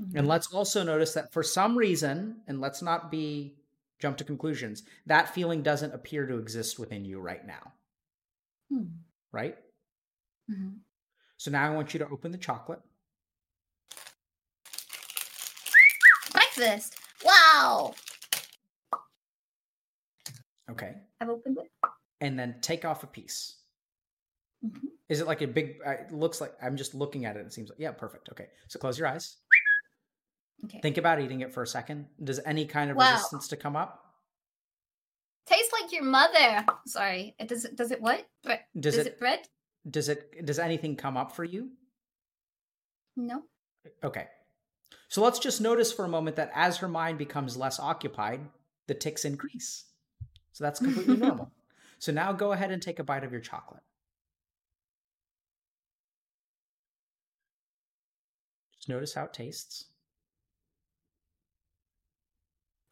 [0.00, 0.16] Mm-hmm.
[0.16, 3.56] And let's also notice that for some reason, and let's not be
[3.98, 7.72] jump to conclusions, that feeling doesn't appear to exist within you right now.
[8.70, 8.84] Hmm.
[9.32, 9.56] Right?
[10.50, 10.76] Mm-hmm.
[11.36, 12.80] So now I want you to open the chocolate.
[16.32, 16.96] Breakfast.
[17.24, 17.94] Wow.
[20.70, 20.94] Okay.
[21.20, 21.70] I've opened it.
[22.20, 23.56] And then take off a piece.
[24.64, 24.88] Mhm.
[25.08, 25.78] Is it like a big?
[25.86, 27.46] uh, It looks like I'm just looking at it.
[27.46, 28.28] It seems like yeah, perfect.
[28.30, 29.36] Okay, so close your eyes.
[30.64, 30.80] Okay.
[30.80, 32.06] Think about eating it for a second.
[32.22, 33.12] Does any kind of Wow.
[33.12, 34.04] resistance to come up?
[35.46, 36.66] Tastes like your mother.
[36.86, 37.34] Sorry.
[37.38, 38.28] It does it does it what?
[38.42, 39.48] Bre- Does does it- it bread?
[39.88, 40.44] Does it?
[40.44, 41.70] Does anything come up for you?
[43.16, 43.44] No.
[44.02, 44.28] Okay.
[45.08, 48.40] So let's just notice for a moment that as her mind becomes less occupied,
[48.88, 49.86] the tics increase.
[50.52, 51.50] So that's completely normal.
[51.98, 53.82] So now go ahead and take a bite of your chocolate.
[58.76, 59.86] Just notice how it tastes.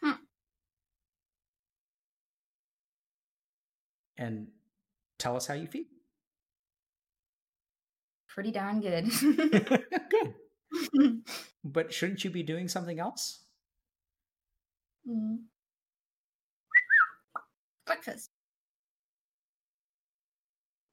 [0.03, 0.13] Hmm.
[4.19, 4.49] And
[5.19, 5.85] tell us how you feel.
[8.29, 9.07] Pretty darn good.
[10.11, 10.35] Good.
[11.65, 13.45] But shouldn't you be doing something else?
[15.09, 15.39] Mm.
[17.87, 18.31] Breakfast.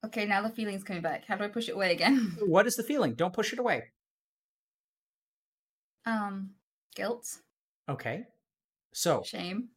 [0.06, 1.26] Okay, now the feeling's coming back.
[1.26, 2.38] How do I push it away again?
[2.46, 3.14] What is the feeling?
[3.16, 3.92] Don't push it away.
[6.06, 6.52] Um,
[6.96, 7.26] guilt,
[7.90, 8.26] Okay.
[8.94, 9.70] So, shame.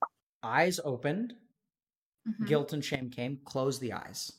[0.43, 1.35] eyes opened,
[2.27, 2.47] Mhm.
[2.47, 4.33] guilt and shame came, close the eyes.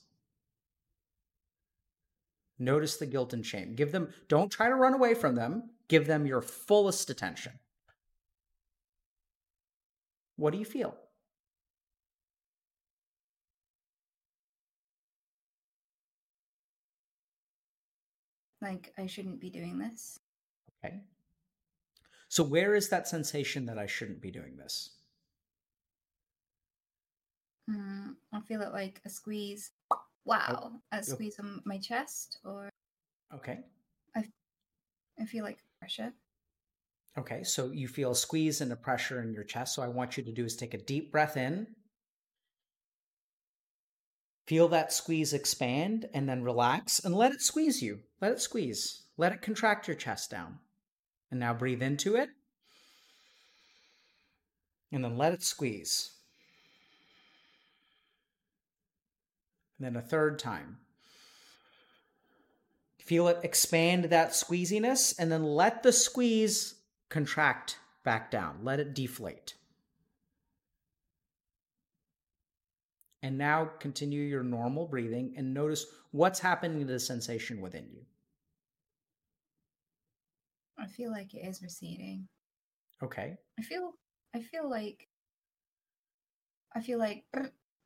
[2.60, 3.76] Notice the guilt and shame.
[3.76, 5.70] Give them, don't try to run away from them.
[5.88, 7.60] Give them your fullest attention.
[10.36, 10.98] What do you feel?
[18.62, 20.20] Like I shouldn't be doing this.
[20.84, 21.02] Okay.
[22.30, 24.97] So, where is that sensation that I shouldn't be doing this?
[27.70, 29.72] Mm, I feel it like a squeeze.
[30.26, 32.70] Wow, a squeeze on my chest, or
[33.34, 33.60] Okay.
[34.16, 34.26] I,
[35.20, 36.14] I feel like pressure.
[37.18, 37.44] Okay.
[37.44, 39.76] So, you feel a squeeze and a pressure in your chest.
[39.76, 41.68] So, I want you to do is take a deep breath in.
[44.48, 48.00] Feel that squeeze expand and then relax and let it squeeze you.
[48.22, 49.04] Let it squeeze.
[49.18, 50.60] Let it contract your chest down.
[51.32, 52.30] And now breathe into it.
[54.92, 56.17] And then let it squeeze.
[59.78, 60.78] And then a third time.
[63.00, 66.76] Feel it expand that squeeziness and then let the squeeze
[67.10, 68.60] contract back down.
[68.64, 69.54] Let it deflate.
[73.24, 78.06] And now continue your normal breathing and notice what's happening to the sensation within you.
[80.78, 82.28] I feel like it is receding.
[83.02, 83.38] Okay.
[83.60, 83.94] I feel
[84.36, 85.08] I feel like
[86.76, 87.24] I feel like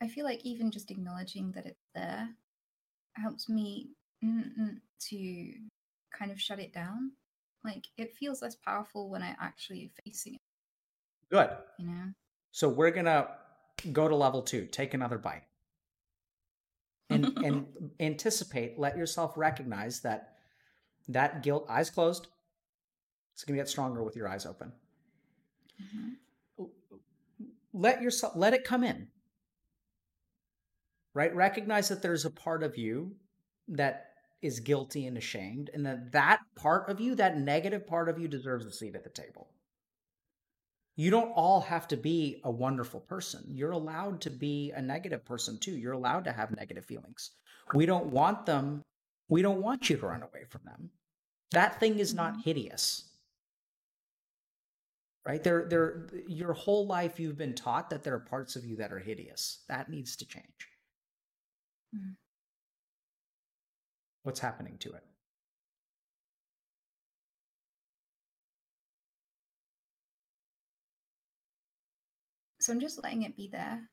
[0.02, 2.28] I feel like even just acknowledging that it's there
[3.14, 3.92] helps me
[4.24, 4.78] mm,
[5.10, 5.54] to
[6.18, 7.12] kind of shut it down.
[7.64, 10.42] Like it feels less powerful when I actually facing it,
[11.30, 11.50] Good.
[11.78, 12.06] you know.
[12.52, 13.28] So we're going to
[13.92, 14.66] go to level two.
[14.66, 15.44] Take another bite.
[17.12, 17.66] And, and
[18.00, 20.38] anticipate, let yourself recognize that
[21.10, 22.28] that guilt, eyes closed,
[23.34, 24.72] it's going to get stronger with your eyes open.
[25.80, 26.68] Mhm.
[27.74, 29.08] let yourself let it come in
[31.14, 31.36] right?
[31.36, 33.16] Recognize that there's a part of you
[33.68, 34.08] that
[34.42, 38.28] is guilty and ashamed and that that part of you that negative part of you
[38.28, 39.50] deserves a seat at the table.
[40.96, 43.46] You don't all have to be a wonderful person.
[43.50, 45.78] You're allowed to be a negative person too.
[45.78, 47.32] You're allowed to have negative feelings.
[47.74, 48.84] We don't want them
[49.30, 50.92] we don't want you to run away from them.
[51.52, 52.44] That thing is not Mhm.
[52.44, 53.06] hideous.
[55.26, 55.44] Right?
[55.44, 58.92] There there your whole life you've been taught that there are parts of you that
[58.92, 59.64] are hideous.
[59.70, 60.71] That needs to change
[61.96, 62.16] Mm.
[64.24, 65.04] what's happening to it
[72.62, 73.90] So I'm just letting it be there.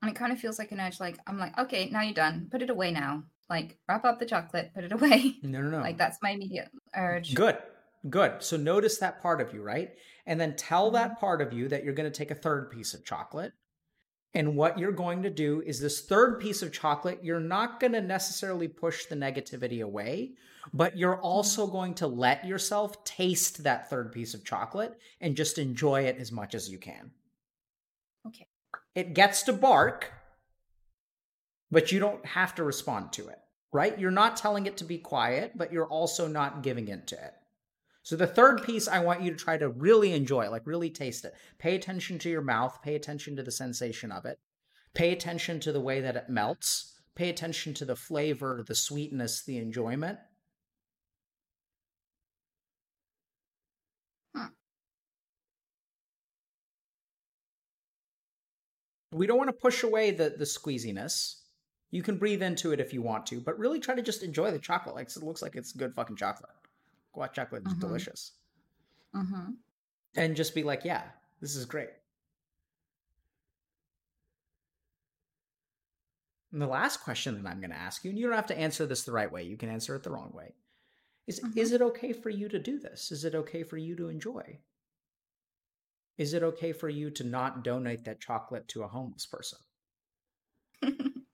[0.00, 2.48] And it kind of feels like an urge, like I'm like, okay, now you're done.
[2.50, 3.24] Put it away now.
[3.50, 5.36] Like wrap up the chocolate, put it away.
[5.42, 7.34] no no no Like that's my immediate urge.
[7.34, 7.58] good
[8.08, 9.90] good so notice that part of you right
[10.26, 10.94] and then tell mm-hmm.
[10.94, 13.52] that part of you that you're going to take a third piece of chocolate
[14.36, 17.92] and what you're going to do is this third piece of chocolate you're not going
[17.92, 20.32] to necessarily push the negativity away
[20.72, 21.24] but you're mm-hmm.
[21.24, 26.16] also going to let yourself taste that third piece of chocolate and just enjoy it
[26.18, 27.10] as much as you can
[28.26, 28.46] Okay.
[28.94, 30.10] it gets to bark,
[31.70, 33.38] but you don't have to respond to it,
[33.72, 33.98] right?
[33.98, 37.34] You're not telling it to be quiet, but you're also not giving in to it.
[38.04, 41.24] So the third piece I want you to try to really enjoy, like really taste
[41.24, 41.32] it.
[41.58, 44.38] Pay attention to your mouth, pay attention to the sensation of it.
[44.94, 47.00] Pay attention to the way that it melts.
[47.14, 50.18] Pay attention to the flavor, the sweetness, the enjoyment.
[54.36, 54.48] Hmm.
[59.12, 61.36] We don't want to push away the, the squeeziness.
[61.90, 64.50] You can breathe into it if you want to, but really try to just enjoy
[64.50, 64.94] the chocolate.
[64.94, 66.50] Like it looks like it's good fucking chocolate.
[67.14, 67.80] Guac chocolate is Mhm.
[67.80, 68.32] delicious.
[69.14, 69.52] Mm-hmm.
[70.16, 71.10] And just be like, yeah,
[71.40, 71.90] this is great.
[76.52, 78.58] And the last question that I'm going to ask you, and you don't have to
[78.58, 80.54] answer this the right way, you can answer it the wrong way,
[81.26, 81.56] is Mhm.
[81.56, 83.10] is it okay for you to do this?
[83.10, 84.60] Is it okay for you to enjoy?
[86.16, 89.58] Is it okay for you to not donate that chocolate to a homeless person?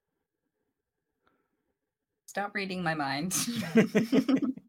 [2.27, 3.35] Stop reading my mind.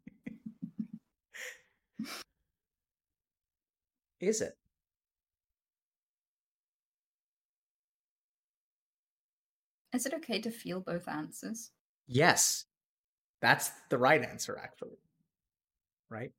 [4.19, 4.53] Is it?
[9.93, 11.71] Is it okay to feel both answers?
[12.07, 12.65] Yes.
[13.41, 14.99] That's the right answer, actually.
[16.09, 16.31] Right?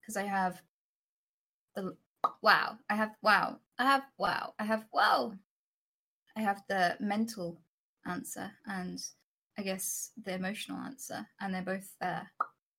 [0.00, 0.62] Because I have
[1.74, 1.96] the
[2.42, 2.78] wow.
[2.88, 3.58] I have wow.
[3.78, 4.54] I have wow.
[4.58, 5.32] I have wow.
[6.36, 7.58] I have the mental
[8.06, 9.00] answer and
[9.58, 12.30] I guess the emotional answer, and they're both there.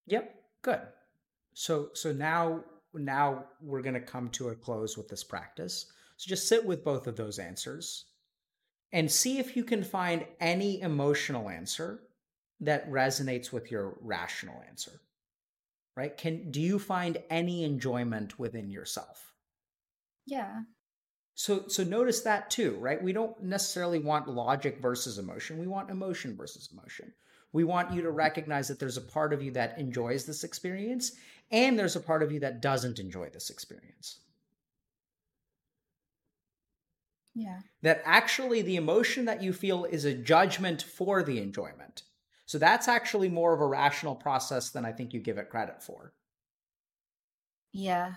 [0.07, 0.35] Yep.
[0.61, 0.81] Good.
[1.53, 2.63] So so now
[2.93, 5.91] now we're going to come to a close with this practice.
[6.17, 8.05] So just sit with both of those answers
[8.91, 12.01] and see if you can find any emotional answer
[12.61, 14.99] that resonates with your rational answer.
[15.95, 16.15] Right?
[16.15, 19.33] Can do you find any enjoyment within yourself?
[20.25, 20.61] Yeah.
[21.38, 23.01] So so notice that too, right?
[23.01, 25.59] We don't necessarily want logic versus emotion.
[25.59, 27.14] We want emotion versus emotion.
[27.53, 31.11] We want you to recognize that there's a part of you that enjoys this experience
[31.51, 34.19] and there's a part of you that doesn't enjoy this experience.
[37.34, 37.61] Yeah.
[37.84, 42.03] That actually the emotion that you feel is a judgment for the enjoyment.
[42.45, 45.81] So that's actually more of a rational process than I think you give it credit
[45.81, 46.14] for.
[47.72, 48.15] Yeah.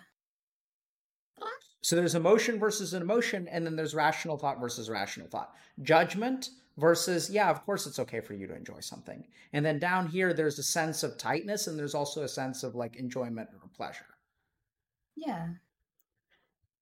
[1.82, 5.54] So there's emotion versus an emotion, and then there's rational thought versus rational thought.
[5.82, 9.26] Judgment versus, yeah, of course it's okay for you to enjoy something.
[9.52, 12.74] And then down here, there's a sense of tightness, and there's also a sense of
[12.74, 14.04] like enjoyment or pleasure.
[15.16, 15.48] Yeah.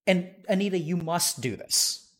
[0.06, 2.10] And Anita, you must do this.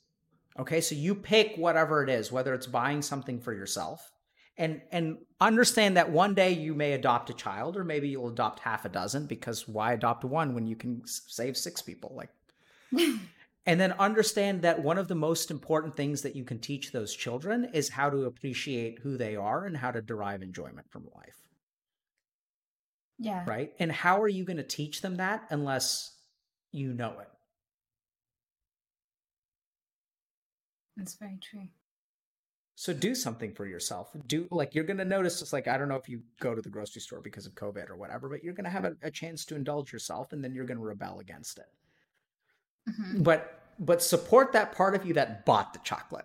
[0.59, 4.11] Okay, so you pick whatever it is, whether it's buying something for yourself,
[4.57, 8.59] and and understand that one day you may adopt a child, or maybe you'll adopt
[8.61, 12.13] half a dozen, because why adopt one when you can save six people?
[12.17, 12.31] Like
[13.69, 17.15] And then understand that one of the most important things that you can teach those
[17.15, 21.37] children is how to appreciate who they are and how to derive enjoyment from life,
[23.19, 23.45] yeah.
[23.47, 23.75] right?
[23.79, 26.17] And how are you going to teach them that unless
[26.73, 27.29] you know it?
[30.97, 31.69] That's very true.
[32.75, 34.17] So do something for yourself.
[34.29, 36.63] Do like you're going to notice it's like I don't know if you go to
[36.63, 39.11] the grocery store because of COVID or whatever, but you're going to have a, a
[39.11, 41.67] chance to indulge yourself and then you're going to rebel against it.
[42.97, 46.25] Hmm But but support that part of you that bought the chocolate.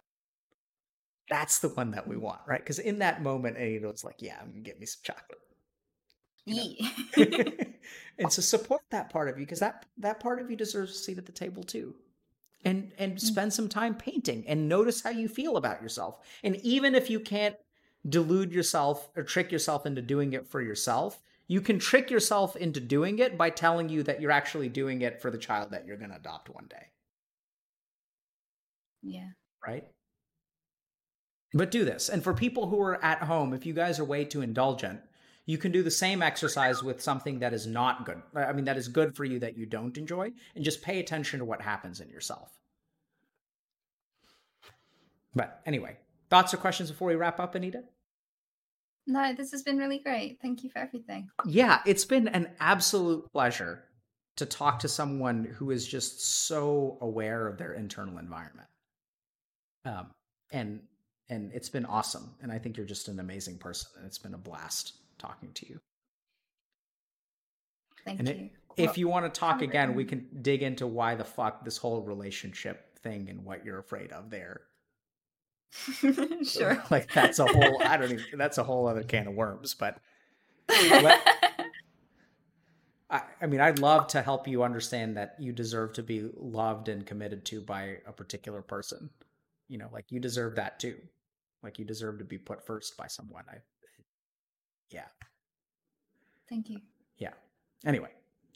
[1.29, 2.59] That's the one that we want, right?
[2.59, 5.39] Because in that moment, it's like, yeah, I'm gonna get me some chocolate.
[6.45, 6.87] Yeah.
[8.19, 10.95] and so support that part of you because that that part of you deserves a
[10.95, 11.95] seat at the table too.
[12.65, 16.19] And and spend some time painting and notice how you feel about yourself.
[16.43, 17.55] And even if you can't
[18.07, 21.21] delude yourself or trick yourself into doing it for yourself,
[21.53, 25.21] you can trick yourself into doing it by telling you that you're actually doing it
[25.21, 26.87] for the child that you're going to adopt one day,
[29.03, 29.27] yeah.
[29.63, 29.83] right?
[31.53, 32.09] But do this.
[32.09, 34.99] And for people who are at home, if you guys are way too indulgent,
[35.45, 38.23] you can do the same exercise with something that is not good.
[38.35, 41.37] I mean, that is good for you that you don't enjoy, and just pay attention
[41.37, 42.49] to what happens in yourself.
[45.35, 45.97] But anyway,
[46.31, 47.83] thoughts or questions before we wrap up, Anita?
[49.05, 50.39] No, this has been really great.
[50.41, 51.29] Thank you for everything.
[51.45, 53.83] Yeah, it's been an absolute pleasure
[54.37, 58.67] to talk to someone who is just so aware of their internal environment.
[59.85, 60.07] Um,
[60.51, 60.81] and
[61.29, 62.35] and it's been awesome.
[62.41, 63.89] And I think you're just an amazing person.
[63.97, 65.79] And it's been a blast talking to you.
[68.05, 68.35] Thank And you.
[68.35, 71.77] it- If you want to talk again, we can dig into why the fuck this
[71.77, 74.61] whole relationship thing and what you're afraid of there.
[76.43, 76.83] sure.
[76.91, 79.97] Like that's a whole I don't even that's a whole other can of worms, but
[80.69, 81.21] Let-
[83.09, 86.89] I, I mean, I'd love to help you understand that you deserve to be loved
[86.89, 89.09] and committed to by a particular person.
[89.67, 90.95] You know, like you deserve that too.
[91.61, 93.43] Like you deserve to be put first by someone.
[93.49, 93.57] I,
[94.89, 95.05] yeah,
[96.49, 96.79] Thank you.
[97.17, 97.33] yeah.
[97.85, 98.09] Anyway,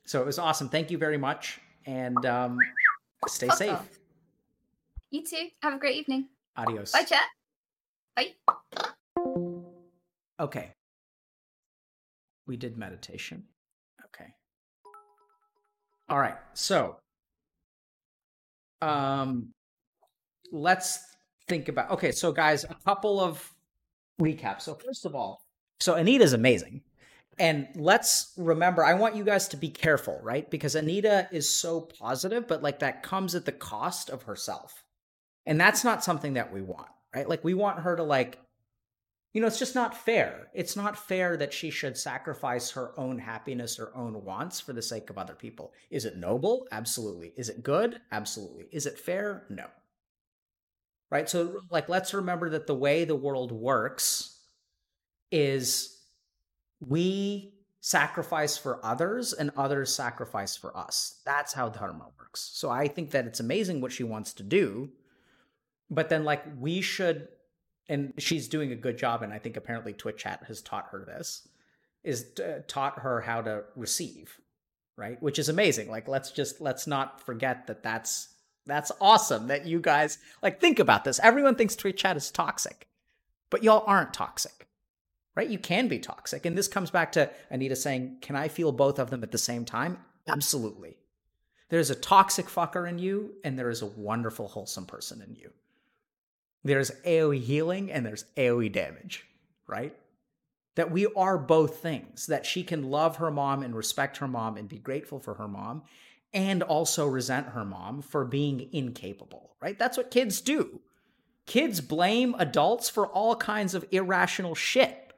[0.05, 0.69] so it was awesome.
[0.69, 2.57] Thank you very much, and um,
[3.27, 3.79] stay safe.
[5.11, 5.47] You too.
[5.61, 6.27] Have a great evening.
[6.57, 6.91] Adios.
[6.91, 7.23] Bye, chat.
[8.15, 8.33] Bye.
[10.39, 10.71] Okay.
[12.47, 13.43] We did meditation.
[14.05, 14.29] Okay.
[16.09, 16.37] All right.
[16.53, 16.97] So,
[18.81, 19.49] um,
[20.51, 20.99] let's
[21.47, 21.91] think about.
[21.91, 23.53] Okay, so guys, a couple of
[24.21, 24.61] recaps.
[24.61, 25.41] So first of all,
[25.79, 26.81] so Anita's amazing.
[27.39, 30.49] And let's remember, I want you guys to be careful, right?
[30.49, 34.83] Because Anita is so positive, but like that comes at the cost of herself.
[35.47, 37.27] And that's not something that we want, right?
[37.27, 38.37] Like we want her to like
[39.33, 40.47] you know, it's just not fair.
[40.55, 44.81] It's not fair that she should sacrifice her own happiness, her own wants for the
[44.81, 45.73] sake of other people.
[45.91, 46.67] Is it noble?
[46.71, 47.33] Absolutely.
[47.37, 48.01] Is it good?
[48.11, 48.65] Absolutely.
[48.71, 49.45] Is it fair?
[49.49, 49.65] No.
[51.11, 51.29] Right?
[51.29, 54.39] So, like, let's remember that the way the world works
[55.31, 55.99] is
[56.79, 61.21] we sacrifice for others and others sacrifice for us.
[61.25, 62.49] That's how dharma works.
[62.53, 64.89] So, I think that it's amazing what she wants to do.
[65.89, 67.27] But then, like, we should
[67.89, 71.05] and she's doing a good job and i think apparently twitch chat has taught her
[71.05, 71.47] this
[72.03, 72.25] is
[72.67, 74.41] taught her how to receive
[74.97, 75.21] right?
[75.21, 75.89] Which is amazing.
[75.89, 78.29] Like let's just let's not forget that that's
[78.65, 81.19] that's awesome that you guys like think about this.
[81.23, 82.87] Everyone thinks twitch chat is toxic
[83.49, 84.67] but y'all aren't toxic
[85.35, 85.49] right?
[85.49, 86.47] You can be toxic.
[86.47, 89.37] And this comes back to anita saying can i feel both of them at the
[89.37, 89.99] same time?
[90.27, 90.97] Absolutely.
[91.69, 95.51] There's a toxic fucker in you and there is a wonderful wholesome person in you
[96.63, 99.25] there's AoE healing and there's AoE damage,
[99.67, 99.95] right?
[100.75, 104.57] That we are both things, that she can love her mom and respect her mom
[104.57, 105.83] and be grateful for her mom,
[106.33, 109.79] and also resent her mom for being incapable, right?
[109.79, 110.81] That's what kids do.
[111.45, 115.13] Kids blame adults for all kinds of irrational shit.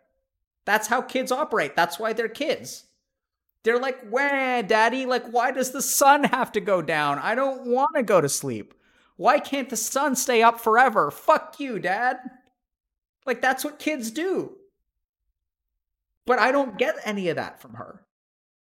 [0.66, 1.76] That's how kids operate.
[1.76, 2.86] That's why they're kids.
[3.64, 7.18] They're like, wah, daddy, like, why does the sun have to go down?
[7.20, 8.76] I don't want to go to sleep.
[9.20, 11.12] Why can't the sun stay up forever?
[11.12, 12.20] Fuck you, dad.
[13.26, 14.56] Like, that's what kids do.
[16.26, 18.06] But I don't get any of that from her.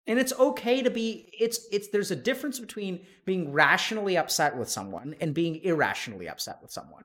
[0.06, 4.68] And it's okay to be it's it's there's a difference between being rationally upset with
[4.68, 7.02] someone and being irrationally upset with someone.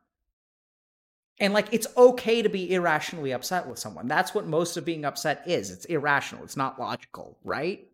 [1.40, 4.08] And like it's okay to be irrationally upset with someone.
[4.08, 5.72] That's what most of being upset is.
[5.72, 6.44] It's irrational.
[6.44, 7.88] It's not logical, right?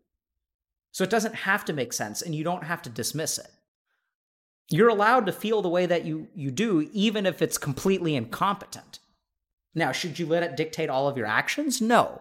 [0.92, 3.50] So it doesn't have to make sense and you don't have to dismiss it.
[4.70, 8.98] You're allowed to feel the way that you, you do, even if it's completely incompetent.
[9.74, 11.80] Now, should you let it dictate all of your actions?
[11.80, 12.20] No.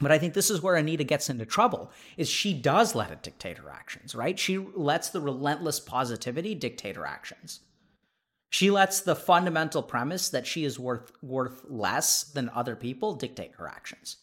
[0.00, 3.22] But I think this is where Anita gets into trouble is she does let it
[3.22, 4.38] dictate her actions, right?
[4.38, 7.60] She lets the relentless positivity dictate her actions.
[8.50, 13.52] She lets the fundamental premise that she is worth worth less than other people dictate
[13.56, 14.18] her actions.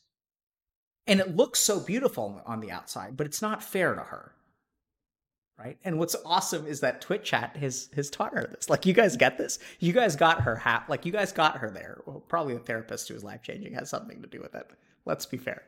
[1.08, 4.34] And it looks so beautiful on the outside, but it's not fair to her
[5.58, 5.78] right?
[5.84, 8.70] And what's awesome is that Twitch chat has has taught her this.
[8.70, 9.60] Like, you guys get this?
[9.80, 10.86] You guys got her hat.
[10.90, 12.02] Like, you guys got her there.
[12.06, 14.70] Well, probably a therapist who is life changing has something to do with it.
[15.06, 15.64] Let's be fair.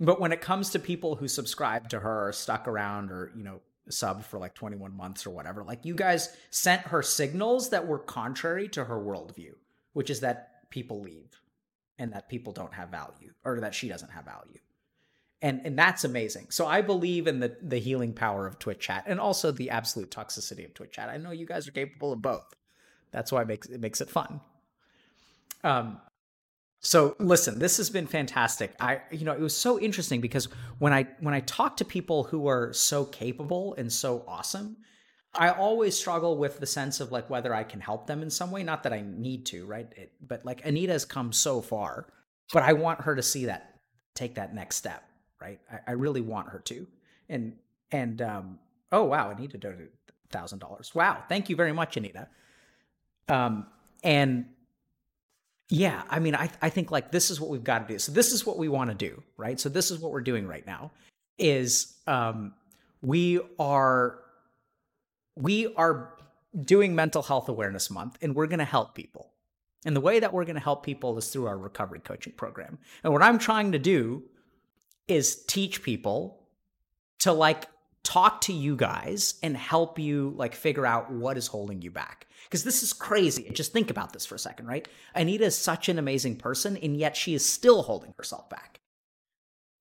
[0.00, 3.44] But when it comes to people who subscribe to her or stuck around or you
[3.44, 7.86] know sub for like 21 months or whatever, like you guys sent her signals that
[7.86, 9.52] were contrary to her worldview,
[9.92, 11.40] which is that people leave
[11.98, 14.58] and that people don't have value or that she doesn't have value
[15.42, 16.46] and and that's amazing.
[16.50, 20.10] So I believe in the the healing power of Twitch chat and also the absolute
[20.10, 21.08] toxicity of Twitch chat.
[21.08, 22.54] I know you guys are capable of both.
[23.10, 24.40] That's why it makes it makes it fun.
[25.64, 26.00] Um
[26.80, 28.74] so listen, this has been fantastic.
[28.80, 30.46] I you know, it was so interesting because
[30.78, 34.76] when I when I talk to people who are so capable and so awesome,
[35.34, 38.52] I always struggle with the sense of like whether I can help them in some
[38.52, 39.92] way, not that I need to, right?
[39.96, 42.06] It, but like Anita has come so far,
[42.52, 43.80] but I want her to see that
[44.14, 45.02] take that next step
[45.42, 45.60] right?
[45.70, 46.86] I, I really want her to.
[47.28, 47.54] And
[47.90, 48.58] and um,
[48.90, 49.90] oh wow, Anita donated
[50.30, 50.94] thousand dollars.
[50.94, 52.28] Wow, thank you very much, Anita.
[53.28, 53.66] Um,
[54.02, 54.46] and
[55.68, 57.98] yeah, I mean, I I think like this is what we've got to do.
[57.98, 59.58] So this is what we want to do, right?
[59.58, 60.90] So this is what we're doing right now.
[61.38, 62.54] Is um,
[63.02, 64.18] we are
[65.36, 66.14] we are
[66.64, 69.30] doing mental health awareness month, and we're going to help people.
[69.84, 72.78] And the way that we're going to help people is through our recovery coaching program.
[73.02, 74.22] And what I'm trying to do
[75.08, 76.46] is teach people
[77.20, 77.66] to like
[78.02, 82.26] talk to you guys and help you like figure out what is holding you back.
[82.44, 83.48] Because this is crazy.
[83.52, 84.86] Just think about this for a second, right?
[85.14, 88.80] Anita is such an amazing person, and yet she is still holding herself back.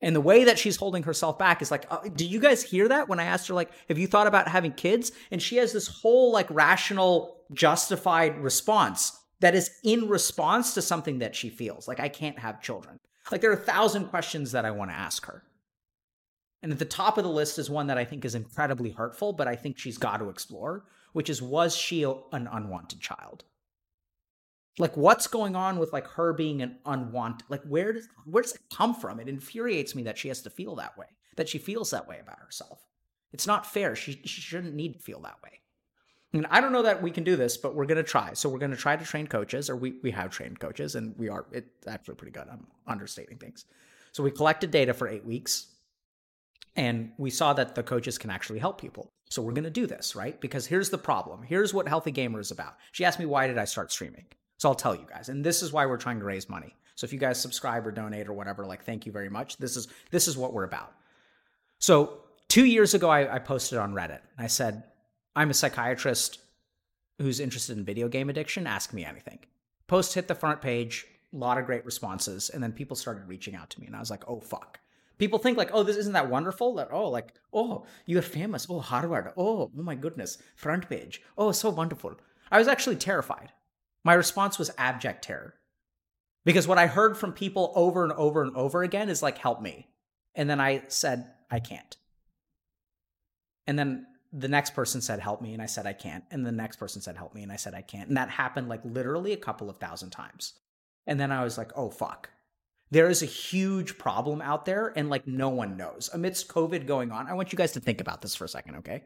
[0.01, 2.87] And the way that she's holding herself back is like, uh, do you guys hear
[2.87, 5.11] that when I asked her, like, have you thought about having kids?
[5.31, 11.19] And she has this whole, like, rational, justified response that is in response to something
[11.19, 11.87] that she feels.
[11.87, 12.99] Like, I can't have children.
[13.31, 15.43] Like there are a thousand questions that I want to ask her.
[16.63, 19.33] And at the top of the list is one that I think is incredibly hurtful,
[19.33, 23.43] but I think she's got to explore, which is was she an unwanted child?
[24.77, 28.53] Like what's going on with like her being an unwanted like where does where does
[28.53, 29.19] it come from?
[29.19, 32.19] It infuriates me that she has to feel that way, that she feels that way
[32.21, 32.85] about herself.
[33.33, 33.95] It's not fair.
[33.95, 35.60] She, she shouldn't need to feel that way.
[36.33, 38.33] And I don't know that we can do this, but we're going to try.
[38.33, 41.13] So we're going to try to train coaches, or we, we have trained coaches, and
[41.17, 42.47] we are, it's actually pretty good.
[42.49, 43.65] I'm understating things.
[44.13, 45.67] So we collected data for eight weeks,
[46.77, 49.11] and we saw that the coaches can actually help people.
[49.29, 50.39] So we're going to do this, right?
[50.39, 51.43] Because here's the problem.
[51.43, 52.77] Here's what Healthy Gamer is about.
[52.93, 54.25] She asked me, why did I start streaming?
[54.57, 55.27] So I'll tell you guys.
[55.27, 56.75] And this is why we're trying to raise money.
[56.95, 59.57] So if you guys subscribe or donate or whatever, like, thank you very much.
[59.57, 60.93] This is, this is what we're about.
[61.79, 64.19] So two years ago, I, I posted on Reddit.
[64.37, 64.83] And I said,
[65.35, 66.39] I'm a psychiatrist
[67.19, 68.67] who's interested in video game addiction.
[68.67, 69.39] Ask me anything.
[69.87, 72.49] Post hit the front page, a lot of great responses.
[72.49, 73.87] And then people started reaching out to me.
[73.87, 74.79] And I was like, oh, fuck
[75.21, 76.73] people think like, oh, this isn't that wonderful.
[76.73, 78.65] That oh, like oh, you're famous.
[78.67, 79.31] Oh, Harvard.
[79.37, 81.21] Oh, oh my goodness, front page.
[81.37, 82.15] Oh, so wonderful.
[82.51, 83.51] I was actually terrified.
[84.03, 85.53] My response was abject terror,
[86.43, 89.61] because what I heard from people over and over and over again is like, help
[89.61, 89.89] me,
[90.33, 91.97] and then I said I can't,
[93.67, 96.51] and then the next person said help me and i said i can't and the
[96.51, 99.33] next person said help me and i said i can't and that happened like literally
[99.33, 100.53] a couple of thousand times.
[101.07, 102.29] And then i was like oh fuck.
[102.91, 106.09] There is a huge problem out there and like no one knows.
[106.13, 108.75] Amidst covid going on i want you guys to think about this for a second
[108.77, 109.03] okay?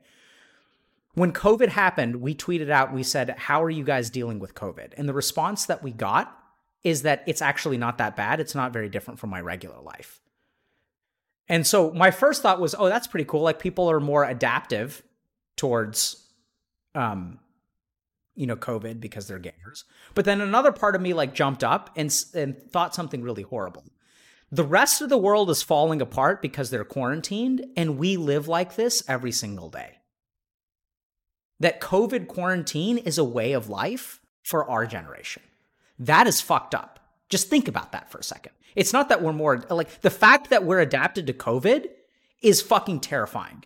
[1.13, 4.93] When covid happened we tweeted out we said how are you guys dealing with covid?
[4.97, 6.37] And the response that we got
[6.83, 8.39] is that it's actually not that bad.
[8.39, 10.21] It's not very different from my regular life.
[11.47, 13.41] And so my first thought was oh that's pretty cool.
[13.41, 15.01] Like people are more adaptive
[15.55, 16.27] towards
[16.93, 17.39] um
[18.35, 19.83] you know covid because they're gamers
[20.15, 23.83] but then another part of me like jumped up and and thought something really horrible.
[24.51, 28.75] The rest of the world is falling apart because they're quarantined and we live like
[28.75, 29.99] this every single day.
[31.59, 35.43] That covid quarantine is a way of life for our generation.
[35.99, 36.99] That is fucked up.
[37.27, 38.53] Just think about that for a second.
[38.75, 41.87] It's not that we're more like the fact that we're adapted to covid
[42.41, 43.63] is fucking terrifying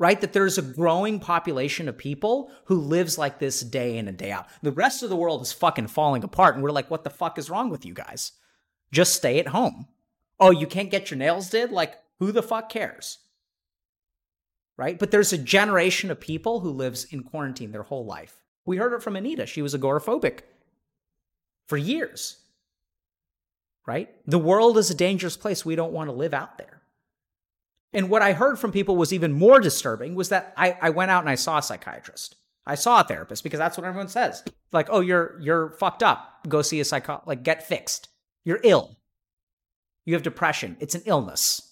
[0.00, 0.22] right?
[0.22, 4.32] That there's a growing population of people who lives like this day in and day
[4.32, 4.46] out.
[4.62, 7.36] The rest of the world is fucking falling apart, and we're like, what the fuck
[7.38, 8.32] is wrong with you guys?
[8.90, 9.86] Just stay at home.
[10.40, 11.70] Oh, you can't get your nails did?
[11.70, 13.18] Like, who the fuck cares?
[14.78, 14.98] Right?
[14.98, 18.42] But there's a generation of people who lives in quarantine their whole life.
[18.64, 19.44] We heard it from Anita.
[19.44, 20.40] She was agoraphobic
[21.68, 22.38] for years.
[23.86, 24.08] Right?
[24.26, 25.62] The world is a dangerous place.
[25.62, 26.79] We don't want to live out there.
[27.92, 31.10] And what I heard from people was even more disturbing was that I, I went
[31.10, 32.36] out and I saw a psychiatrist.
[32.66, 34.44] I saw a therapist because that's what everyone says.
[34.72, 36.46] Like, oh, you're you're fucked up.
[36.48, 38.08] Go see a psycho like get fixed.
[38.44, 38.96] You're ill.
[40.04, 40.76] You have depression.
[40.78, 41.66] It's an illness.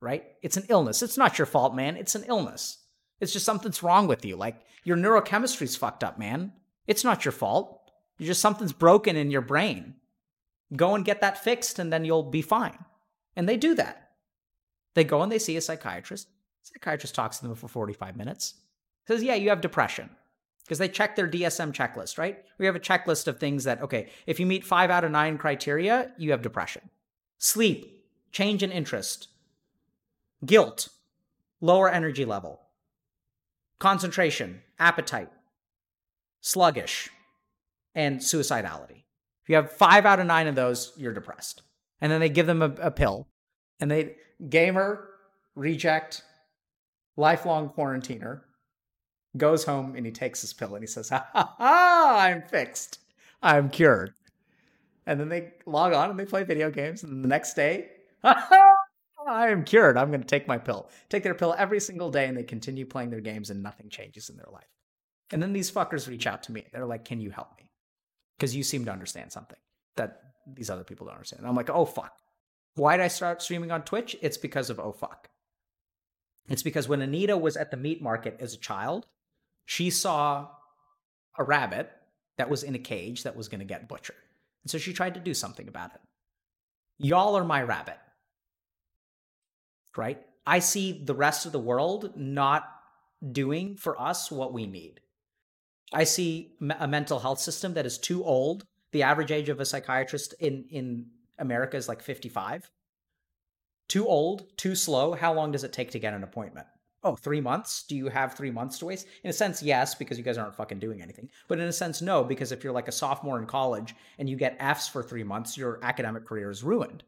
[0.00, 0.24] Right?
[0.42, 1.02] It's an illness.
[1.02, 1.96] It's not your fault, man.
[1.96, 2.78] It's an illness.
[3.20, 4.36] It's just something's wrong with you.
[4.36, 6.52] Like your neurochemistry's fucked up, man.
[6.86, 7.90] It's not your fault.
[8.18, 9.94] You're just something's broken in your brain.
[10.76, 12.78] Go and get that fixed and then you'll be fine.
[13.34, 14.03] And they do that.
[14.94, 16.28] They go and they see a psychiatrist.
[16.62, 18.54] Psychiatrist talks to them for 45 minutes.
[19.06, 20.10] Says, yeah, you have depression.
[20.64, 22.42] Because they check their DSM checklist, right?
[22.58, 25.36] We have a checklist of things that, okay, if you meet five out of nine
[25.36, 26.88] criteria, you have depression.
[27.38, 29.28] Sleep, change in interest,
[30.46, 30.88] guilt,
[31.60, 32.60] lower energy level,
[33.78, 35.30] concentration, appetite,
[36.40, 37.10] sluggish,
[37.94, 39.02] and suicidality.
[39.42, 41.62] If you have five out of nine of those, you're depressed.
[42.00, 43.28] And then they give them a, a pill
[43.80, 44.16] and they
[44.48, 45.08] gamer,
[45.54, 46.22] reject,
[47.16, 48.42] lifelong quarantiner,
[49.36, 53.00] goes home and he takes his pill and he says, ha ha ha, I'm fixed.
[53.42, 54.12] I'm cured.
[55.06, 57.02] And then they log on and they play video games.
[57.02, 57.88] And the next day,
[58.22, 59.96] I am cured.
[59.96, 60.88] I'm going to take my pill.
[61.08, 64.30] Take their pill every single day and they continue playing their games and nothing changes
[64.30, 64.64] in their life.
[65.30, 66.64] And then these fuckers reach out to me.
[66.72, 67.70] They're like, can you help me?
[68.36, 69.58] Because you seem to understand something
[69.96, 71.40] that these other people don't understand.
[71.40, 72.12] And I'm like, oh, fuck.
[72.74, 74.16] Why did I start streaming on Twitch?
[74.20, 75.28] It's because of oh fuck.
[76.48, 79.06] It's because when Anita was at the meat market as a child,
[79.64, 80.48] she saw
[81.38, 81.90] a rabbit
[82.36, 84.16] that was in a cage that was going to get butchered.
[84.62, 86.00] And so she tried to do something about it.
[86.98, 87.98] Y'all are my rabbit.
[89.96, 90.20] Right?
[90.46, 92.68] I see the rest of the world not
[93.32, 95.00] doing for us what we need.
[95.92, 98.64] I see a mental health system that is too old.
[98.92, 101.06] The average age of a psychiatrist in, in
[101.38, 102.70] America is like 55.
[103.88, 105.12] Too old, too slow.
[105.12, 106.66] How long does it take to get an appointment?
[107.02, 107.82] Oh, three months?
[107.82, 109.06] Do you have three months to waste?
[109.22, 111.28] In a sense, yes, because you guys aren't fucking doing anything.
[111.48, 114.36] But in a sense, no, because if you're like a sophomore in college and you
[114.36, 117.04] get Fs for three months, your academic career is ruined.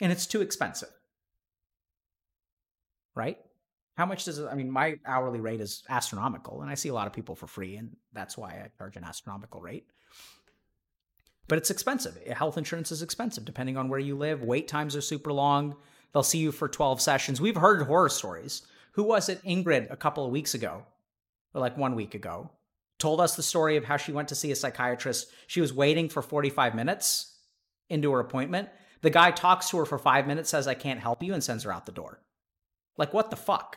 [0.00, 0.90] And it's too expensive.
[3.14, 3.38] Right?
[3.96, 4.48] How much does it?
[4.50, 7.46] I mean, my hourly rate is astronomical, and I see a lot of people for
[7.46, 9.86] free, and that's why I charge an astronomical rate
[11.48, 12.16] but it's expensive.
[12.26, 14.42] Health insurance is expensive depending on where you live.
[14.42, 15.76] Wait times are super long.
[16.12, 17.40] They'll see you for 12 sessions.
[17.40, 18.62] We've heard horror stories.
[18.92, 19.42] Who was it?
[19.44, 20.84] Ingrid, a couple of weeks ago,
[21.54, 22.50] or like one week ago,
[22.98, 25.30] told us the story of how she went to see a psychiatrist.
[25.46, 27.36] She was waiting for 45 minutes
[27.90, 28.70] into her appointment.
[29.02, 31.64] The guy talks to her for five minutes, says, I can't help you, and sends
[31.64, 32.20] her out the door.
[32.96, 33.76] Like, what the fuck?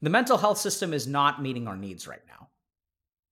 [0.00, 2.48] The mental health system is not meeting our needs right now.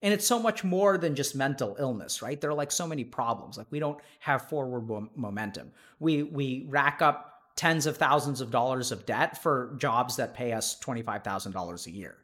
[0.03, 2.41] And it's so much more than just mental illness, right?
[2.41, 3.57] There are like so many problems.
[3.57, 5.71] Like we don't have forward momentum.
[6.01, 10.53] We we rack up tens of thousands of dollars of debt for jobs that pay
[10.53, 12.17] us $25,000 a year.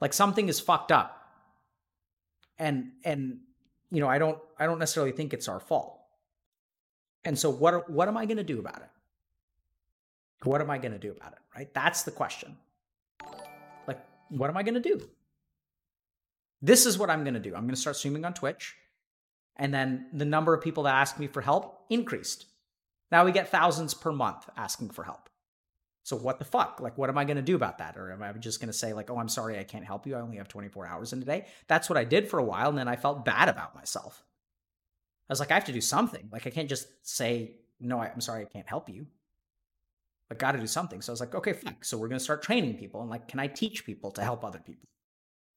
[0.00, 1.20] Like something is fucked up.
[2.58, 3.38] And and
[3.90, 5.98] you know, I don't I don't necessarily think it's our fault.
[7.24, 8.90] And so what what am I going to do about it?
[10.46, 11.72] What am I going to do about it, right?
[11.72, 12.56] That's the question.
[13.88, 15.08] Like what am I going to do?
[16.64, 17.54] This is what I'm going to do.
[17.54, 18.74] I'm going to start streaming on Twitch.
[19.56, 22.46] And then the number of people that ask me for help increased
[23.14, 25.28] now we get thousands per month asking for help.
[26.02, 26.80] So what the fuck?
[26.80, 27.96] Like, what am I going to do about that?
[27.96, 30.16] Or am I just going to say like, oh, I'm sorry, I can't help you.
[30.16, 31.46] I only have 24 hours in a day.
[31.68, 34.24] That's what I did for a while, and then I felt bad about myself.
[35.30, 36.28] I was like, I have to do something.
[36.32, 38.00] Like, I can't just say no.
[38.00, 39.06] I'm sorry, I can't help you.
[40.30, 41.00] I got to do something.
[41.00, 41.84] So I was like, okay, fuck.
[41.84, 44.44] So we're going to start training people, and like, can I teach people to help
[44.44, 44.88] other people?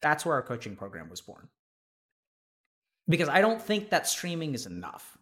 [0.01, 1.47] That's where our coaching program was born.
[3.07, 5.17] Because I don't think that streaming is enough.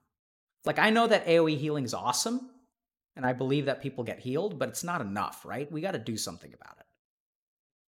[0.66, 2.50] Like I know that AoE healing is awesome
[3.16, 5.72] and I believe that people get healed, but it's not enough, right?
[5.72, 6.86] We got to do something about it.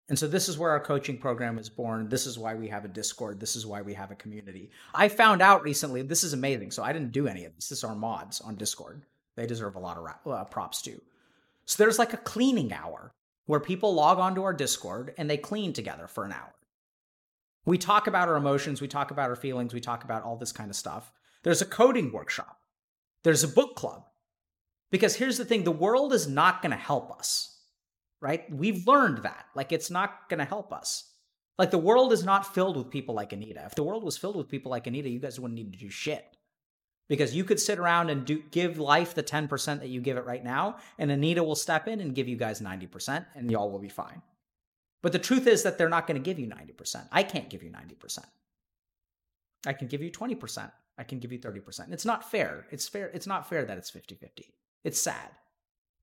[0.09, 2.09] And so this is where our coaching program is born.
[2.09, 3.41] This is why we have a Discord.
[3.41, 4.71] This is why we have a community.
[4.95, 6.71] I found out recently, this is amazing.
[6.71, 7.69] So I didn't do any of this.
[7.69, 9.03] This is our mods on Discord.
[9.35, 11.01] They deserve a lot of uh, props too.
[11.65, 13.11] So there's like a cleaning hour
[13.47, 16.55] where people log onto our Discord and they clean together for an hour.
[17.67, 20.53] We talk about our emotions, we talk about our feelings, we talk about all this
[20.53, 21.13] kind of stuff.
[21.43, 22.57] There's a coding workshop
[23.27, 24.05] there's a book club.
[24.93, 27.59] Because here's the thing the world is not going to help us,
[28.21, 28.45] right?
[28.53, 29.47] We've learned that.
[29.57, 31.11] Like, it's not going to help us.
[31.59, 33.65] Like, the world is not filled with people like Anita.
[33.67, 35.91] If the world was filled with people like Anita, you guys wouldn't need to do
[35.91, 36.25] shit.
[37.09, 40.25] Because you could sit around and do, give life the 10% that you give it
[40.25, 43.81] right now, and Anita will step in and give you guys 90%, and y'all will
[43.81, 44.23] be fine.
[45.07, 47.07] But the truth is that they're not going to give you 90%.
[47.13, 48.25] I can't give you 90%.
[49.65, 50.73] I can give you 20%.
[50.99, 51.93] I can give you 30%.
[51.93, 52.67] It's not fair.
[52.73, 53.13] It's fair.
[53.15, 54.51] It's not fair that it's 50-50.
[54.83, 55.31] It's sad.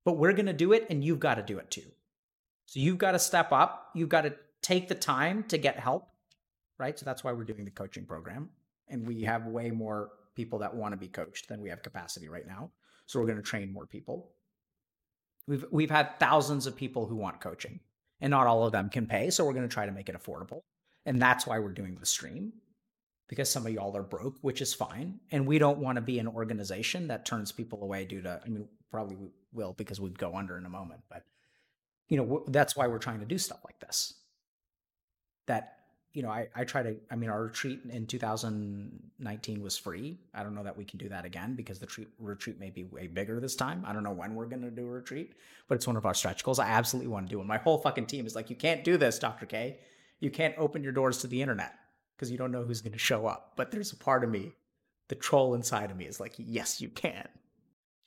[0.06, 1.84] But we're going to do it and you've got to do it too.
[2.64, 3.90] So you've got to step up.
[3.94, 6.08] You've got to take the time to get help,
[6.78, 6.98] right?
[6.98, 8.48] So that's why we're doing the coaching program.
[8.88, 12.30] And we have way more people that want to be coached than we have capacity
[12.30, 12.70] right now.
[13.04, 14.30] So we're going to train more people.
[15.46, 17.80] We've we've had thousands of people who want coaching,
[18.20, 19.30] and not all of them can pay.
[19.30, 20.60] So we're going to try to make it affordable,
[21.06, 22.52] and that's why we're doing the stream
[23.28, 25.18] because some of y'all are broke, which is fine.
[25.30, 28.48] And we don't want to be an organization that turns people away due to, I
[28.48, 31.00] mean, probably we will because we'd go under in a moment.
[31.08, 31.24] But,
[32.08, 34.14] you know, that's why we're trying to do stuff like this.
[35.46, 35.73] That,
[36.14, 40.20] you know, I, I try to, I mean, our retreat in 2019 was free.
[40.32, 42.84] I don't know that we can do that again because the treat, retreat may be
[42.84, 43.82] way bigger this time.
[43.84, 45.34] I don't know when we're going to do a retreat,
[45.66, 46.60] but it's one of our stretch goals.
[46.60, 47.46] I absolutely want to do it.
[47.46, 49.44] My whole fucking team is like, you can't do this, Dr.
[49.44, 49.78] K.
[50.20, 51.74] You can't open your doors to the internet
[52.16, 53.54] because you don't know who's going to show up.
[53.56, 54.52] But there's a part of me,
[55.08, 57.26] the troll inside of me is like, yes, you can.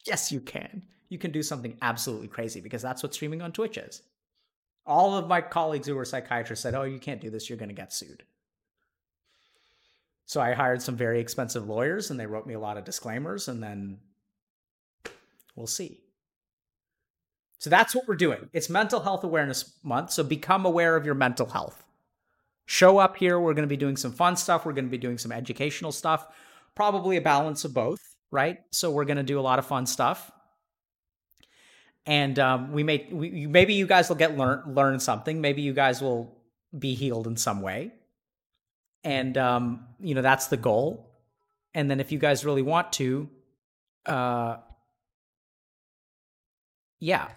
[0.05, 0.83] Yes, you can.
[1.09, 4.01] You can do something absolutely crazy because that's what streaming on Twitch is.
[4.87, 7.69] All of my colleagues who were psychiatrists said, oh, you can't do this, you're going
[7.69, 8.23] to get sued.
[10.25, 13.47] So I hired some very expensive lawyers and they wrote me a lot of disclaimers,
[13.47, 13.99] and then
[15.55, 16.01] we'll see.
[17.59, 18.49] So that's what we're doing.
[18.53, 20.11] It's Mental Health Awareness Month.
[20.11, 21.83] So become aware of your mental health
[22.65, 23.39] show up here.
[23.39, 24.65] We're going to be doing some fun stuff.
[24.65, 26.27] We're going to be doing some educational stuff,
[26.75, 28.59] probably a balance of both, right?
[28.71, 30.31] So we're going to do a lot of fun stuff.
[32.07, 35.41] And um, we may we, maybe you guys will get learn learn something.
[35.41, 36.35] Maybe you guys will
[36.77, 37.91] be healed in some way.
[39.03, 41.11] And um, you know that's the goal.
[41.73, 43.29] And then if you guys really want to,
[44.05, 44.57] uh,
[46.99, 47.27] yeah,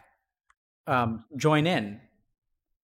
[0.86, 2.00] um, join in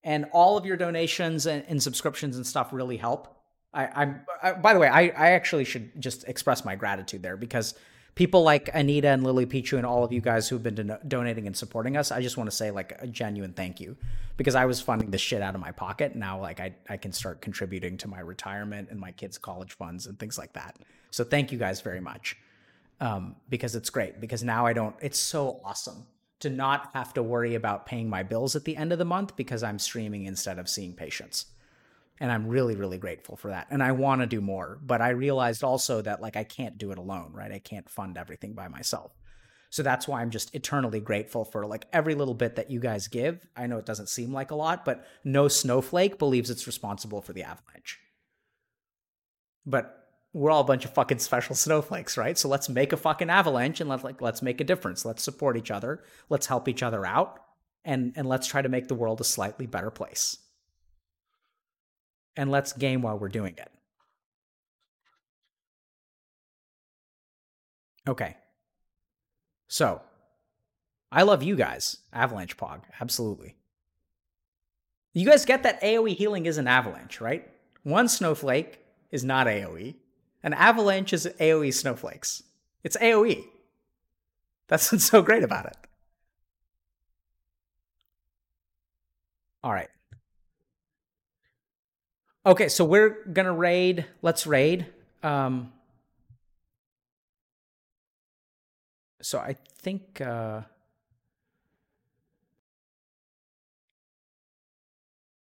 [0.06, 3.36] and all of your donations and, and subscriptions and stuff really help.
[3.74, 4.20] I, am
[4.62, 7.74] by the way, I, I actually should just express my gratitude there because
[8.16, 11.47] people like Anita and Lily Pichu and all of you guys who've been don- donating
[11.47, 13.97] and supporting us, I just want to say like a genuine thank you
[14.38, 16.16] because I was funding the shit out of my pocket.
[16.16, 20.06] Now, like I, I can start contributing to my retirement and my kids' college funds
[20.06, 20.76] and things like that.
[21.10, 22.36] So thank you guys very much
[23.01, 26.06] um, because it's great because now I don't, it's so awesome
[26.40, 29.36] to not have to worry about paying my bills at the end of the month
[29.36, 31.47] because I'm streaming instead of seeing patients.
[32.18, 33.66] And I'm really, really grateful for that.
[33.70, 36.90] And I want to do more, but I realized also that like I can't do
[36.90, 37.52] it alone, right?
[37.52, 39.12] I can't fund everything by myself.
[39.70, 43.09] So that's why I'm just eternally grateful for like every little bit that you guys
[43.09, 43.47] give.
[43.56, 47.34] I know it doesn't seem like a lot, but no snowflake believes it's responsible for
[47.34, 47.98] the avalanche.
[49.66, 49.93] But
[50.32, 52.38] we're all a bunch of fucking special snowflakes, right?
[52.38, 55.05] So let's make a fucking avalanche and let's like let's make a difference.
[55.05, 56.02] Let's support each other.
[56.30, 57.40] Let's help each other out
[57.84, 60.38] and and let's try to make the world a slightly better place.
[62.36, 63.70] And let's game while we're doing it.
[68.08, 68.36] Okay.
[69.68, 70.00] So,
[71.10, 73.56] I love you guys, Avalanche Pog, absolutely.
[75.12, 77.48] You guys get that AoE healing is an avalanche, right?
[77.82, 78.80] One snowflake
[79.10, 79.94] is not AoE.
[80.42, 82.42] An avalanche is AoE snowflakes.
[82.84, 83.44] It's AoE.
[84.68, 85.76] That's what's so great about it.
[89.64, 89.88] All right.
[92.47, 94.06] Okay, so we're gonna raid.
[94.23, 94.86] Let's raid.
[95.24, 95.73] Um,
[99.20, 100.60] so I think uh,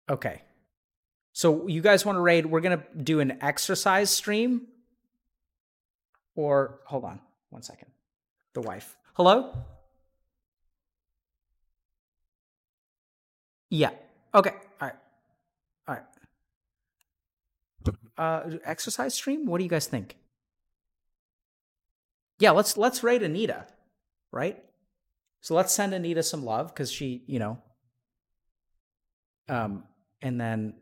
[0.10, 0.44] okay.
[1.34, 2.46] So you guys want to raid?
[2.46, 4.68] We're gonna do an exercise stream,
[6.36, 7.20] or hold on
[7.50, 7.90] one second.
[8.54, 8.96] The wife.
[9.16, 9.54] Hello.
[13.70, 13.90] Yeah.
[14.34, 14.52] Okay.
[14.52, 14.96] All right.
[15.90, 16.04] All right.
[18.18, 19.46] Uh, exercise stream.
[19.46, 20.18] What do you guys think?
[22.40, 23.68] Yeah, let's let's rate Anita,
[24.32, 24.64] right?
[25.42, 27.60] So let's send Anita some love because she, you know,
[29.48, 29.84] um,
[30.22, 30.74] and then,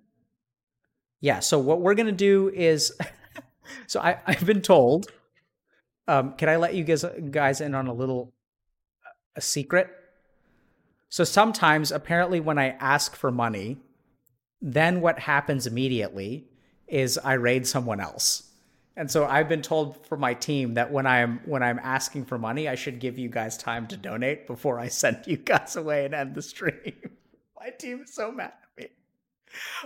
[1.19, 1.39] yeah.
[1.39, 2.97] So what we're gonna do is,
[3.87, 5.07] so I I've been told,
[6.07, 8.33] um, can I let you guys guys in on a little
[9.35, 9.89] a secret?
[11.09, 13.77] So sometimes, apparently, when I ask for money,
[14.61, 16.47] then what happens immediately
[16.87, 18.43] is I raid someone else.
[18.97, 22.37] And so I've been told from my team that when I'm when I'm asking for
[22.37, 26.05] money, I should give you guys time to donate before I send you guys away
[26.05, 26.93] and end the stream.
[27.59, 28.89] my team is so mad at me.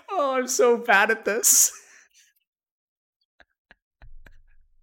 [0.09, 1.71] Oh, I'm so bad at this.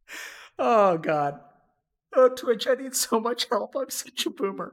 [0.59, 1.41] oh god.
[2.15, 3.77] Oh Twitch, I need so much help.
[3.77, 4.73] I'm such a boomer.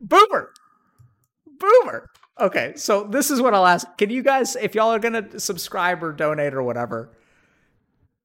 [0.00, 0.54] Boomer.
[1.46, 2.08] Boomer.
[2.40, 3.86] Okay, so this is what I'll ask.
[3.98, 7.10] Can you guys, if y'all are gonna subscribe or donate or whatever,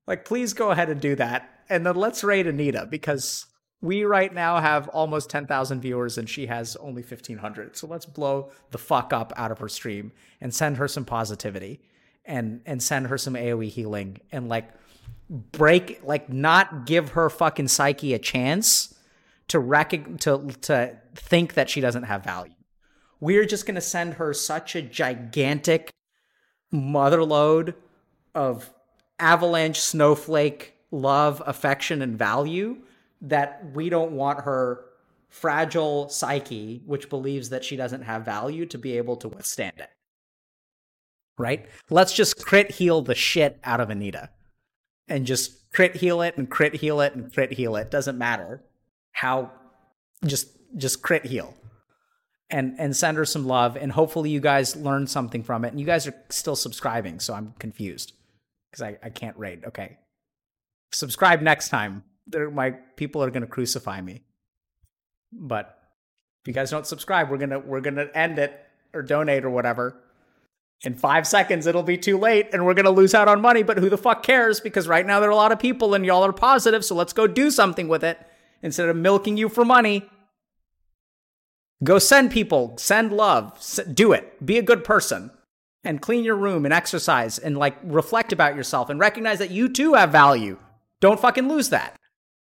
[0.08, 1.64] like please go ahead and do that.
[1.70, 3.46] And then let's rate Anita because
[3.82, 7.76] we right now have almost 10,000 viewers and she has only 1,500.
[7.76, 11.82] So let's blow the fuck up out of her stream and send her some positivity
[12.26, 14.70] and and send her some AoE healing and like
[15.30, 18.96] break like not give her fucking psyche a chance
[19.50, 22.54] to rec- to to think that she doesn't have value.
[23.20, 25.92] We're just going to send her such a gigantic
[26.74, 27.74] motherload
[28.36, 28.72] of
[29.20, 32.78] avalanche snowflake love, affection and value
[33.22, 34.86] that we don't want her
[35.30, 39.90] fragile psyche which believes that she doesn't have value to be able to withstand it.
[41.38, 41.68] Right?
[41.90, 44.30] Let's just crit heal the shit out of Anita.
[45.08, 47.92] And just crit heal it and crit heal it and crit heal it.
[47.92, 48.64] Doesn't matter
[49.12, 49.52] how
[50.26, 51.54] just just crit heal
[52.50, 55.70] and and send her some love and hopefully you guys learn something from it.
[55.70, 58.14] And you guys are still subscribing so i'm confused
[58.72, 59.64] because I, I can't rate.
[59.66, 59.98] Okay.
[60.92, 62.04] Subscribe next time.
[62.28, 64.24] They're, my people are going to crucify me.
[65.32, 65.78] But
[66.44, 68.58] if you guys don't subscribe we're gonna we're gonna end it
[68.94, 70.02] or donate or whatever.
[70.84, 73.78] In five seconds it'll be too late and we're gonna lose out on money but
[73.78, 74.62] who the fuck cares?
[74.62, 77.14] Because right now there are a lot of people and y'all are positive so let's
[77.14, 78.20] go do something with it
[78.62, 80.10] instead of milking you for money.
[81.84, 83.60] Go send people, send love,
[83.94, 84.44] do it.
[84.46, 85.32] Be a good person
[85.84, 89.70] and clean your room and exercise and like reflect about yourself and recognize that you
[89.70, 90.58] too have value.
[91.00, 91.96] Don't fucking lose that.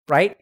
[0.08, 0.36] Right?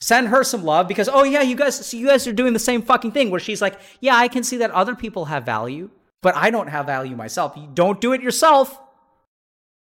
[0.00, 2.58] Send her some love because oh yeah, you guys so you guys are doing the
[2.58, 5.90] same fucking thing where she's like, "Yeah, I can see that other people have value,
[6.20, 8.80] but I don't have value myself." don't do it yourself.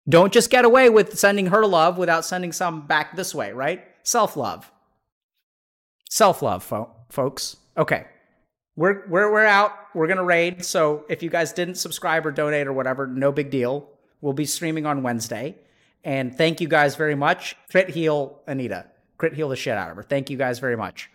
[0.07, 3.84] Don't just get away with sending her love without sending some back this way, right?
[4.03, 4.72] Self-love.
[6.10, 7.57] Self love, fo- folks.
[7.78, 8.06] Okay.
[8.77, 9.73] We're, we're, we're out.
[9.93, 10.63] We're to raid.
[10.63, 13.89] So if you guys didn't subscribe or donate or whatever, no big deal.
[14.21, 15.55] We'll be streaming on Wednesday.
[16.03, 17.57] And thank you guys very much.
[17.71, 18.85] Crit heal Anita.
[19.17, 20.03] Crit heal the shit out of her.
[20.03, 21.09] Thank you guys very much.